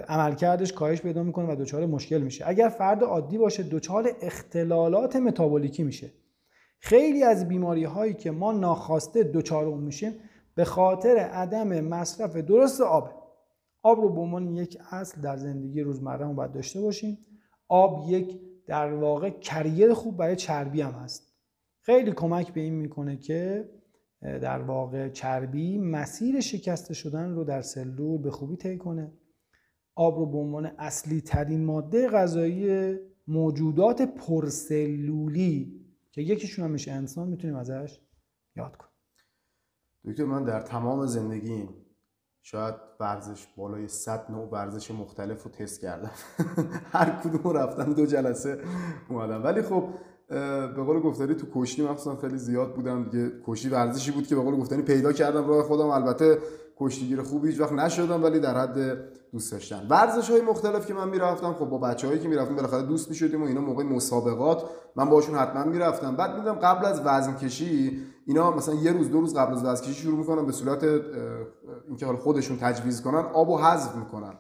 عملکردش 0.08 0.74
کاهش 0.74 1.02
پیدا 1.02 1.24
می‌کنه 1.24 1.52
و 1.52 1.56
دچار 1.56 1.86
مشکل 1.86 2.22
میشه. 2.22 2.44
اگر 2.48 2.70
فرد 2.70 3.04
عادی 3.04 3.38
باشه 3.38 3.64
دچار 3.64 4.10
اختلالات 4.22 5.16
متابولیکی 5.16 5.84
میشه. 5.84 6.12
خیلی 6.80 7.24
از 7.24 7.48
بیماری 7.48 7.84
هایی 7.84 8.14
که 8.14 8.32
ما 8.32 8.52
ناخواسته 8.52 9.24
دچار 9.24 9.66
اون 9.66 9.84
میشیم 9.84 10.14
به 10.62 10.66
خاطر 10.66 11.18
عدم 11.18 11.82
مصرف 11.82 12.36
درست 12.36 12.82
آب. 12.82 13.10
آب 13.84 14.00
رو 14.00 14.14
به 14.14 14.22
عنوان 14.22 14.56
یک 14.56 14.78
اصل 14.92 15.22
در 15.22 15.38
زندگی 15.38 15.82
روزمره 15.82 16.34
باید 16.34 16.52
داشته 16.52 16.82
باشیم. 16.82 17.18
آب 17.68 18.06
یک 18.10 18.40
در 18.68 18.94
واقع 18.94 19.30
کریر 19.30 19.94
خوب 19.94 20.18
برای 20.18 20.36
چربی 20.36 20.82
هم 20.82 20.92
هست. 20.92 21.34
خیلی 21.82 22.12
کمک 22.12 22.54
به 22.54 22.62
این 22.62 22.74
می‌کنه 22.74 23.18
که 23.18 23.70
در 24.22 24.62
واقع 24.62 25.10
چربی 25.10 25.78
مسیر 25.78 26.40
شکسته 26.40 26.94
شدن 26.94 27.30
رو 27.30 27.44
در 27.44 27.62
سلول 27.62 28.22
به 28.22 28.32
خوبی 28.32 28.56
طی 28.56 28.78
کنه. 28.78 29.12
آب 29.96 30.20
رو 30.20 30.26
به 30.26 30.38
عنوان 30.38 30.66
اصلی 30.66 31.22
ترین 31.22 31.66
ماده 31.66 32.08
غذایی 32.08 32.96
موجودات 33.28 34.02
پرسلولی 34.02 35.86
که 36.12 36.22
یکیشون 36.22 36.66
هم 36.66 36.72
میشه 36.72 36.92
انسان 36.92 37.28
می‌تونیم 37.28 37.56
ازش 37.56 38.00
یاد 38.56 38.76
کنیم. 38.76 38.91
دکتر 40.06 40.26
من 40.26 40.44
در 40.44 40.62
تمام 40.62 41.06
زندگیم 41.06 41.70
شاید 42.44 42.76
ورزش 43.00 43.48
بالای 43.58 43.88
100 43.88 44.32
نوع 44.32 44.50
ورزش 44.50 44.92
مختلف 44.92 45.44
رو 45.44 45.52
تست 45.52 45.82
کردم. 45.82 46.12
هر 46.94 47.10
کدوم 47.10 47.58
رفتم 47.58 47.94
دو 47.94 48.06
جلسه 48.06 48.60
اومدم. 49.10 49.44
ولی 49.44 49.62
خب 49.62 49.84
به 50.76 50.84
قول 50.86 51.00
گفتاری 51.00 51.36
تو 51.36 51.48
کشتی 51.56 51.84
مخصوصا 51.84 52.16
خیلی 52.16 52.38
زیاد 52.38 52.76
بودم 52.76 53.04
دیگه. 53.04 53.32
کشتی 53.46 53.70
ورزشی 53.70 54.12
بود 54.12 54.28
که 54.28 54.36
به 54.36 54.42
قول 54.42 54.56
گفتنی 54.56 54.82
پیدا 54.82 55.14
کردم 55.14 55.48
راه 55.48 55.64
خودم. 55.64 55.90
البته 55.90 56.38
کشتیگیر 56.78 57.22
خوبی 57.22 57.50
هیچ 57.50 57.60
وقت 57.60 57.72
نشدم 57.72 58.24
ولی 58.24 58.40
در 58.40 58.58
حد 58.58 58.98
دوست 59.32 59.52
داشتن. 59.52 59.88
ورزش 59.90 60.30
های 60.30 60.42
مختلف 60.42 60.86
که 60.86 60.94
من 60.94 61.10
می‌رفتم 61.10 61.54
خب 61.54 61.66
با 61.66 61.78
بچه 61.78 62.08
هایی 62.08 62.20
که 62.20 62.28
می‌رفتم 62.28 62.56
بالاخره 62.56 62.84
دوست 62.84 63.10
می‌شدیم 63.10 63.44
و 63.44 63.46
اینا 63.46 63.62
موقع 63.62 63.84
مسابقات 63.84 64.64
من 64.96 65.10
باشون 65.10 65.36
حتما 65.36 65.64
می‌رفتم. 65.64 66.16
بعد 66.16 66.38
میدم 66.38 66.54
قبل 66.54 66.86
از 66.86 67.02
وزن 67.06 67.36
کشی 67.36 68.02
اینا 68.28 68.52
مثلا 68.52 68.76
یه 68.76 68.92
روز 68.92 69.12
دو 69.12 69.22
روز 69.22 69.36
قبل 69.36 69.54
از 69.54 69.66
وزن 69.66 69.84
کشی 69.84 69.94
شروع 69.94 70.18
می‌کنن 70.18 70.46
به 70.46 70.52
صورت 70.52 70.84
اینکه 71.88 72.06
حالا 72.06 72.18
خودشون 72.18 72.58
تجویز 72.58 73.02
کنن 73.02 73.26
آب 73.34 73.50
و 73.50 73.58
حذف 73.58 73.96
می‌کنن. 73.96 74.34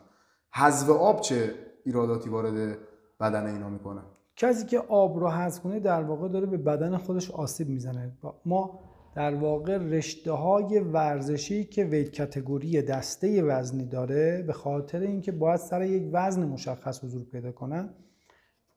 حذف 0.54 0.90
آب 0.90 1.22
چه 1.22 1.56
ایراداتی 1.86 2.30
وارد 2.30 2.78
بدن 3.20 3.46
اینا 3.46 3.70
می‌کنه؟ 3.70 4.02
کسی 4.36 4.66
که 4.66 4.80
آب 4.80 5.20
رو 5.20 5.30
حذف 5.30 5.62
کنه 5.62 5.80
در 5.80 6.04
واقع 6.04 6.28
داره 6.28 6.46
به 6.46 6.58
بدن 6.58 6.98
خودش 6.98 7.32
آسیب 7.32 7.70
می‌زنه. 7.70 8.18
ما 8.46 8.80
در 9.16 9.36
واقع 9.36 9.78
رشته 9.78 10.32
های 10.32 10.80
ورزشی 10.80 11.66
که 11.66 11.84
ویت 11.84 12.12
کتگوری 12.12 12.82
دسته 12.82 13.44
وزنی 13.44 13.86
داره 13.86 14.44
به 14.48 14.54
خاطر 14.54 15.00
اینکه 15.00 15.32
باید 15.32 15.60
سر 15.60 15.82
یک 15.82 16.10
وزن 16.14 16.46
مشخص 16.46 17.04
حضور 17.04 17.24
پیدا 17.24 17.52
کنن 17.52 17.90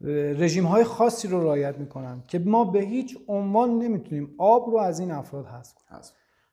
رژیم 0.01 0.67
های 0.67 0.85
خاصی 0.85 1.29
رو 1.29 1.43
رعایت 1.43 1.79
می‌کنن 1.79 2.23
که 2.29 2.39
ما 2.39 2.65
به 2.65 2.81
هیچ 2.81 3.19
عنوان 3.29 3.79
نمی‌تونیم 3.79 4.35
آب 4.39 4.71
رو 4.71 4.79
از 4.79 5.01
این 5.01 5.11
افراد 5.11 5.47
حذف 5.47 5.75
کنیم. 5.75 6.01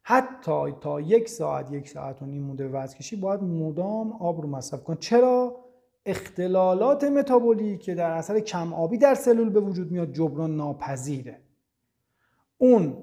حتی 0.04 0.72
تا 0.82 1.02
یک 1.02 1.30
ساعت 1.30 1.72
یک 1.72 1.90
ساعت 1.90 2.22
و 2.22 2.26
نیم 2.26 2.44
مونده 2.44 2.68
وزن 2.68 3.20
باید 3.22 3.44
مدام 3.44 4.14
آب 4.14 4.42
رو 4.42 4.48
مصرف 4.48 4.84
کن 4.84 4.96
چرا؟ 4.96 5.66
اختلالات 6.06 7.04
متابولی 7.04 7.78
که 7.78 7.96
در 7.96 8.12
اثر 8.12 8.40
کم 8.40 8.74
آبی 8.74 8.98
در 8.98 9.16
سلول 9.16 9.50
به 9.50 9.60
وجود 9.60 9.92
میاد 9.92 10.14
جبران 10.14 10.58
ناپذیره. 10.58 11.42
اون 12.58 12.98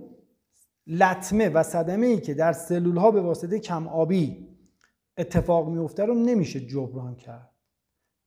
لطمه 0.87 1.49
و 1.49 1.63
صدمه 1.63 2.07
ای 2.07 2.21
که 2.21 2.35
در 2.35 2.53
سلول 2.53 2.97
ها 2.97 3.11
به 3.11 3.21
واسطه 3.21 3.59
کم 3.59 3.89
آبی 3.89 4.49
اتفاق 5.19 5.69
میفته 5.69 6.05
رو 6.05 6.15
نمیشه 6.15 6.61
جبران 6.61 7.17
کرد. 7.17 7.48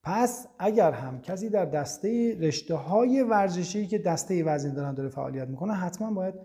پس 0.04 0.48
اگر 0.60 0.92
هم 0.92 1.22
کسی 1.22 1.50
در 1.50 1.66
دسته 1.66 2.38
رشته 2.40 2.76
های 2.76 3.22
ورزشی 3.22 3.88
که 3.88 3.98
دسته 3.98 4.44
وزن 4.44 4.74
دارن 4.74 4.94
داره 4.94 5.10
فعالیت 5.10 5.48
می‌کنه 5.48 5.74
حتما 5.74 6.12
باید 6.12 6.36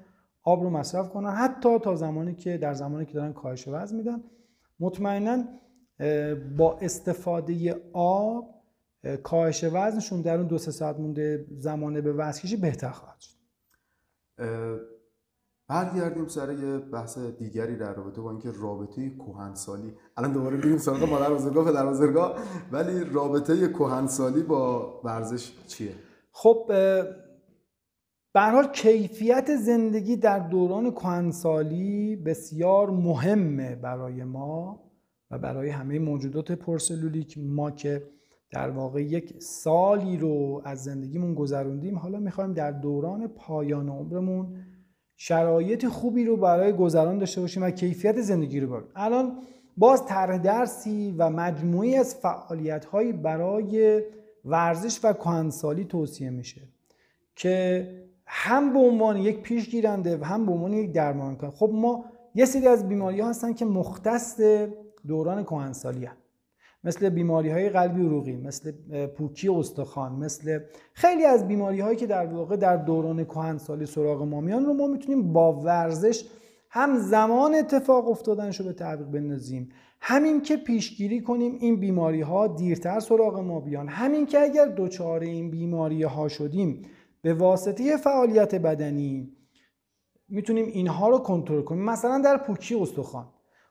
آب 0.43 0.63
رو 0.63 0.71
مصرف 0.71 1.11
کنن. 1.11 1.31
حتی 1.31 1.79
تا 1.79 1.95
زمانی 1.95 2.35
که 2.35 2.59
در 2.59 2.75
زمانی 2.75 3.07
که 3.07 3.13
دارن 3.13 3.33
کاهش 3.33 3.69
وزن 3.69 3.97
میدن. 3.97 4.25
مطمئنا 4.81 5.45
با 6.57 6.79
استفاده 6.79 7.81
آب 7.93 8.55
کاهش 9.23 9.65
وزنشون 9.65 10.23
در 10.23 10.37
اون 10.37 10.47
دو 10.47 10.59
سه 10.59 10.71
ساعت 10.71 10.99
مونده 10.99 11.47
زمانه 11.59 12.01
به 12.01 12.13
وزن 12.13 12.57
بهتر 12.57 12.91
خواهد 12.91 13.21
شد. 13.21 13.37
برگردیم 15.69 16.27
سر 16.29 16.53
یه 16.53 16.79
بحث 16.79 17.19
دیگری 17.19 17.77
در 17.77 17.95
رابطه 17.95 18.21
با 18.21 18.31
اینکه 18.31 18.51
رابطه 18.61 19.11
کهنسالی. 19.11 19.93
الان 20.17 20.33
دوباره 20.33 20.57
بریم 20.57 20.79
سراغ 20.79 21.11
مادر 21.11 21.35
بزرگا 21.35 21.65
پدر 21.65 21.87
بزرگا. 21.87 22.35
ولی 22.73 23.05
رابطه 23.05 23.69
کهنسالی 23.69 24.43
با 24.43 25.01
ورزش 25.05 25.53
چیه؟ 25.67 25.93
خب 26.33 26.65
به 28.33 28.41
حال 28.41 28.69
کیفیت 28.73 29.57
زندگی 29.57 30.17
در 30.17 30.39
دوران 30.39 30.91
کهنسالی 30.91 32.17
بسیار 32.17 32.91
مهمه 32.91 33.75
برای 33.77 34.25
ما 34.25 34.83
و 35.31 35.39
برای 35.39 35.69
همه 35.69 35.99
موجودات 35.99 36.53
پرسلولیک. 36.53 37.39
ما 37.39 37.71
که 37.71 38.03
در 38.51 38.71
واقع 38.71 39.03
یک 39.03 39.43
سالی 39.43 40.17
رو 40.17 40.63
از 40.65 40.85
زندگیمون 40.85 41.35
گذروندیم 41.35 41.99
حالا 41.99 42.19
می‌خوایم 42.19 42.53
در 42.53 42.71
دوران 42.71 43.27
پایان 43.27 43.89
عمرمون 43.89 44.57
شرایط 45.17 45.87
خوبی 45.87 46.25
رو 46.25 46.37
برای 46.37 46.73
گذران 46.73 47.19
داشته 47.19 47.41
باشیم 47.41 47.63
و 47.63 47.71
کیفیت 47.71 48.21
زندگی 48.21 48.61
رو 48.61 48.69
ببریم 48.69 48.87
الان 48.97 49.39
باز 49.77 50.07
طرح 50.07 50.39
درسی 50.39 51.15
و 51.19 51.31
مجموعی 51.31 51.97
از 51.97 52.15
فعالیت 52.15 52.85
هایی 52.85 53.13
برای 53.13 54.03
ورزش 54.45 55.01
و 55.05 55.13
کهنسالی 55.13 55.85
توصیه 55.85 56.31
میشه 56.31 56.61
که 57.37 57.89
هم 58.27 58.73
به 58.73 58.79
عنوان 58.79 59.17
یک 59.17 59.41
پیشگیرنده 59.41 60.17
و 60.17 60.25
هم 60.25 60.47
به 60.47 60.53
عنوان 60.53 60.73
یک 60.73 60.93
درمانکار. 60.93 61.51
خب 61.51 61.71
ما 61.73 62.05
یه 62.35 62.45
سری 62.45 62.67
از 62.69 62.89
بیماری 62.89 63.21
ها 63.21 63.29
هستن 63.29 63.53
که 63.53 63.65
مختص 63.65 64.41
دوران 65.07 65.45
کهنسالی 65.45 66.05
هستن 66.05 66.26
مثل 66.87 67.09
بیماری 67.09 67.51
های 67.51 67.69
قلبی 67.69 68.07
عروقی 68.07 68.37
مثل 68.37 68.73
پوکی 69.07 69.49
استخوان 69.49 70.13
مثل 70.13 70.59
خیلی 70.93 71.25
از 71.25 71.49
بیماری 71.49 71.81
هایی 71.81 71.97
که 71.97 72.07
در 72.07 72.27
واقع 72.27 72.57
در 72.57 72.77
دوران 72.77 73.25
کهنسالی 73.25 73.87
سراغ 73.87 74.23
ما 74.23 74.41
میان 74.41 74.65
رو 74.65 74.75
ما 74.75 74.87
می‌تونیم 74.87 75.33
با 75.33 75.53
ورزش 75.53 76.25
هم 76.71 76.99
زمان 76.99 77.55
اتفاق 77.55 78.09
افتادنش 78.09 78.61
رو 78.61 78.67
به 78.67 78.73
تعویق 78.73 79.07
بندازیم. 79.07 79.69
همین 80.01 80.43
که 80.43 80.57
پیشگیری 80.57 81.21
کنیم 81.21 81.57
این 81.61 81.81
بیماری 81.81 82.21
ها 82.21 82.47
دیرتر 82.47 83.01
سراغ 83.01 83.39
ما 83.39 83.61
بیان. 83.61 83.89
همین 83.89 84.27
که 84.27 84.41
اگر 84.41 84.67
دچار 84.77 85.21
این 85.21 85.51
بیماری 85.51 86.03
ها 86.03 86.29
شدیم 86.29 86.83
به 87.23 87.35
واسطه 87.35 87.97
فعالیت 87.97 88.55
بدنی 88.55 89.33
می‌تونیم 90.29 90.67
اینها 90.67 91.09
رو 91.09 91.19
کنترل 91.19 91.63
کنیم. 91.63 91.85
مثلا 91.85 92.19
در 92.25 92.37
پوکی 92.37 92.75
استخوان. 92.75 93.27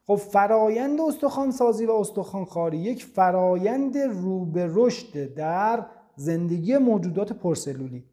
خب 0.08 0.16
فرایند 0.16 1.01
استخوان 1.01 1.51
سازی 1.51 1.86
و 1.86 1.91
استخوان 1.91 2.45
خاری 2.45 2.78
یک 2.78 3.06
فرایند 3.06 3.97
رو 3.97 4.45
به 4.45 4.70
رشد 4.74 5.34
در 5.34 5.86
زندگی 6.16 6.78
موجودات 6.78 7.34
پرسلولی. 7.34 8.03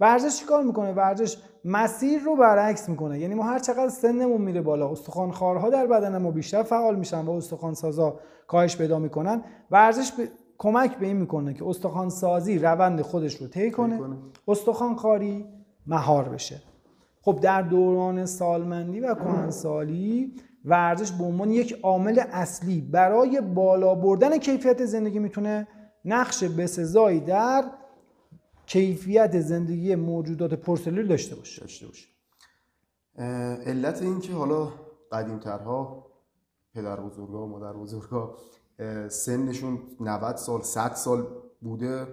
ورزش 0.00 0.40
چیکار 0.40 0.62
می‌کنه؟ 0.62 0.92
ورزش 0.92 1.36
مسیر 1.64 2.20
رو 2.22 2.36
برعکس 2.36 2.88
می‌کنه. 2.88 3.18
یعنی 3.18 3.34
ما 3.34 3.42
هر 3.42 3.58
چقدر 3.58 3.88
سنمون 3.88 4.40
میره 4.40 4.62
بالا 4.62 4.90
استخوان 4.90 5.30
خارها 5.32 5.70
در 5.70 5.86
بدن 5.86 6.18
ما 6.18 6.30
بیشتر 6.30 6.62
فعال 6.62 6.96
میشن 6.96 7.24
و 7.24 7.30
استخوان 7.30 7.74
سازا 7.74 8.18
کاهش 8.46 8.76
پیدا 8.76 8.98
می‌کنن 8.98 9.42
ورزش 9.70 10.12
ب... 10.12 10.14
کمک 10.58 10.96
به 10.96 11.06
این 11.06 11.16
می‌کنه 11.16 11.54
که 11.54 11.68
استخوان 11.68 12.08
سازی 12.08 12.58
روند 12.58 13.00
خودش 13.00 13.34
رو 13.34 13.46
طی 13.46 13.70
کنه 13.70 14.00
استخوان 14.48 14.96
خاری 14.96 15.44
مهار 15.86 16.28
بشه. 16.28 16.62
خب 17.22 17.38
در 17.40 17.62
دوران 17.62 18.26
سالمندی 18.26 19.00
و 19.00 19.14
کهنسالی 19.14 20.34
ورزش 20.64 21.12
به 21.12 21.24
عنوان 21.24 21.50
یک 21.50 21.80
عامل 21.82 22.18
اصلی 22.18 22.80
برای 22.80 23.40
بالا 23.40 23.94
بردن 23.94 24.38
کیفیت 24.38 24.84
زندگی 24.84 25.18
می‌تونه 25.18 25.68
نقش 26.04 26.44
بسزایی 26.44 27.20
در 27.20 27.64
کیفیت 28.66 29.40
زندگی 29.40 29.94
موجودات 29.94 30.54
پرسلول 30.54 31.06
داشته 31.06 31.34
باشه. 31.34 31.60
داشته 31.60 31.86
باشه. 31.86 32.08
علت 33.66 34.02
این 34.02 34.20
که 34.20 34.32
حالا 34.32 34.68
قدیمترها 35.12 36.06
پدر 36.74 37.00
بزرگا 37.00 37.44
و 37.44 37.48
مادر 37.48 37.72
بزرگا 37.72 38.36
سنشون 39.08 39.78
90 40.00 40.36
سال 40.36 40.62
100 40.62 40.94
سال 40.94 41.26
بوده. 41.60 42.06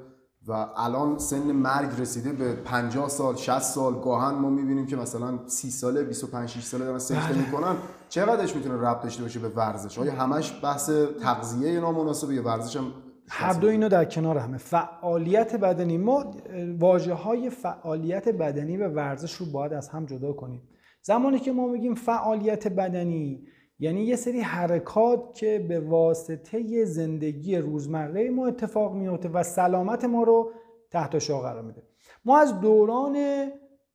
و 0.47 0.67
الان 0.77 1.17
سن 1.17 1.51
مرگ 1.51 2.01
رسیده 2.01 2.33
به 2.33 2.53
50 2.53 3.09
سال 3.09 3.35
60 3.35 3.59
سال. 3.59 3.93
گاهن 3.93 4.35
ما 4.35 4.49
می‌بینیم 4.49 4.85
که 4.85 4.95
مثلا 4.95 5.39
30 5.47 5.71
ساله 5.71 6.03
25 6.03 6.49
6 6.49 6.63
ساله 6.63 6.85
دارن 6.85 6.99
سکته 6.99 7.33
بله. 7.33 7.37
می‌کنن. 7.37 7.75
چقدرش 8.09 8.55
می‌تونه 8.55 8.75
ربط 8.75 9.03
داشته 9.03 9.23
باشه 9.23 9.39
به 9.39 9.49
ورزش؟ 9.49 9.99
آیا 9.99 10.13
همش 10.13 10.53
بحث 10.63 10.89
تغذیه 11.21 11.79
نامناسبه 11.79 12.35
یا 12.35 12.43
ورزش 12.43 12.77
هم 12.77 12.91
هر 13.29 13.53
دو 13.53 13.67
اینو 13.67 13.89
در 13.89 14.05
کنار 14.05 14.37
همه. 14.37 14.57
فعالیت 14.57 15.55
بدنی. 15.55 15.97
ما 15.97 16.33
واجه 16.79 17.13
های 17.13 17.49
فعالیت 17.49 18.29
بدنی 18.29 18.77
و 18.77 18.87
ورزش 18.87 19.33
رو 19.33 19.45
باید 19.45 19.73
از 19.73 19.89
هم 19.89 20.05
جدا 20.05 20.33
کنیم. 20.33 20.61
زمانی 21.01 21.39
که 21.39 21.51
ما 21.51 21.67
میگیم 21.67 21.95
فعالیت 21.95 22.67
بدنی 22.67 23.47
یعنی 23.79 24.03
یه 24.03 24.15
سری 24.15 24.41
حرکات 24.41 25.33
که 25.33 25.65
به 25.69 25.79
واسطه 25.79 26.85
زندگی 26.85 27.57
روزمره 27.57 28.29
ما 28.29 28.47
اتفاق 28.47 28.93
میفته 28.93 29.29
و 29.29 29.43
سلامت 29.43 30.05
ما 30.05 30.23
رو 30.23 30.51
تحت 30.91 31.19
شعار 31.19 31.41
قرار 31.41 31.61
میده. 31.61 31.83
ما 32.25 32.39
از 32.39 32.59
دوران 32.59 33.17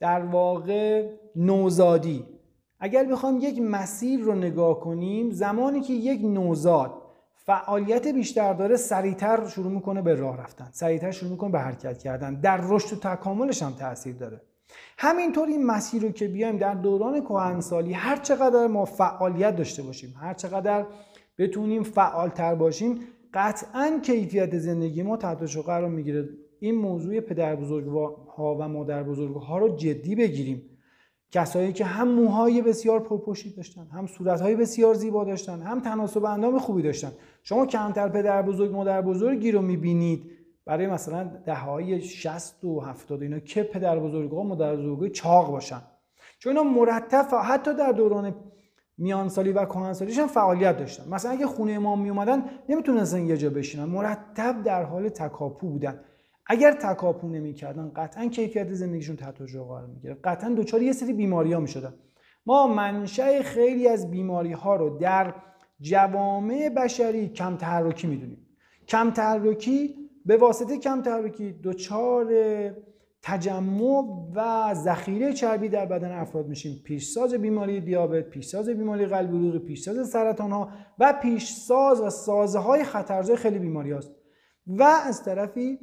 در 0.01 0.21
واقع 0.25 1.11
نوزادی 1.37 2.27
اگر 2.81 3.05
بخوام 3.05 3.39
یک 3.43 3.61
مسیر 3.61 4.21
رو 4.21 4.35
نگاه 4.35 4.81
کنیم 4.81 5.31
زمانی 5.31 5.81
که 5.81 5.93
یک 5.93 6.21
نوزاد 6.25 6.93
فعالیت 7.35 8.07
بیشتر 8.07 8.53
داره 8.53 8.77
سریعتر 8.77 9.47
شروع 9.47 9.73
می‌کنه 9.73 10.03
به 10.03 10.15
راه 10.15 10.37
رفتن 10.37 10.69
سریعتر 10.73 11.11
شروع 11.11 11.31
می‌کنه 11.31 11.51
به 11.51 11.59
حرکت 11.59 11.99
کردن. 11.99 12.41
در 12.41 12.61
رشد 12.63 12.97
و 12.97 13.01
تکاملش 13.01 13.63
هم 13.63 13.73
تاثیر 13.73 14.17
داره. 14.17 14.41
همینطور 14.99 15.49
این 15.49 15.67
مسیر 15.67 16.03
رو 16.03 16.11
که 16.11 16.29
بیایم 16.29 16.57
در 16.57 16.75
دوران 16.75 17.21
کهنسالی 17.21 17.93
هر 17.93 18.17
چقدر 18.17 18.67
ما 18.67 18.85
فعالیت 18.85 19.57
داشته 19.57 19.83
باشیم 19.83 20.15
هر 20.21 20.35
چقدر 20.35 20.87
بتونیم 21.39 21.83
فعالتر 21.83 22.55
باشیم 22.55 22.99
قطعا 23.35 24.01
کیفیت 24.03 24.59
زندگی 24.59 25.03
ما 25.03 25.17
تحت 25.17 25.47
شو 25.47 25.63
قرار 25.63 25.89
می‌گیره. 25.89 26.29
این 26.61 26.75
موضوع 26.75 27.21
پدر 27.21 27.57
بزرگ 27.57 27.87
ها 28.37 28.57
و 28.61 28.69
مادر 28.69 29.03
بزرگ 29.03 29.37
ها 29.37 29.59
رو 29.59 29.77
جدی 29.77 30.15
بگیریم. 30.15 30.63
کسایی 31.31 31.73
که 31.73 31.85
هم 31.85 32.09
موهای 32.09 32.63
بسیار 32.63 33.01
پرپشت 33.01 33.57
داشتن 33.57 33.87
هم 33.93 34.07
صورتهای 34.07 34.57
بسیار 34.57 34.95
زیبا 34.95 35.25
داشتن 35.25 35.63
هم 35.63 35.81
تناسب 35.81 36.25
اندام 36.25 36.59
خوبی 36.59 36.83
داشتن. 36.83 37.13
شما 37.43 37.67
کمتر 37.67 38.09
پدر 38.09 38.43
بزرگ 38.43 38.73
مادر 38.73 39.03
بزرگی 39.03 39.53
رو 39.53 39.63
می‌بینید. 39.63 40.31
برای 40.67 40.87
مثلا 40.87 41.25
دههای 41.45 42.01
60 42.01 42.65
و 42.65 42.81
70 42.81 43.23
اینا 43.23 43.39
که 43.39 43.63
پدر 43.63 43.99
بزرگا 43.99 44.37
و 44.37 44.45
مادر 44.45 44.77
بزرگا 44.77 45.09
چاق 45.09 45.51
باشن. 45.51 45.83
چون 46.39 46.57
اینا 46.57 46.71
مرتب 46.71 47.27
حتی 47.45 47.75
در 47.75 47.93
دوران 47.93 48.35
میانسالی 48.99 49.53
و 49.53 49.65
کهنسالیشون 49.65 50.27
فعالیت 50.27 50.79
داشتن. 50.79 51.09
مثلا 51.09 51.31
اگه 51.31 51.47
خونه 51.47 51.73
امام 51.73 52.01
می 52.01 52.11
اومدن 52.11 52.45
نمی‌تونستن 52.69 53.27
یه 53.27 53.37
جا 53.37 53.51
بشینن. 53.51 53.85
مرتب 53.85 54.63
در 54.63 54.83
حال 54.83 55.09
تکاپو 55.09 55.69
بودن. 55.69 56.01
اگر 56.47 56.73
تکاپو 56.73 57.29
نمی‌کردن 57.29 57.93
قطعا 57.97 58.27
کیفیت 58.27 58.73
زندگیشون 58.73 59.17
تحت 59.17 59.43
قرار 59.43 59.87
می‌گیره 59.87 60.15
قطعا 60.25 60.55
دچار 60.55 60.83
یه 60.83 60.93
سری 60.93 61.13
بیماری 61.13 61.53
ها 61.53 61.61
می‌شدن. 61.61 61.95
ما 62.47 62.67
منشأ 62.67 63.43
خیلی 63.43 63.89
از 63.89 64.11
بیماری 64.11 64.53
ها 64.53 64.77
رو 64.77 64.99
در 64.99 65.35
جوامع 65.81 66.69
بشری 66.69 67.29
کم 67.29 67.57
تحرکی 67.57 68.07
می‌دونیم. 68.07 68.47
کم 68.89 69.11
تحرکی 69.11 70.04
به 70.25 70.37
واسطه 70.37 70.79
کم 70.79 71.03
تحرکی 71.03 71.55
دچار 71.63 72.33
تجمع 73.23 74.05
و 74.35 74.71
ذخیره 74.75 75.33
چربی 75.33 75.69
در 75.69 75.87
بدن 75.87 76.13
افراد 76.13 76.47
میشیم. 76.47 76.83
پیشساز 76.85 77.35
بیماری 77.35 77.81
دیابت 77.81 78.31
پیشساز 78.31 78.69
بیماری 78.69 79.07
قلب 79.07 79.31
عروقی 79.31 79.59
پیشساز 79.59 80.09
سرطان 80.09 80.53
ها 80.53 80.69
و 80.99 81.15
پیشساز 81.23 82.01
و 82.01 82.11
سازه 82.11 82.59
های 82.59 82.85
خطرزای 82.85 83.37
خیلی 83.37 83.59
بیماری 83.59 83.91
هاست. 83.91 84.15
و 84.67 84.83
از 84.83 85.25
طرفی 85.25 85.79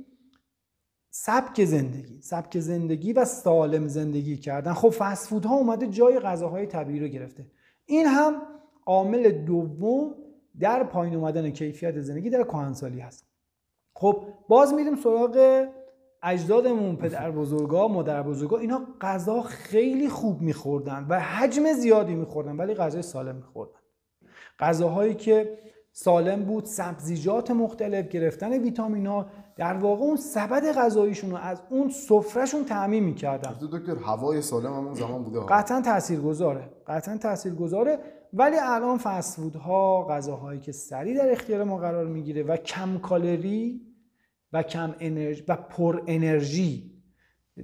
سبک 1.09 1.65
زندگی 1.65 2.21
سبک 2.21 2.59
زندگی 2.59 3.13
و 3.13 3.25
سالم 3.25 3.87
زندگی 3.87 4.37
کردن. 4.37 4.73
خب 4.73 4.89
فسفود 4.89 5.45
ها 5.45 5.55
اومده 5.55 5.87
جای 5.87 6.19
غذاهای 6.19 6.65
طبیعی 6.65 6.99
رو 6.99 7.07
گرفته. 7.07 7.45
این 7.85 8.05
هم 8.05 8.41
عامل 8.85 9.31
دوم 9.31 10.15
در 10.59 10.83
پایین 10.83 11.15
اومدن 11.15 11.49
کیفیت 11.49 12.01
زندگی 12.01 12.29
در 12.29 12.43
کهنسالی 12.43 12.99
هست. 12.99 13.30
خب 13.93 14.23
باز 14.49 14.73
میریم 14.73 14.95
سراغ 14.95 15.65
اجدادمون 16.23 16.95
پدر 16.95 17.31
بزرگا 17.31 17.87
مادر 17.87 18.23
بزرگا. 18.23 18.57
اینا 18.57 18.81
غذا 19.01 19.41
خیلی 19.41 20.09
خوب 20.09 20.41
میخوردن 20.41 21.05
و 21.09 21.19
حجم 21.19 21.73
زیادی 21.73 22.15
میخوردن 22.15 22.57
ولی 22.57 22.73
غذای 22.73 23.01
سالم 23.01 23.35
میخوردن. 23.35 23.79
غذاهایی 24.59 25.13
که 25.13 25.57
سالم 25.91 26.43
بود 26.43 26.65
سبزیجات 26.65 27.51
مختلف 27.51 28.07
گرفتن 28.07 28.53
ویتامین 28.53 29.07
ها 29.07 29.25
در 29.55 29.73
واقع 29.73 30.01
اون 30.01 30.15
سبد 30.15 30.71
غذاییشون 30.71 31.31
رو 31.31 31.37
از 31.37 31.61
اون 31.69 31.89
سفرهشون 31.89 32.65
تعمین 32.65 33.03
می‌کردن. 33.03 33.55
دکتر 33.61 33.95
هوای 33.95 34.41
سالم 34.41 34.73
همون 34.73 34.93
زمان 34.93 35.23
بوده 35.23 35.39
قطعا 35.39 35.81
تاثیرگذاره. 35.81 36.69
قطعا 36.87 37.17
تاثیرگذاره. 37.17 37.99
ولی 38.33 38.55
الان 38.61 38.97
فست 38.97 39.39
ها 39.55 40.07
غذاهایی 40.09 40.59
که 40.59 40.71
سریع 40.71 41.17
در 41.17 41.31
اختیار 41.31 41.63
ما 41.63 41.77
قرار 41.77 42.07
می‌گیره 42.07 42.43
و 42.43 42.57
کم 42.57 42.97
کالری 42.97 43.81
و 44.53 44.63
کم 44.63 44.95
انرژی 44.99 45.43
و 45.47 45.55
پر 45.55 46.01
انرژی 46.07 46.91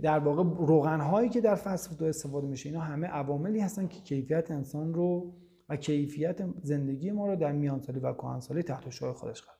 در 0.03 0.20
واقع 0.20 0.43
روغن 0.43 1.01
هایی 1.01 1.30
که 1.30 1.41
در 1.41 1.55
فست 1.55 2.01
استفاده 2.01 2.47
میشه 2.47 2.70
اینا 2.70 2.82
همه 2.82 3.07
عواملی 3.07 3.59
هستن 3.59 3.88
که 3.88 4.01
کیفیت 4.01 4.51
انسان 4.51 4.93
رو 4.93 5.34
و 5.70 5.76
کیفیت 5.76 6.39
زندگی 6.63 7.11
ما 7.11 7.28
رو 7.28 7.36
در 7.36 7.51
میانسالی 7.51 7.99
و 7.99 8.13
کهنسالی 8.13 8.63
تحت 8.63 8.89
شعار 8.89 9.13
خودش 9.13 9.41
قرار 9.41 9.57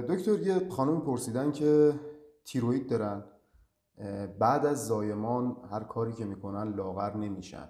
دکتر 0.00 0.38
یه 0.38 0.68
خانم 0.68 1.00
پرسیدن 1.00 1.52
که 1.52 1.92
تیروید 2.44 2.88
دارن. 2.88 3.24
بعد 4.38 4.66
از 4.66 4.86
زایمان 4.86 5.56
هر 5.70 5.84
کاری 5.84 6.12
که 6.12 6.24
می‌کنن 6.24 6.74
لاغر 6.74 7.16
نمیشن. 7.16 7.68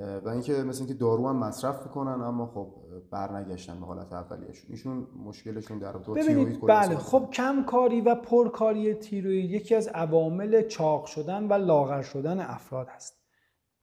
و 0.00 0.28
اینکه 0.28 0.52
مثل 0.52 0.78
اینکه 0.78 0.94
دارو 0.94 1.28
هم 1.28 1.36
مصرف 1.36 1.82
می‌کنن 1.82 2.20
اما 2.22 2.46
خب 2.46 2.68
برنگشتن 3.10 3.80
به 3.80 3.86
حالت 3.86 4.12
اولیه‌شون. 4.12 4.70
ایشون 4.70 5.06
مشکلشون 5.24 5.78
در 5.78 5.92
رابطه 5.92 6.22
تیروید 6.22 6.60
بله 6.66 6.96
خب 6.96 7.28
کم 7.32 7.64
کاری 7.64 8.00
و 8.00 8.14
پرکاری 8.14 8.94
تیروید 8.94 9.50
یکی 9.50 9.74
از 9.74 9.88
عوامل 9.88 10.62
چاق 10.62 11.06
شدن 11.06 11.48
و 11.48 11.52
لاغر 11.52 12.02
شدن 12.02 12.40
افراد 12.40 12.88
هست. 12.88 13.16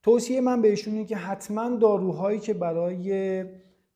توصیه 0.04 0.42
من 0.42 0.62
به 0.62 0.70
ایشون 0.70 1.06
که 1.06 1.16
حتما 1.16 1.70
داروهایی 1.70 2.40
که 2.40 2.54
برای 2.54 3.46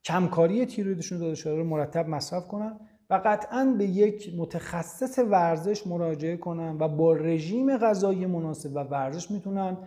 کمکاری 0.04 0.66
تیرویدشون 0.66 1.18
داده 1.18 1.36
شده 1.36 1.56
رو 1.56 1.64
مرتب 1.64 2.10
مصرف 2.10 2.48
کنن 2.48 2.80
و 3.10 3.22
قطعا 3.26 3.76
به 3.78 3.86
یک 3.86 4.34
متخصص 4.38 5.20
ورزش 5.20 5.88
مراجعه 5.88 6.38
کنن 6.38 6.78
و 6.80 6.88
با 6.88 7.14
رژیم 7.14 7.78
غذایی 7.78 8.26
مناسب 8.26 8.76
و 8.76 8.80
ورزش 8.80 9.32
می‌تونن 9.32 9.78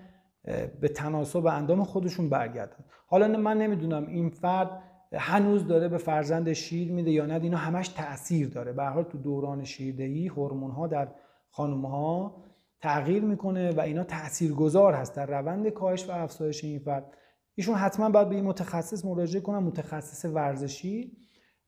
به 0.81 0.89
تناسب 0.89 1.47
اندام 1.47 1.85
خودشون 1.85 2.29
برگردن. 2.29 2.85
حالا 3.07 3.39
من 3.39 3.59
نمی‌دونم 3.59 4.07
این 4.07 4.31
فرد 4.31 4.83
هنوز 5.13 5.67
داره 5.67 5.89
به 5.89 5.99
فرزند 5.99 6.53
شیر 6.53 6.93
میده 6.93 7.11
یا 7.11 7.27
نه 7.27 7.35
اینا 7.35 7.57
همش 7.57 7.89
تاثیر 7.89 8.49
داره. 8.49 8.73
به 8.73 8.85
حال 8.85 9.05
تو 9.05 9.19
دوران 9.19 9.65
شیردهی 9.65 10.29
هورمون 10.29 10.71
ها 10.71 10.87
در 10.87 11.09
خانم 11.51 11.87
ها 11.87 12.45
تغییر 12.81 13.23
می‌کنه 13.23 13.73
و 13.73 13.81
اینا 13.81 14.05
تاثیرگذار 14.05 14.93
هست. 14.93 15.17
در 15.17 15.27
روند 15.27 15.69
کاهش 15.69 16.09
و 16.09 16.13
افزایش 16.13 16.65
این 16.65 16.79
فرد 16.79 17.17
ایشون 17.55 17.75
حتما 17.75 18.11
باید 18.11 18.29
به 18.29 18.35
این 18.35 18.45
متخصص 18.45 19.05
مراجعه 19.05 19.41
کنن 19.41 19.59
متخصص 19.59 20.25
ورزشی 20.25 21.13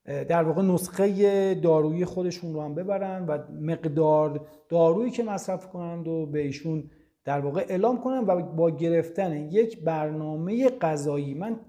در 0.04 0.42
واقع 0.42 0.62
نسخه 0.62 1.54
دارویی 1.54 2.04
خودشون 2.04 2.54
رو 2.54 2.62
هم 2.62 2.74
ببرن 2.74 3.26
و 3.26 3.38
مقدار 3.60 4.46
دارویی 4.68 5.10
که 5.10 5.22
مصرف 5.22 5.68
کنند 5.68 6.08
و 6.08 6.26
به 6.26 6.40
ایشون 6.40 6.90
در 7.24 7.40
واقع 7.40 7.66
اعلام 7.68 8.00
کنن 8.00 8.18
و 8.18 8.42
با 8.42 8.70
گرفتن 8.70 9.36
یک 9.36 9.84
برنامه 9.84 10.68
غذایی 10.68 11.34
من 11.34 11.60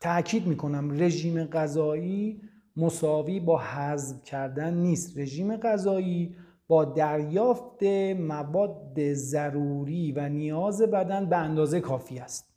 تاکید 0.00 0.46
می‌کنم 0.46 0.90
رژیم 1.02 1.44
غذایی 1.44 2.40
مساوی 2.76 3.40
با 3.40 3.58
حذف 3.58 4.22
کردن 4.22 4.74
نیست. 4.74 5.18
رژیم 5.18 5.56
غذایی 5.56 6.36
با 6.68 6.84
دریافت 6.84 7.82
مواد 8.18 9.12
ضروری 9.12 10.12
و 10.12 10.28
نیاز 10.28 10.82
بدن 10.82 11.26
به 11.26 11.36
اندازه 11.36 11.80
کافی 11.80 12.18
است. 12.18 12.56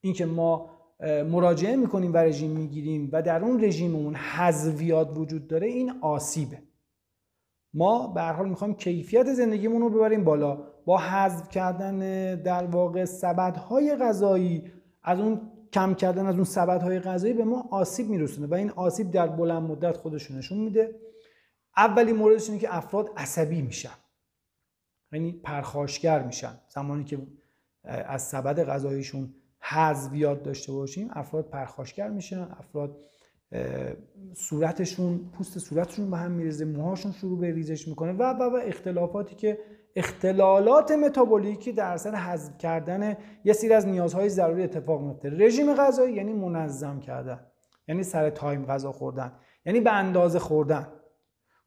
اینکه 0.00 0.26
ما 0.26 0.70
مراجعه 1.30 1.76
می‌کنیم 1.76 2.14
و 2.14 2.16
رژیم 2.16 2.50
می‌گیریم 2.50 3.08
و 3.12 3.22
در 3.22 3.44
اون 3.44 3.64
رژیممون 3.64 4.14
حذویات 4.14 5.18
وجود 5.18 5.48
داره 5.48 5.66
این 5.66 5.92
آسیبه. 6.00 6.58
ما 7.74 8.06
به 8.06 8.20
هر 8.20 8.32
حال 8.32 8.48
می‌خوایم 8.48 8.74
کیفیت 8.74 9.32
زندگیمون 9.32 9.82
رو 9.82 9.90
ببریم 9.90 10.24
بالا. 10.24 10.64
با 10.88 10.98
حذف 10.98 11.48
کردن 11.48 11.98
در 12.34 12.64
واقع 12.64 13.04
سبدهای 13.04 13.96
غذایی 13.96 14.72
از 15.02 15.20
اون 15.20 15.40
کم 15.72 15.94
کردن 15.94 16.26
از 16.26 16.34
اون 16.34 16.44
سبدهای 16.44 17.00
غذایی 17.00 17.32
به 17.32 17.44
ما 17.44 17.68
آسیب 17.70 18.08
میرسونه 18.08 18.46
و 18.46 18.54
این 18.54 18.70
آسیب 18.70 19.10
در 19.10 19.26
بلند 19.26 19.62
مدت 19.62 19.96
خودشون 19.96 20.38
نشون 20.38 20.58
میده. 20.58 20.94
اولی 21.76 22.12
موردش 22.12 22.48
اینه 22.48 22.60
که 22.60 22.76
افراد 22.76 23.10
عصبی 23.16 23.62
میشن. 23.62 23.90
یعنی 25.12 25.32
پرخاشگر 25.32 26.22
میشن. 26.22 26.58
زمانی 26.68 27.04
که 27.04 27.18
از 27.84 28.22
سبد 28.22 28.64
غذاییشون 28.64 29.34
حذویات 29.60 30.42
داشته 30.42 30.72
باشیم 30.72 31.08
افراد 31.12 31.50
پرخاشگر 31.50 32.08
میشن 32.08 32.40
افراد 32.40 32.96
صورتشون 34.34 35.30
پوست 35.32 35.58
صورتشون 35.58 36.10
به 36.10 36.16
هم 36.16 36.30
میریزه 36.30 36.64
موهاشون 36.64 37.12
شروع 37.12 37.38
به 37.38 37.52
ریزش 37.52 37.88
می‌کنه 37.88 38.12
و 38.12 38.22
و 38.22 38.42
و 38.42 38.60
اختلافاتی 38.64 39.34
که 39.34 39.58
اختلالات 39.96 40.92
متابولیکی 40.92 41.72
در 41.72 41.92
اثر 41.92 42.14
حذف 42.14 42.58
کردن 42.58 43.16
یه 43.44 43.52
سری 43.52 43.72
از 43.72 43.86
نیازهای 43.86 44.28
ضروری 44.28 44.62
اتفاق 44.62 45.02
میفته 45.02 45.30
رژیم 45.30 45.74
غذایی 45.74 46.14
یعنی 46.14 46.32
منظم 46.32 47.00
کردن 47.00 47.40
یعنی 47.88 48.02
سر 48.02 48.30
تایم 48.30 48.66
غذا 48.66 48.92
خوردن 48.92 49.32
یعنی 49.66 49.80
به 49.80 49.92
اندازه 49.92 50.38
خوردن. 50.38 50.88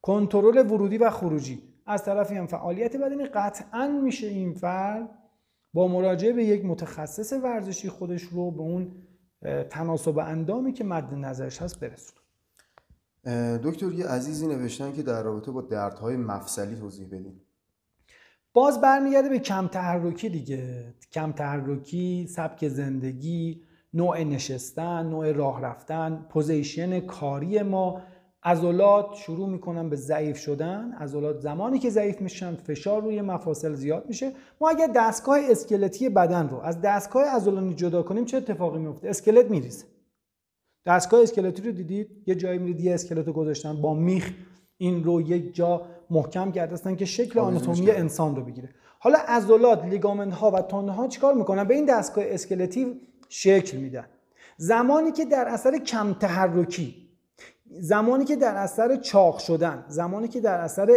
کنترل 0.02 0.72
ورودی 0.72 0.98
و 0.98 1.10
خروجی. 1.10 1.64
از 1.86 2.04
طرفی 2.04 2.36
هم 2.36 2.48
فعالیت 2.48 2.98
بدنی. 2.98 3.26
قطعا 3.26 3.88
میشه 3.88 4.28
این 4.28 4.54
فرد 4.54 5.10
با 5.74 5.88
مراجعه 5.88 6.34
به 6.34 6.44
یک 6.44 6.66
متخصص 6.66 7.34
ورزشی 7.34 7.90
خودش 7.90 8.24
رو 8.24 8.52
به 8.52 8.62
اون 8.62 8.92
تناسب 9.70 10.18
اندامی 10.18 10.74
که 10.74 10.84
مد 10.84 11.14
نظرش 11.14 11.62
هست 11.62 11.80
برسون 11.80 12.18
دکتر 13.64 13.92
یه 13.92 14.08
عزیزی 14.08 14.48
نوشتن 14.48 14.94
که 14.94 15.04
در 15.04 15.24
رابطه 15.24 15.52
با 15.52 15.62
دردهای 15.62 16.16
مفصلی 16.16 16.76
توضیح 16.76 17.08
بدین. 17.08 17.42
باز 18.54 18.82
برمیگرده 18.82 19.30
به 19.30 19.40
کم 19.40 19.68
تحرکی 19.68 20.30
دیگه. 20.30 20.94
کم 21.12 21.32
تحرکی 21.32 22.28
سبک 22.30 22.68
زندگی 22.68 23.62
نوع 23.94 24.24
نشستن 24.24 25.06
نوع 25.06 25.32
راه 25.32 25.62
رفتن 25.62 26.26
position 26.30 27.00
کاری 27.00 27.62
ما. 27.62 28.02
عضلات 28.44 29.14
شروع 29.14 29.50
می‌کنن 29.50 29.90
به 29.90 29.96
ضعیف 29.96 30.38
شدن. 30.38 30.92
عضلات 30.92 31.40
زمانی 31.40 31.80
که 31.80 31.90
ضعیف 31.90 32.22
میشن 32.22 32.56
فشار 32.56 33.02
روی 33.02 33.22
مفاصل 33.22 33.74
زیاد 33.74 34.06
میشه. 34.08 34.32
ما 34.62 34.70
اگر 34.70 34.88
دستگاه 34.96 35.40
اسکلتی 35.50 36.10
بدن 36.10 36.50
رو 36.50 36.60
از 36.60 36.82
دستگاه 36.82 37.26
عضلانی 37.36 37.74
جدا 37.74 38.04
کنیم 38.04 38.26
چه 38.26 38.38
اتفاقی 38.38 38.80
میفته 38.80 39.10
اسکلت 39.10 39.52
میریزه. 39.52 39.86
دستگاه 40.86 41.22
اسکلتی 41.22 41.62
رو 41.62 41.72
دیدید؟ 41.72 42.24
یه 42.28 42.36
جایی 42.36 42.60
میرید 42.60 42.82
یه 42.82 42.94
اسکلت 42.94 43.28
رو 43.28 43.34
گذاشتن 43.34 43.82
با 43.82 43.94
میخ 43.94 44.34
این 44.82 45.04
رو 45.04 45.22
یک 45.22 45.56
جا 45.56 45.82
محکم 46.10 46.52
کرده 46.52 46.96
که 46.96 47.06
شکل 47.06 47.40
آناتومی 47.40 47.92
انسان 47.92 48.36
رو 48.36 48.42
بگیره. 48.42 48.70
حالا 49.00 49.20
عضلات 49.28 49.86
لیگامنت 49.86 50.34
ها 50.34 50.52
و 50.52 50.62
تانه 50.62 50.92
ها 50.92 51.08
چیکار 51.08 51.34
می‌کنن؟ 51.34 51.64
به 51.64 51.74
این 51.74 51.86
دستگاه 51.86 52.24
اسکلتی 52.28 53.02
شکل 53.30 53.78
میدن. 53.78 54.06
زمانی 54.58 55.12
که 55.12 55.26
در 55.26 55.48
اثر 55.48 55.78
کم 55.78 56.14
تحرکی 56.14 56.96
زمانی 57.80 58.26
که 58.26 58.36
در 58.36 58.56
اثر 58.56 58.96
چاق 58.96 59.38
شدن 59.38 59.86
زمانی 59.88 60.28
که 60.28 60.40
در 60.40 60.60
اثر 60.60 60.90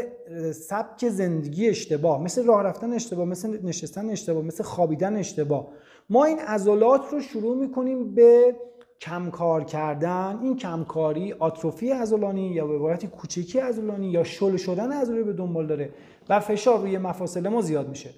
سبک 0.52 1.08
زندگی 1.08 1.68
اشتباه 1.68 2.22
مثل 2.22 2.44
راه 2.44 2.62
رفتن 2.62 2.92
اشتباه 2.92 3.24
مثل 3.24 3.66
نشستن 3.66 4.10
اشتباه 4.10 4.42
مثل 4.42 4.64
خوابیدن 4.64 5.16
اشتباه 5.16 5.68
ما 6.10 6.24
این 6.24 6.38
عضلات 6.38 7.00
رو 7.12 7.20
شروع 7.20 7.56
می‌کنیم 7.56 8.14
به 8.14 8.56
کمکار 9.00 9.64
کردن 9.64 10.38
این 10.42 10.56
کمکاری 10.56 11.32
آتروفی 11.32 11.90
عضلانی 11.90 12.48
یا 12.48 12.66
به 12.66 12.74
عبارتی 12.74 13.06
کوچکی 13.06 13.58
عضلانی 13.58 14.06
یا 14.10 14.24
شل 14.24 14.56
شدن 14.56 14.92
عضله 14.92 15.22
به 15.22 15.32
دنبال 15.32 15.66
داره 15.66 15.90
و 16.28 16.40
فشار 16.40 16.78
روی 16.78 16.98
مفاصل 16.98 17.48
ما 17.48 17.60
زیاد 17.60 17.88
میشه 17.88 18.10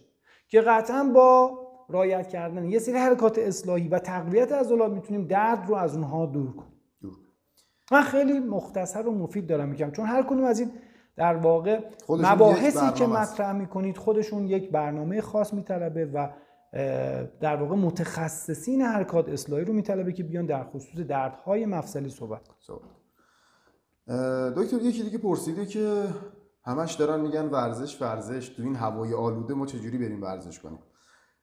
که 0.48 0.60
قطعا 0.60 1.04
با 1.14 1.58
رایت 1.88 2.28
کردن 2.28 2.64
یه 2.64 2.78
سری 2.78 2.94
حرکات 2.94 3.38
اصلاحی 3.38 3.88
و 3.88 3.98
تقویت 3.98 4.52
عضلات 4.52 4.92
می‌تونیم 4.92 5.26
درد 5.26 5.68
رو 5.68 5.74
از 5.74 5.94
اونها 5.94 6.26
دور 6.26 6.52
کنیم. 6.52 6.72
من 7.92 8.02
خیلی 8.02 8.38
مختصر 8.38 9.06
و 9.06 9.12
مفید 9.12 9.46
دارم 9.46 9.68
میگم 9.68 9.90
چون 9.90 10.06
هر 10.06 10.22
کنیم 10.22 10.44
از 10.44 10.60
این 10.60 10.70
در 11.16 11.36
واقع 11.36 11.80
مباحثی 12.08 12.92
که 12.92 13.06
مطرح 13.06 13.52
می‌کنید 13.52 13.96
خودشون 13.96 14.46
یک 14.46 14.70
برنامه 14.70 15.20
خاص 15.20 15.54
میطلبه 15.54 16.04
و 16.04 16.28
در 17.40 17.56
واقع 17.56 17.74
متخصصین 17.76 18.82
حرکات 18.82 19.28
اصلاحی 19.28 19.64
رو 19.64 19.72
میطلبه 19.72 20.12
که 20.12 20.22
بیان 20.22 20.46
در 20.46 20.64
خصوص 20.64 21.00
دردهای 21.00 21.66
مفصلی 21.66 22.10
صحبت 22.10 22.48
کنن. 22.48 22.88
دکتر 24.56 24.76
یکی 24.76 25.02
دیگه 25.02 25.18
پرسیده 25.18 25.66
که 25.66 26.02
همش 26.64 26.94
دارن 26.94 27.20
میگن 27.20 27.46
ورزش 27.46 28.02
ورزش. 28.02 28.48
تو 28.48 28.62
این 28.62 28.76
هوای 28.76 29.14
آلوده 29.14 29.54
ما 29.54 29.66
چجوری 29.66 29.98
بریم 29.98 30.22
ورزش 30.22 30.60
کنیم؟ 30.60 30.78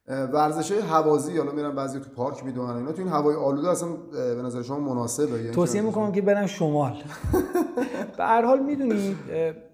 ورزش 0.08 0.72
های 0.72 0.80
هوازی 0.80 1.38
حالا 1.38 1.52
میرن 1.52 1.74
بعضی 1.74 2.00
تو 2.00 2.10
پارک 2.10 2.44
می‌دونن 2.44 2.76
اینا. 2.76 2.92
تو 2.92 3.02
این 3.02 3.10
هوای 3.10 3.36
آلوده 3.36 3.70
اصلا 3.70 3.88
به 4.36 4.42
نظر 4.42 4.62
شما 4.62 4.94
مناسبه 4.94 5.38
یعنی 5.38 5.50
توصیه 5.50 5.80
می‌کنم 5.80 6.12
که 6.12 6.22
برن 6.22 6.46
شمال. 6.46 6.92
به 8.16 8.24
هر 8.24 8.44
حال 8.44 8.62
می‌دونید 8.62 9.16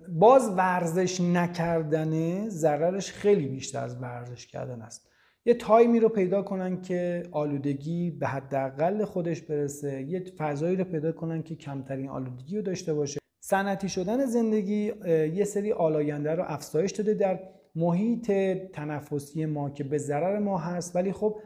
باز 0.08 0.50
ورزش 0.56 1.20
نکردن 1.20 2.48
ضررش 2.48 3.12
خیلی 3.12 3.48
بیشتر 3.48 3.84
از 3.84 4.02
ورزش 4.02 4.46
کردن 4.46 4.82
است. 4.82 5.09
یه 5.44 5.54
تایمی 5.54 6.00
رو 6.00 6.08
پیدا 6.08 6.42
کنن 6.42 6.80
که 6.80 7.22
آلودگی 7.32 8.10
به 8.10 8.26
حداقل 8.26 9.04
خودش 9.04 9.42
برسه. 9.42 10.02
یه 10.02 10.24
فضایی 10.38 10.76
رو 10.76 10.84
پیدا 10.84 11.12
کنن 11.12 11.42
که 11.42 11.54
کمترین 11.54 12.08
آلودگی 12.08 12.56
رو 12.56 12.62
داشته 12.62 12.94
باشه. 12.94 13.20
سنتی 13.40 13.88
شدن 13.88 14.26
زندگی 14.26 14.92
یه 15.34 15.44
سری 15.44 15.72
آلاینده 15.72 16.34
رو 16.34 16.44
افزایش 16.46 16.92
داده 16.92 17.14
در 17.14 17.40
محیط 17.76 18.32
تنفسی 18.72 19.46
ما 19.46 19.70
که 19.70 19.84
به 19.84 19.98
ضرر 19.98 20.38
ما 20.38 20.58
هست. 20.58 20.96
ولی 20.96 21.12
خب 21.12 21.36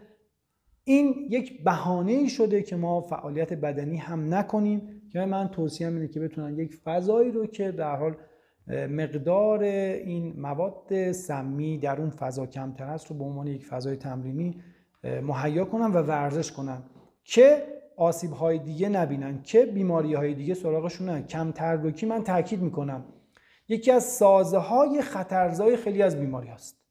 این 0.84 1.14
یک 1.30 1.64
بهانه 1.64 2.28
شده 2.28 2.62
که 2.62 2.76
ما 2.76 3.01
فعالیت 3.01 3.53
بدنی 3.53 3.97
هم 3.97 4.34
نکنیم. 4.34 5.01
که 5.12 5.20
من 5.20 5.49
توصیه 5.49 5.88
اینه 5.88 6.09
که 6.09 6.20
بتونن 6.20 6.59
یک 6.59 6.74
فضایی 6.74 7.30
رو 7.30 7.47
که 7.47 7.72
در 7.72 7.97
حال 7.97 8.16
مقدار 8.69 9.62
این 9.62 10.41
مواد 10.41 11.12
سمی 11.12 11.79
در 11.79 12.01
اون 12.01 12.11
فضا 12.11 12.47
کمتر 12.47 12.85
است 12.85 13.07
رو 13.07 13.17
به 13.17 13.25
عنوان 13.25 13.47
یک 13.47 13.67
فضای 13.67 13.97
تمرینی 13.97 14.62
مهیا 15.05 15.65
کنن 15.65 15.93
و 15.93 16.03
ورزش 16.03 16.53
کنن 16.53 16.83
که 17.25 17.67
آسیب 17.97 18.31
های 18.31 18.59
دیگه 18.59 18.89
نبینن 18.89 19.43
که 19.43 19.67
بیماری 19.67 20.15
های 20.15 20.35
دیگه 20.35 20.55
سراغشون 20.55 21.23
کم 21.23 21.53
تربکی 21.53 22.07
من 22.07 22.25
تاکید 22.25 22.62
می‌کنم. 22.62 23.05
یکی 23.69 23.91
از 23.91 24.05
سازه 24.05 24.59
های 24.59 25.03
خطرزای 25.03 25.77
خیلی 25.77 26.03
از 26.03 26.21
بیماری 26.21 26.49
هست 26.49 26.85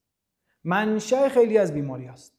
منشأ 0.64 1.30
خیلی 1.30 1.58
از 1.58 1.74
بیماری 1.74 2.06
هست 2.06 2.34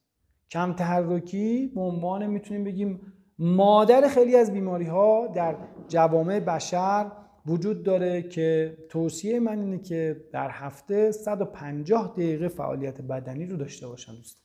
کم 0.51 0.73
تحرکی 0.73 1.73
به 1.75 1.81
عنوان 1.81 2.27
می‌تونیم 2.27 2.65
بگیم 2.65 3.13
مادر 3.39 4.09
خیلی 4.09 4.37
از 4.37 4.53
بیماری 4.53 4.87
ها 4.87 5.27
در 5.27 5.57
جوامع 5.89 6.41
بشر 6.41 7.13
وجود 7.47 7.83
داره 7.83 8.23
که 8.23 8.77
توصیه 8.89 9.41
من 9.41 9.59
اینه 9.59 9.79
که 9.79 10.25
در 10.33 10.51
هفته 10.51 11.13
150 11.13 12.13
دقیقه 12.13 12.49
فعالیت 12.49 13.01
بدنی 13.01 13.47
رو 13.47 13.57
داشته 13.57 13.87
باشن 13.87 14.15
دوست 14.15 14.37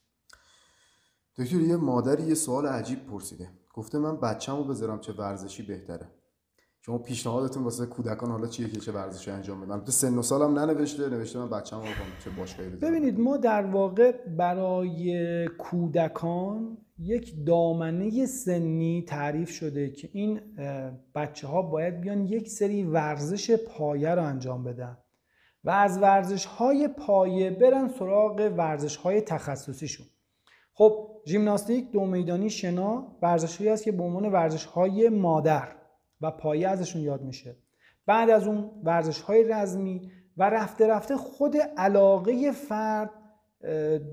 دکتر 1.37 1.55
یه 1.55 1.75
مادری 1.75 2.23
یه 2.23 2.33
سوال 2.33 2.65
عجیب 2.65 3.05
پرسیده. 3.05 3.49
گفته 3.73 3.99
من 3.99 4.17
بچه‌مو 4.17 4.63
بذارم 4.63 4.99
چه 4.99 5.13
ورزشی 5.13 5.63
بهتره. 5.63 6.07
شما 6.81 6.97
پیشنهادتون 6.97 7.63
واسه 7.63 7.85
کودکان 7.85 8.31
حالا 8.31 8.47
چیه 8.47 8.69
که 8.69 8.79
چه 8.79 8.91
ورزشی 8.91 9.31
انجام 9.31 9.61
بدن؟ 9.61 9.79
تو 9.79 9.91
سن 9.91 10.17
و 10.17 10.21
سالم 10.21 10.59
ننوشته 10.59 11.09
نوشته 11.09 11.39
من 11.39 11.49
بچه‌مو 11.49 11.83
چه 12.23 12.29
باشگاهی 12.29 12.69
بزنم 12.69 12.89
ببینید 12.89 13.19
ما 13.19 13.37
در 13.37 13.65
واقع 13.65 14.11
برای 14.27 15.47
کودکان 15.47 16.77
یک 16.99 17.45
دامنه 17.45 18.25
سنی 18.25 19.05
تعریف 19.07 19.49
شده 19.49 19.89
که 19.89 20.09
این 20.13 20.41
بچه 21.15 21.47
ها 21.47 21.61
باید 21.61 22.01
بیان 22.01 22.25
یک 22.25 22.49
سری 22.49 22.83
ورزش 22.83 23.51
پایه 23.51 24.09
رو 24.09 24.23
انجام 24.23 24.63
بدن 24.63 24.97
و 25.63 25.69
از 25.69 25.97
ورزش 25.97 26.45
های 26.45 26.87
پایه 26.87 27.49
برن 27.49 27.87
سراغ 27.87 28.51
ورزش 28.57 28.95
های 28.95 29.21
تخصصیشون. 29.21 30.05
خب 30.73 31.21
ژیمناستیک 31.27 31.91
دو 31.91 32.05
میدانی 32.05 32.49
شنا 32.49 33.17
ورزشی 33.21 33.69
است 33.69 33.83
که 33.83 33.91
به 33.91 34.03
عنوان 34.03 34.25
ورزش 34.25 34.65
های 34.65 35.09
مادر 35.09 35.67
و 36.21 36.31
پایه 36.31 36.67
ازشون 36.67 37.01
یاد 37.01 37.21
میشه. 37.21 37.55
بعد 38.05 38.29
از 38.29 38.47
اون 38.47 38.71
ورزش 38.83 39.21
های 39.21 39.43
رزمی 39.43 40.11
و 40.37 40.49
رفته 40.49 40.87
رفته 40.87 41.17
خود 41.17 41.57
علاقه 41.77 42.51
فرد 42.51 43.09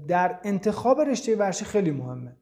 در 0.09 0.41
انتخاب 0.45 1.01
رشته 1.01 1.37
ورزشی 1.37 1.65
خیلی 1.65 1.91
مهمه. 1.91 2.37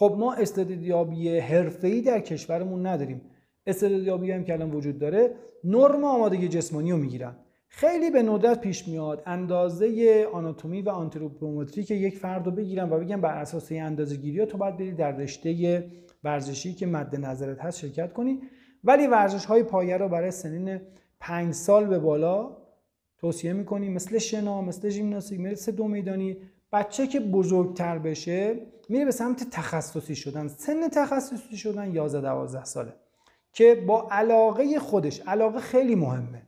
خب 0.00 0.16
ما 0.18 0.34
استعدادیابی 0.34 1.38
حرفه‌ای 1.38 2.00
در 2.00 2.20
کشورمون 2.20 2.86
نداریم. 2.86 3.20
استعدادیابی 3.66 4.30
هم 4.30 4.44
که 4.44 4.52
الان 4.52 4.70
وجود 4.70 4.98
داره 4.98 5.34
نرم 5.64 6.04
آمادگی 6.04 6.48
جسمانی 6.48 6.90
رو 6.90 6.96
می‌گیرن. 6.96 7.36
خیلی 7.68 8.10
به 8.10 8.22
ندرت 8.22 8.60
پیش 8.60 8.88
میاد 8.88 9.22
اندازه 9.26 10.26
آناتومی 10.32 10.82
و 10.82 10.88
آنتروپومتری 10.90 11.84
که 11.84 11.94
یک 11.94 12.18
فرد 12.18 12.46
رو 12.46 12.52
بگیرن 12.52 12.90
و 12.90 12.98
بگن 12.98 13.20
بر 13.20 13.34
اساس 13.34 13.72
این 13.72 13.82
اندازه 13.82 14.16
گیری 14.16 14.40
ها 14.40 14.46
تو 14.46 14.58
باید 14.58 14.76
بری 14.76 14.92
در 14.92 15.16
رشته 15.16 15.84
ورزشی 16.24 16.74
که 16.74 16.86
مد 16.86 17.16
نظرت 17.16 17.60
هست 17.60 17.78
شرکت 17.78 18.12
کنی. 18.12 18.40
ولی 18.84 19.06
ورزش 19.06 19.44
های 19.44 19.62
پایه 19.62 19.96
رو 19.96 20.08
برای 20.08 20.30
سنین 20.30 20.80
پنج 21.20 21.54
سال 21.54 21.86
به 21.86 21.98
بالا 21.98 22.56
توصیه 23.18 23.52
می‌کنی 23.52 23.88
مثل 23.88 24.18
شنا 24.18 24.62
مثل 24.62 24.88
ژیمناستیک 24.88 25.40
مثل 25.40 25.72
دو 25.72 25.88
میدانی. 25.88 26.36
بچه 26.72 27.06
که 27.06 27.20
بزرگتر 27.20 27.98
بشه 27.98 28.60
میره 28.88 29.04
به 29.04 29.10
سمت 29.10 29.50
تخصصی 29.50 30.16
شدن. 30.16 30.48
سن 30.48 30.88
تخصصی 30.88 31.56
شدن 31.56 31.94
11 31.94 32.20
12 32.20 32.64
ساله 32.64 32.94
که 33.52 33.84
با 33.86 34.08
علاقه 34.10 34.78
خودش 34.78 35.20
علاقه 35.20 35.60
خیلی 35.60 35.94
مهمه. 35.94 36.42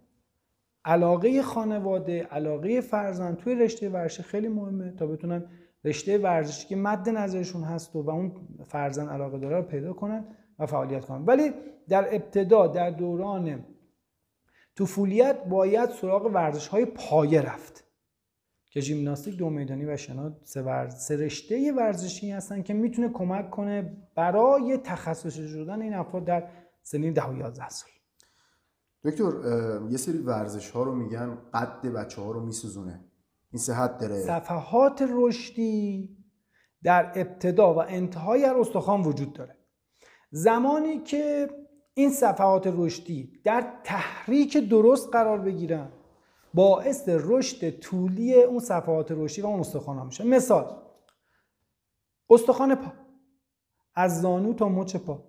علاقه 0.85 1.43
خانواده 1.43 2.23
علاقه 2.23 2.81
فرزند 2.81 3.37
توی 3.37 3.55
رشته 3.55 3.89
ورزشی 3.89 4.23
خیلی 4.23 4.49
مهمه 4.49 4.93
تا 4.93 5.07
بتونن 5.07 5.45
رشته 5.85 6.19
ورزشی 6.19 6.69
که 6.69 6.77
مد 6.77 7.09
نظرشون 7.09 7.63
هست 7.63 7.97
و, 7.97 8.03
و 8.03 8.11
اون 8.11 8.33
فرزند 8.67 9.09
علاقه 9.09 9.39
داره 9.39 9.57
رو 9.57 9.63
پیدا 9.63 9.93
کنن 9.93 10.25
و 10.59 10.67
فعالیت 10.67 11.05
کنن. 11.05 11.25
ولی 11.25 11.53
در 11.89 12.15
ابتدا 12.15 12.67
در 12.67 12.91
دوران 12.91 13.65
طفولیت 14.79 15.45
باید 15.45 15.91
سراغ 15.91 16.27
ورزش 16.27 16.69
های 16.69 16.85
پایه 16.85 17.41
رفت. 17.41 17.85
که 18.73 18.81
ژیمناستیک 18.81 19.37
دو 19.37 19.51
میدانی 19.51 19.85
و 19.85 19.97
شنا 19.97 20.33
سه, 20.45 20.63
ورز... 20.63 21.11
رشته 21.11 21.73
ورزشی 21.73 22.31
هستن 22.31 22.63
که 22.63 22.75
می‌تونه 22.75 23.09
کمک 23.09 23.51
کنه 23.51 23.97
برای 24.15 24.77
تخصصی 24.77 25.49
شدن 25.49 25.83
این 25.83 25.95
افراد 25.95 26.25
در 26.25 26.49
سنین 26.83 27.13
10 27.13 27.29
و 27.29 27.39
11 27.39 27.69
سال. 27.69 27.91
دکتر 29.05 29.33
یه 29.91 29.97
سری 29.97 30.19
ورزش 30.19 30.71
ها 30.71 30.83
رو 30.83 30.95
میگن 30.95 31.39
قد 31.55 31.87
بچه 31.87 32.23
ها 32.23 32.31
رو 32.31 32.41
میسوزونه. 32.41 33.05
این 33.51 33.63
صحت 33.63 33.99
داره. 33.99 34.21
صفحات 34.21 35.05
رشدی 35.11 36.17
در 36.83 37.13
ابتدا 37.15 37.75
و 37.75 37.79
انتهای 37.79 38.45
هر 38.45 38.57
استخوان 38.57 39.03
وجود 39.03 39.33
داره. 39.33 39.57
زمانی 40.31 40.99
که 40.99 41.51
این 41.95 42.11
صفحات 42.11 42.75
رشدی 42.77 43.41
در 43.45 43.73
تحریک 43.85 44.69
درست 44.69 45.09
قرار 45.13 45.39
بگیرن 45.39 45.93
باعث 46.55 47.09
رشد 47.09 47.71
طولی 47.71 48.43
اون 48.43 48.59
صفحات 48.59 49.07
رشدی 49.11 49.43
و 49.43 49.47
اون 49.47 49.61
استخوان 49.61 49.99
ها 49.99 50.05
میشه. 50.05 50.25
مثال 50.25 50.77
استخوان 52.31 52.75
پا. 52.75 52.93
از 53.95 54.21
زانو 54.21 54.55
تا 54.55 54.69
مچ 54.69 54.97
پا. 54.97 55.25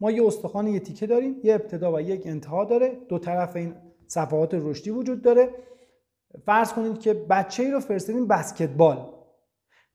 ما 0.00 0.10
یه 0.10 0.26
استخوان 0.26 0.66
یه 0.66 0.80
تیکه 0.80 1.06
داریم 1.06 1.40
یه 1.44 1.54
ابتدا 1.54 1.94
و 1.94 2.00
یک 2.00 2.26
انتها 2.26 2.64
داره. 2.64 2.88
دو 3.08 3.18
طرف 3.18 3.56
این 3.56 3.74
صفحات 4.06 4.50
رشدی 4.54 4.90
وجود 4.90 5.22
داره. 5.22 5.54
فرض 6.46 6.72
کنید 6.72 7.00
که 7.00 7.14
بچه 7.14 7.62
ای 7.62 7.70
رو 7.70 7.80
فرستادیم 7.80 8.26
بسکتبال. 8.26 9.12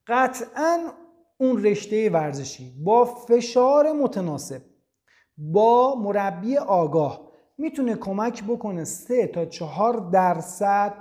قطعا 0.07 0.91
اون 1.38 1.63
رشته 1.63 2.09
ورزشی. 2.09 2.84
با 2.84 3.05
فشار 3.05 3.91
متناسب. 3.91 4.61
با 5.38 5.95
مربی 5.95 6.57
آگاه. 6.57 7.24
می‌تونه 7.57 7.95
کمک 7.95 8.43
بکنه 8.43 8.83
سه 8.83 9.27
تا 9.27 9.45
چهار 9.45 10.09
درصد 10.13 10.93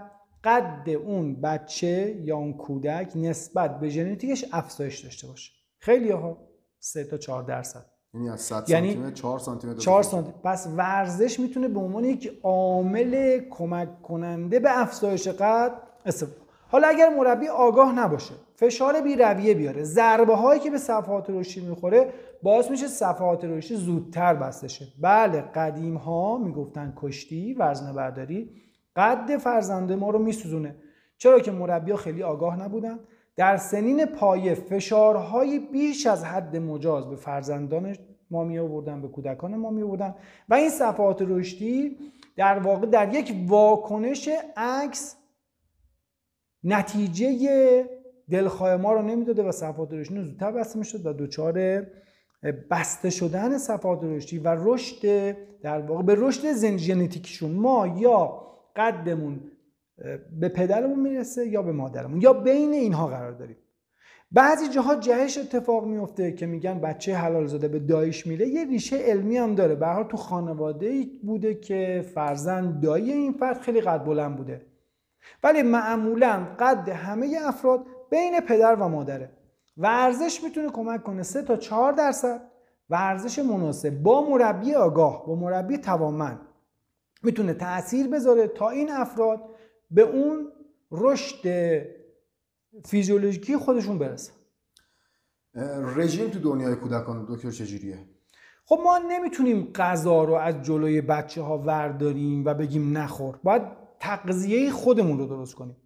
قد 0.44 0.88
اون 0.90 1.40
بچه 1.40 2.20
یا 2.24 2.36
اون 2.36 2.52
کودک 2.52 3.12
نسبت 3.14 3.80
به 3.80 3.88
ژنتیکش 3.88 4.44
افزایش 4.52 4.98
داشته 4.98 5.26
باشه. 5.26 5.52
خیلی 5.78 6.10
ها 6.10 6.38
سه 6.78 7.04
تا 7.04 7.16
چهار 7.16 7.42
درصد. 7.42 7.86
یعنی 8.14 8.28
از 8.28 8.40
100 8.40 8.70
یعنی 8.70 9.12
4 9.12 9.38
سانتی 9.38 9.66
متر 9.66 9.78
4 9.78 10.02
سانتی 10.02 10.32
پس 10.44 10.66
ورزش 10.76 11.40
می‌تونه 11.40 11.68
به 11.68 11.80
عنوان 11.80 12.04
یک 12.04 12.40
عامل 12.42 13.40
کمک 13.50 14.02
کننده 14.02 14.60
به 14.60 14.80
افزایش 14.80 15.28
قد 15.28 15.72
استفاده 16.06 16.43
حالا 16.74 16.88
اگر 16.88 17.08
مربی 17.08 17.48
آگاه 17.48 17.92
نباشه 17.92 18.34
فشار 18.54 19.00
بی 19.00 19.16
رویه 19.16 19.54
بیاره 19.54 19.82
ضربه 19.82 20.34
هایی 20.36 20.60
که 20.60 20.70
به 20.70 20.78
صفحات 20.78 21.30
رشدی 21.30 21.66
می‌خوره 21.66 22.12
باعث 22.42 22.70
میشه 22.70 22.86
صفحات 22.86 23.44
رشدی 23.44 23.76
زودتر 23.76 24.34
بسته 24.34 24.68
شه. 24.68 24.86
بله 25.00 25.40
قدیم 25.40 25.96
ها 25.96 26.38
می‌گفتن 26.38 26.92
کشتی 26.96 27.54
وزنه 27.54 27.92
برداری 27.92 28.50
قد 28.96 29.36
فرزنده 29.36 29.96
ما 29.96 30.10
رو 30.10 30.18
میسوزونه. 30.18 30.76
چرا 31.18 31.40
که 31.40 31.50
مربی 31.50 31.96
خیلی 31.96 32.22
آگاه 32.22 32.60
نبودن؟ 32.60 32.98
در 33.36 33.56
سنین 33.56 34.04
پایه 34.06 34.54
فشارهای 34.54 35.58
بیش 35.58 36.06
از 36.06 36.24
حد 36.24 36.56
مجاز 36.56 37.10
به 37.10 37.16
فرزندان 37.16 37.96
ما 38.30 38.44
می 38.44 38.58
آوردن 38.58 39.02
به 39.02 39.08
کودکان 39.08 39.56
ما 39.56 39.70
می 39.70 39.82
آوردن 39.82 40.14
و 40.48 40.54
این 40.54 40.70
صفحات 40.70 41.22
رشدی 41.22 41.96
در 42.36 42.58
واقع 42.58 42.86
در 42.86 43.14
یک 43.14 43.34
واکنش 43.48 44.28
عکس 44.56 45.16
نتیجه 46.64 47.84
دلخواه 48.30 48.76
ما 48.76 48.92
رو 48.92 49.02
نمی‌داده 49.02 49.42
و 49.42 49.52
صفحات 49.52 49.92
رشدی 49.92 50.22
زودتر 50.22 50.52
بسته 50.52 50.78
می‌شد 50.78 51.06
و 51.06 51.12
دچار 51.12 51.86
بسته 52.70 53.10
شدن 53.10 53.58
صفحات 53.58 54.00
رشدی 54.02 54.38
و 54.38 54.56
رشد 54.58 55.32
در 55.62 55.80
واقع 55.80 56.02
به 56.02 56.14
رشد 56.18 56.76
ژنتیکیشون. 56.76 57.50
ما 57.50 57.86
یا 57.86 58.46
قدمون 58.76 59.40
به 60.40 60.48
پدرمون 60.48 61.00
می‌رسه 61.00 61.48
یا 61.48 61.62
به 61.62 61.72
مادرمون. 61.72 62.20
یا 62.20 62.32
بین 62.32 62.72
اینها 62.72 63.06
قرار 63.06 63.32
داریم. 63.32 63.56
بعضی 64.32 64.68
جاها 64.68 64.94
جهش 64.94 65.38
اتفاق 65.38 65.86
میفته 65.86 66.32
که 66.32 66.46
میگن 66.46 66.80
بچه 66.80 67.14
حلال 67.14 67.46
زاده 67.46 67.68
به 67.68 67.78
دایش 67.78 68.26
میره. 68.26 68.48
یه 68.48 68.64
ریشه 68.64 68.96
علمی 68.96 69.36
هم 69.36 69.54
داره. 69.54 69.74
به 69.74 70.06
تو 70.08 70.16
خانواده 70.16 71.04
بوده 71.22 71.54
که 71.54 72.04
فرزند 72.14 72.80
دایی 72.80 73.12
این 73.12 73.32
فرد 73.32 73.60
خیلی 73.60 73.80
قد 73.80 74.04
بلند 74.04 74.36
بوده. 74.36 74.60
ولی 75.42 75.62
معمولا 75.62 76.46
قد 76.58 76.88
همه 76.88 77.38
افراد 77.44 77.86
بین 78.10 78.40
پدر 78.40 78.74
و 78.74 78.88
مادره 78.88 79.30
ورزش 79.76 80.40
می‌تونه 80.44 80.70
کمک 80.70 81.02
کنه 81.02 81.22
3 81.22 81.42
تا 81.42 81.56
4 81.56 81.92
درصد 81.92 82.40
ورزش 82.90 83.38
مناسب 83.38 83.90
با 83.90 84.30
مربی 84.30 84.74
آگاه 84.74 85.26
با 85.26 85.34
مربی 85.34 85.78
توانمند 85.78 86.40
می‌تونه 87.22 87.54
تاثیر 87.54 88.08
بذاره 88.08 88.48
تا 88.48 88.70
این 88.70 88.90
افراد 88.90 89.40
به 89.90 90.02
اون 90.02 90.52
رشد 90.90 91.48
فیزیولوژیکی 92.84 93.56
خودشون 93.56 93.98
برسن. 93.98 94.32
رژیم 95.96 96.30
تو 96.30 96.38
دنیای 96.38 96.74
کودکان 96.74 97.26
دکتر 97.28 97.50
چجوریه 97.50 97.98
خب 98.66 98.80
ما 98.84 98.98
نمی‌تونیم 98.98 99.72
غذا 99.74 100.24
رو 100.24 100.34
از 100.34 100.62
جلوی 100.62 101.00
بچه 101.00 101.42
ها 101.42 101.58
ورداریم 101.58 102.44
و 102.44 102.54
بگیم 102.54 102.98
نخور. 102.98 103.38
باید 103.42 103.62
تغذیه 104.04 104.70
خودمون 104.70 105.18
رو 105.18 105.26
درست 105.26 105.54
کنیم. 105.54 105.76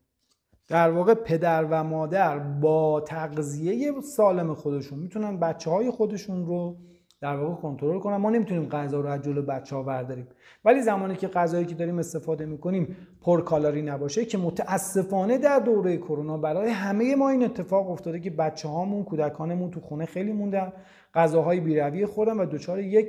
در 0.68 0.90
واقع 0.90 1.14
پدر 1.14 1.64
و 1.64 1.84
مادر 1.84 2.38
با 2.38 3.00
تغذیه 3.00 3.92
سالم 4.00 4.54
خودشون 4.54 4.98
می‌تونن 4.98 5.40
بچه 5.40 5.70
های 5.70 5.90
خودشون 5.90 6.46
رو 6.46 6.76
در 7.20 7.36
واقع 7.36 7.54
کنترل 7.54 7.98
کنن. 7.98 8.16
ما 8.16 8.30
نمی‌تونیم 8.30 8.68
غذا 8.68 9.00
رو 9.00 9.08
از 9.08 9.22
جلو 9.22 9.42
بچه 9.42 9.76
ها 9.76 9.82
برداریم. 9.82 10.28
ولی 10.64 10.82
زمانی 10.82 11.16
که 11.16 11.28
غذایی 11.28 11.66
که 11.66 11.74
داریم 11.74 11.98
استفاده 11.98 12.46
می‌کنیم 12.46 12.96
کالری 13.44 13.82
نباشه 13.82 14.24
که 14.24 14.38
متاسفانه 14.38 15.38
در 15.38 15.58
دوره 15.58 15.96
کرونا 15.96 16.38
برای 16.38 16.70
همه 16.70 17.16
ما 17.16 17.28
این 17.28 17.44
اتفاق 17.44 17.90
افتاده 17.90 18.20
که 18.20 18.30
بچه 18.30 18.68
هامون 18.68 19.04
کودکانمون 19.04 19.70
تو 19.70 19.80
خونه 19.80 20.06
خیلی 20.06 20.32
موندن 20.32 20.72
غذاهای 21.14 21.60
بیروی 21.60 22.06
خوردن 22.06 22.40
و 22.40 22.46
دچار 22.46 22.80
یک 22.80 23.08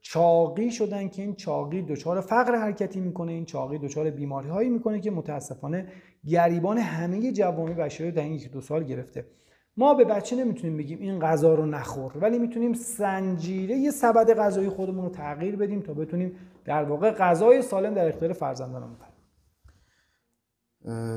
چاقی 0.00 0.70
شدن 0.70 1.08
که 1.08 1.22
این 1.22 1.34
چاقی 1.34 1.82
دچار 1.82 2.20
فقر 2.20 2.56
حرکتی 2.56 3.00
می‌کنه 3.00 3.32
این 3.32 3.44
چاقی 3.44 3.78
دچار 3.78 4.10
بیماری 4.10 4.48
هایی 4.48 4.68
می‌کنه 4.68 5.00
که 5.00 5.10
متاسفانه 5.10 5.92
گریبان 6.26 6.78
همه 6.78 7.32
جوامع 7.32 7.74
بشری 7.74 8.10
در 8.10 8.22
این 8.22 8.32
یک 8.32 8.50
دو 8.50 8.60
سال 8.60 8.84
گرفته. 8.84 9.26
ما 9.76 9.94
به 9.94 10.04
بچه 10.04 10.36
نمی‌تونیم 10.36 10.76
بگیم 10.76 10.98
این 11.00 11.18
غذا 11.18 11.54
رو 11.54 11.66
نخور 11.66 12.12
ولی 12.20 12.38
می‌تونیم 12.38 12.72
سنجیره 12.72 13.90
سبد 13.90 14.34
غذایی 14.38 14.68
خودمون 14.68 15.04
رو 15.04 15.10
تغییر 15.10 15.56
بدیم 15.56 15.80
تا 15.80 15.94
بتونیم 15.94 16.36
در 16.64 16.84
واقع 16.84 17.10
غذای 17.10 17.62
سالم 17.62 17.94
در 17.94 18.08
اختیار 18.08 18.32
فرزندانم 18.32 18.88
می‌برم 18.88 19.12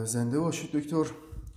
زنده 0.05 0.39
باشید 0.39 0.71
دکتر. 0.71 1.05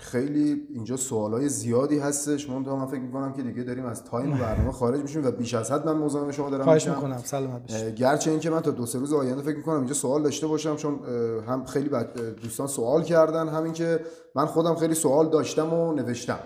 خیلی 0.05 0.67
اینجا 0.75 0.97
سوالای 0.97 1.49
زیادی 1.49 1.99
هستش. 1.99 2.51
من 2.51 2.57
من 2.59 2.87
فکر 2.87 3.01
می‌کنم 3.01 3.33
که 3.33 3.43
دیگه 3.43 3.63
داریم 3.63 3.87
از 3.87 4.05
تایم 4.05 4.31
برنامه 4.31 4.73
خارج 4.73 5.01
میشیم 5.01 5.27
و 5.27 5.31
بیش 5.31 5.55
از 5.55 5.73
حد 5.73 5.87
من 5.87 5.97
مزاحم 5.97 6.31
شما 6.31 6.51
دارم 6.51 6.65
خواهش 6.65 6.89
می‌کنم. 6.89 7.19
سلامت 7.19 7.63
باشید 7.63 7.95
گرچه 7.95 8.31
اینکه 8.31 8.51
من 8.51 8.61
تا 8.61 8.71
دو 8.71 8.87
سه 8.87 8.99
روز 8.99 9.13
آینده 9.13 9.43
فکر 9.43 9.57
می‌کنم 9.57 9.77
اینجا 9.77 9.95
سوال 9.95 10.23
داشته 10.23 10.47
باشم 10.47 10.77
چون 10.77 10.99
هم 11.49 11.65
خیلی 11.65 11.91
دوستان 12.43 12.67
سوال 12.67 13.03
کردن. 13.03 13.49
همین 13.49 13.73
که 13.73 14.01
من 14.35 14.47
خودم 14.47 14.75
خیلی 14.75 14.95
سوال 14.95 15.29
داشتم 15.31 15.73
و 15.73 15.93
نوشتم. 15.93 16.39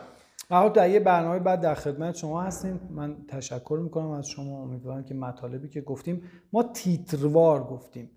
حالا 0.50 0.68
در 0.68 0.90
یه 0.90 1.00
برنامه 1.00 1.38
بعد 1.38 1.60
در 1.60 1.74
خدمت 1.74 2.16
شما 2.16 2.42
هستیم. 2.42 2.80
من 2.90 3.16
تشکر 3.28 3.80
می‌کنم 3.82 4.10
از 4.10 4.28
شما. 4.28 4.62
امیدوارم 4.62 5.04
که 5.04 5.14
مطالبی 5.14 5.68
که 5.68 5.80
گفتیم 5.80 6.22
ما 6.52 6.62
تیتروار 6.62 7.64
گفتیم. 7.64 8.10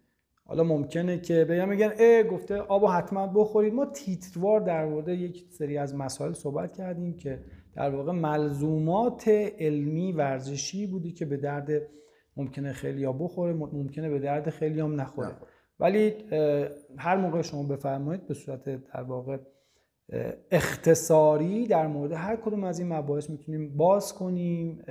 حالا 0.52 0.64
ممکنه 0.64 1.20
که 1.20 1.46
بگم 1.46 1.70
میگن 1.70 1.92
اه 2.00 2.24
گفته 2.24 2.58
آبو 2.58 2.88
حتما 2.88 3.28
بخورید. 3.28 3.74
ما 3.74 3.86
تیتروار 3.86 4.60
در 4.60 4.86
مورد 4.86 5.08
یک 5.08 5.46
سری 5.50 5.78
از 5.78 5.96
مسائل 5.96 6.34
صحبت 6.34 6.74
کردیم 6.74 7.18
که 7.18 7.44
در 7.76 7.90
واقع 7.90 8.12
ملزومات 8.12 9.28
علمی 9.60 10.12
ورزشی 10.12 10.88
بودی 10.88 11.12
که 11.12 11.26
به 11.26 11.38
درد 11.38 11.70
ممکنه 12.38 12.74
خیلی 12.74 13.04
ها 13.04 13.14
بخوره 13.14 13.54
ممکنه 13.54 14.10
به 14.10 14.20
درد 14.20 14.50
خیلی 14.50 14.80
هم 14.80 15.02
نخوره. 15.02 15.36
ولی 15.80 16.14
هر 16.98 17.18
موقع 17.18 17.42
شما 17.42 17.64
بفرمایید 17.64 18.28
به 18.28 18.34
صورت 18.34 18.64
در 18.94 19.04
واقع 19.04 19.38
اختصاری 20.52 21.68
در 21.68 21.88
مورد 21.88 22.12
هر 22.12 22.36
کدوم 22.36 22.64
از 22.64 22.80
این 22.80 22.94
مباحث 22.94 23.30
می‌تونیم 23.30 23.78
باز 23.78 24.14
کنیم. 24.14 24.84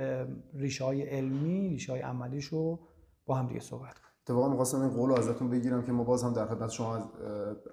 ریشه 0.53 0.83
های 0.83 1.01
علمی 1.01 1.69
ریشه 1.69 1.91
های 1.91 2.01
عملیش 2.01 2.45
رو 2.45 2.79
با 3.25 3.35
هم 3.35 3.47
دیگه 3.47 3.59
صحبت 3.59 3.93
کنیم. 3.93 4.10
اتفاقا 4.23 4.49
می‌خواستم 4.49 4.81
این 4.81 4.89
قول 4.89 5.11
ازتون 5.11 5.49
بگیرم 5.49 5.83
که 5.83 5.91
ما 5.91 6.03
باز 6.03 6.23
هم 6.23 6.33
در 6.33 6.45
خدمت 6.45 6.69
شما 6.69 6.95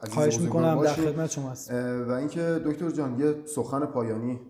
از 0.00 0.18
عزیز 0.18 0.42
می‌کنم 0.42 0.82
در 0.82 0.92
خدمت 0.92 1.30
شما 1.30 1.50
هست 1.50 1.70
و 1.72 2.10
اینکه 2.10 2.40
دکتر 2.64 2.90
جان 2.90 3.20
یه 3.20 3.34
سخن 3.46 3.86
پایانی. 3.86 4.40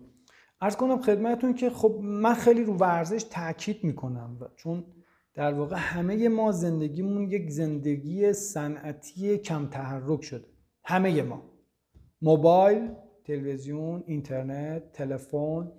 عرض 0.61 0.75
کنم 0.75 1.01
خدمتتون 1.01 1.53
که 1.53 1.69
خب 1.69 1.99
من 2.01 2.33
خیلی 2.33 2.63
رو 2.63 2.73
ورزش 2.73 3.23
تاکید 3.23 3.83
می‌کنم 3.83 4.37
چون 4.55 4.83
در 5.33 5.53
واقع 5.53 5.75
همه 5.79 6.29
ما 6.29 6.51
زندگیمون 6.51 7.31
یک 7.31 7.49
زندگی 7.49 8.33
صنعتی 8.33 9.37
کم 9.37 9.67
تحرک 9.67 10.21
شده. 10.21 10.45
همه 10.83 11.21
ما. 11.21 11.43
موبایل 12.21 12.91
تلویزیون 13.25 14.03
اینترنت 14.05 14.91
تلفن 14.91 15.71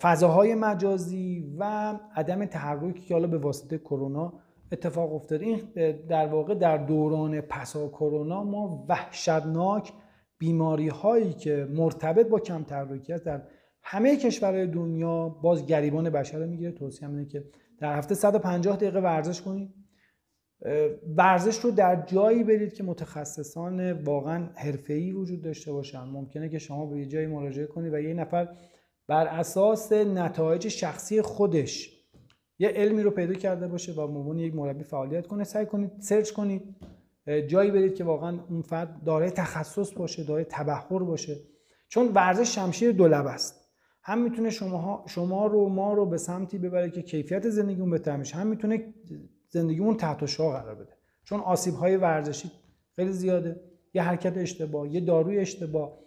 فضاهای 0.00 0.54
مجازی 0.54 1.54
و 1.58 1.94
عدم 2.16 2.44
تحرکی 2.44 3.00
که 3.00 3.14
حالا 3.14 3.26
به 3.26 3.38
واسطه 3.38 3.78
کرونا 3.78 4.32
اتفاق 4.74 5.14
افتاده. 5.14 5.44
این 5.44 5.62
در 6.08 6.26
واقع 6.26 6.54
در 6.54 6.76
دوران 6.76 7.40
پسا 7.40 7.88
کرونا 7.88 8.44
ما 8.44 8.86
وحشتناک 8.88 9.92
بیماری 10.38 10.88
هایی 10.88 11.32
که 11.32 11.68
مرتبط 11.70 12.28
با 12.28 12.40
کم 12.40 12.62
تحرکی 12.62 13.18
در 13.18 13.42
همه 13.82 14.16
کشورهای 14.16 14.66
دنیا 14.66 15.28
باز 15.28 15.66
گریبان 15.66 16.10
بشر 16.10 16.38
رو 16.38 16.46
می‌گیره. 16.46 16.72
توصیه 16.72 17.08
اینه 17.08 17.24
که 17.26 17.44
در 17.78 17.98
هفته 17.98 18.14
150 18.14 18.76
دقیقه 18.76 19.00
ورزش 19.00 19.42
کنید. 19.42 19.74
ورزش 21.16 21.56
رو 21.58 21.70
در 21.70 22.06
جایی 22.06 22.44
برید 22.44 22.72
که 22.72 22.82
متخصصان 22.82 23.92
واقعا 23.92 24.48
حرفه‌ای 24.54 25.12
وجود 25.12 25.42
داشته 25.42 25.72
باشن. 25.72 26.04
ممکنه 26.04 26.48
که 26.48 26.58
شما 26.58 26.86
به 26.86 26.98
یه 26.98 27.06
جایی 27.06 27.26
مراجعه 27.26 27.66
کنید 27.66 27.94
و 27.94 28.00
یه 28.00 28.14
نفر 28.14 28.48
بر 29.08 29.26
اساس 29.26 29.92
نتایج 29.92 30.68
شخصی 30.68 31.22
خودش 31.22 31.93
یه 32.58 32.68
علمی 32.68 33.02
رو 33.02 33.10
پیدا 33.10 33.34
کرده 33.34 33.68
باشه 33.68 33.92
و 33.92 34.06
ممکن 34.06 34.38
یک 34.38 34.54
مربی 34.54 34.84
فعالیت 34.84 35.26
کنه. 35.26 35.44
سعی 35.44 35.66
کنید 35.66 35.90
سرچ 36.00 36.30
کنید 36.30 36.76
جایی 37.48 37.70
برید 37.70 37.94
که 37.94 38.04
واقعا 38.04 38.38
اون 38.48 38.62
فرد 38.62 39.04
داره 39.04 39.30
تخصص 39.30 39.92
باشه 39.92 40.24
داره 40.24 40.44
تبحر 40.44 40.98
باشه. 40.98 41.36
چون 41.88 42.08
ورزش 42.08 42.54
شمشیر 42.54 42.92
دو 42.92 43.14
است. 43.14 43.60
هم 44.02 44.22
می‌تونه 44.22 44.50
شما 44.50 45.04
شما 45.08 45.46
رو 45.46 45.68
ما 45.68 45.92
رو 45.92 46.06
به 46.06 46.16
سمتی 46.16 46.58
ببره 46.58 46.90
که 46.90 47.02
کیفیت 47.02 47.48
زندگیمون 47.48 47.90
بهتر 47.90 48.16
میشه. 48.16 48.36
هم 48.36 48.46
می‌تونه 48.46 48.94
زندگیمون 49.48 49.96
تحت 49.96 50.26
شعا 50.26 50.50
قرار 50.50 50.74
بده. 50.74 50.92
چون 51.24 51.40
آسیب 51.40 51.74
های 51.74 51.96
ورزشی 51.96 52.50
خیلی 52.96 53.12
زیاده. 53.12 53.60
یه 53.94 54.02
حرکت 54.02 54.36
اشتباه 54.36 54.88
یه 54.88 55.00
داروی 55.00 55.38
اشتباه 55.38 55.98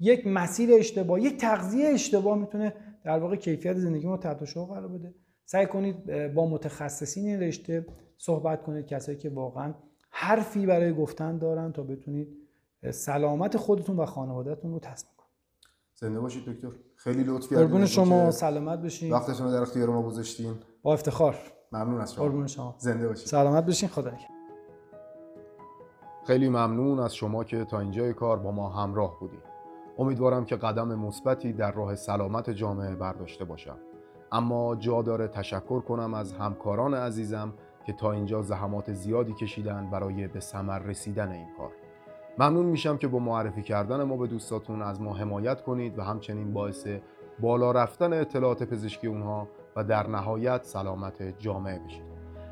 یک 0.00 0.26
مسیر 0.26 0.74
اشتباه 0.74 1.20
یک 1.20 1.36
تغذیه 1.36 1.88
اشتباه 1.88 2.38
می‌تونه 2.38 2.74
در 3.04 3.18
واقع 3.18 3.36
کیفیت 3.36 3.76
زندگیمون 3.76 4.18
تحت 4.18 4.44
شعا 4.44 4.64
قرار 4.64 4.88
بده. 4.88 5.14
سعی 5.50 5.66
کنید 5.66 6.32
با 6.34 6.46
متخصصین 6.46 7.26
این 7.26 7.40
رشته 7.40 7.86
صحبت 8.18 8.62
کنید 8.62 8.86
کسایی 8.86 9.18
که 9.18 9.30
واقعا 9.30 9.74
حرفی 10.10 10.66
برای 10.66 10.94
گفتن 10.94 11.38
دارن 11.38 11.72
تا 11.72 11.82
بتونید 11.82 12.28
سلامت 12.90 13.56
خودتون 13.56 13.96
و 13.96 14.06
خانوادهتون 14.06 14.72
رو 14.72 14.78
تصمیم 14.78 15.12
کنید. 15.16 15.30
زنده 15.94 16.20
باشید 16.20 16.44
دکتر. 16.44 16.68
خیلی 16.96 17.24
لطف 17.24 17.48
کردید. 17.50 17.58
قربون 17.58 17.86
شما 17.86 18.30
سلامت 18.30 18.78
بشین. 18.78 19.12
وقتتون 19.12 19.46
رو 19.46 19.52
در 19.52 19.62
اختیار 19.62 19.88
ما 19.88 20.02
گذاشتین. 20.02 20.54
با 20.82 20.92
افتخار. 20.92 21.36
ممنون 21.72 22.00
از 22.00 22.14
شما. 22.14 22.24
قربون 22.24 22.46
شما. 22.46 22.74
زنده 22.78 23.08
باشید. 23.08 23.26
سلامت 23.26 23.66
بشین. 23.66 23.88
خدا 23.88 24.12
خیلی 26.26 26.48
ممنون 26.48 27.00
از 27.00 27.14
شما 27.14 27.44
که 27.44 27.64
تا 27.64 27.80
اینجای 27.80 28.12
کار 28.12 28.38
با 28.38 28.50
ما 28.50 28.68
همراه 28.68 29.20
بودید. 29.20 29.42
امیدوارم 29.98 30.44
که 30.44 30.56
قدم 30.56 30.94
مثبتی 30.94 31.52
در 31.52 31.72
راه 31.72 31.94
سلامت 31.94 32.50
جامعه 32.50 32.94
برداشته 32.94 33.44
باشم. 33.44 33.78
اما 34.32 34.76
جا 34.76 35.02
داره 35.02 35.28
تشکر 35.28 35.80
کنم 35.80 36.14
از 36.14 36.32
همکاران 36.32 36.94
عزیزم 36.94 37.52
که 37.86 37.92
تا 37.92 38.12
اینجا 38.12 38.42
زحمات 38.42 38.92
زیادی 38.92 39.32
کشیدن 39.32 39.90
برای 39.90 40.26
به 40.26 40.40
ثمر 40.40 40.78
رسیدن 40.78 41.32
این 41.32 41.46
کار. 41.58 41.70
ممنون 42.38 42.66
میشم 42.66 42.96
که 42.96 43.08
با 43.08 43.18
معرفی 43.18 43.62
کردن 43.62 44.02
ما 44.02 44.16
به 44.16 44.26
دوستاتون 44.26 44.82
از 44.82 45.00
ما 45.00 45.14
حمایت 45.14 45.62
کنید 45.62 45.98
و 45.98 46.02
همچنین 46.02 46.52
باعث 46.52 46.86
بالا 47.40 47.72
رفتن 47.72 48.12
اطلاعات 48.12 48.62
پزشکی 48.62 49.06
اونها 49.06 49.48
و 49.76 49.84
در 49.84 50.06
نهایت 50.06 50.64
سلامت 50.64 51.38
جامعه 51.38 51.78
بشید. 51.78 52.08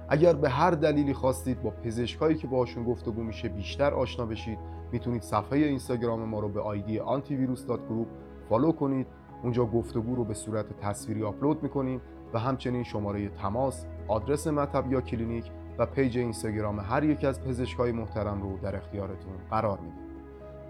اگر 0.09 0.33
به 0.33 0.49
هر 0.49 0.71
دلیلی 0.71 1.15
خواستید 1.15 1.63
با 1.63 1.71
پزشکایی 1.71 2.37
که 2.37 2.47
باشون 2.47 2.85
گفتگو 2.85 3.23
میشه 3.23 3.49
بیشتر 3.49 3.95
آشنا 3.95 4.27
بشید 4.27 4.59
می‌تونید 4.93 5.23
صفحه 5.23 5.59
اینستاگرام 5.59 6.25
ما 6.25 6.41
رو 6.41 6.49
به 6.49 6.61
ID 6.61 7.01
antivirus.group 7.01 8.07
follow 8.49 8.73
کنید 8.73 9.07
اونجا 9.43 9.67
گفتگو 9.67 10.15
رو 10.15 10.25
به 10.25 10.35
صورت 10.35 10.67
تصویری 10.81 11.23
آپلود 11.25 11.63
می‌کنیم 11.63 12.01
و 12.35 12.39
همچنین 12.39 12.83
شماره 12.83 13.29
تماس، 13.29 13.87
آدرس 14.09 14.47
مطب 14.47 14.93
یا 14.93 15.01
کلینیک 15.01 15.51
و 15.79 15.87
پیج 15.87 16.19
اینستاگرام 16.19 16.81
هر 16.81 17.05
یک 17.05 17.25
از 17.25 17.45
پزشکای 17.45 17.93
محترم 17.93 18.43
رو 18.43 18.59
در 18.59 18.77
اختیارتون 18.77 19.33
قرار 19.51 19.79
میدیم. 19.79 20.07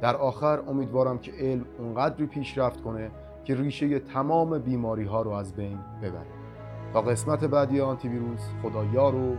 در 0.00 0.16
آخر 0.16 0.60
امیدوارم 0.68 1.18
که 1.18 1.32
علم 1.32 1.64
اونقدری 1.78 2.26
پیشرفت 2.26 2.82
کنه 2.82 3.10
که 3.44 3.54
ریشه 3.54 3.98
تمام 3.98 4.58
بیماری 4.58 5.04
ها 5.04 5.22
رو 5.22 5.30
از 5.30 5.54
بین 5.54 5.78
ببره. 6.02 6.26
تا 6.92 7.02
قسمت 7.02 7.44
بعدی 7.44 7.80
آنتی 7.80 8.08
ویروس 8.08 8.40
خدا 8.62 8.84
یار 8.84 9.14
و 9.14 9.36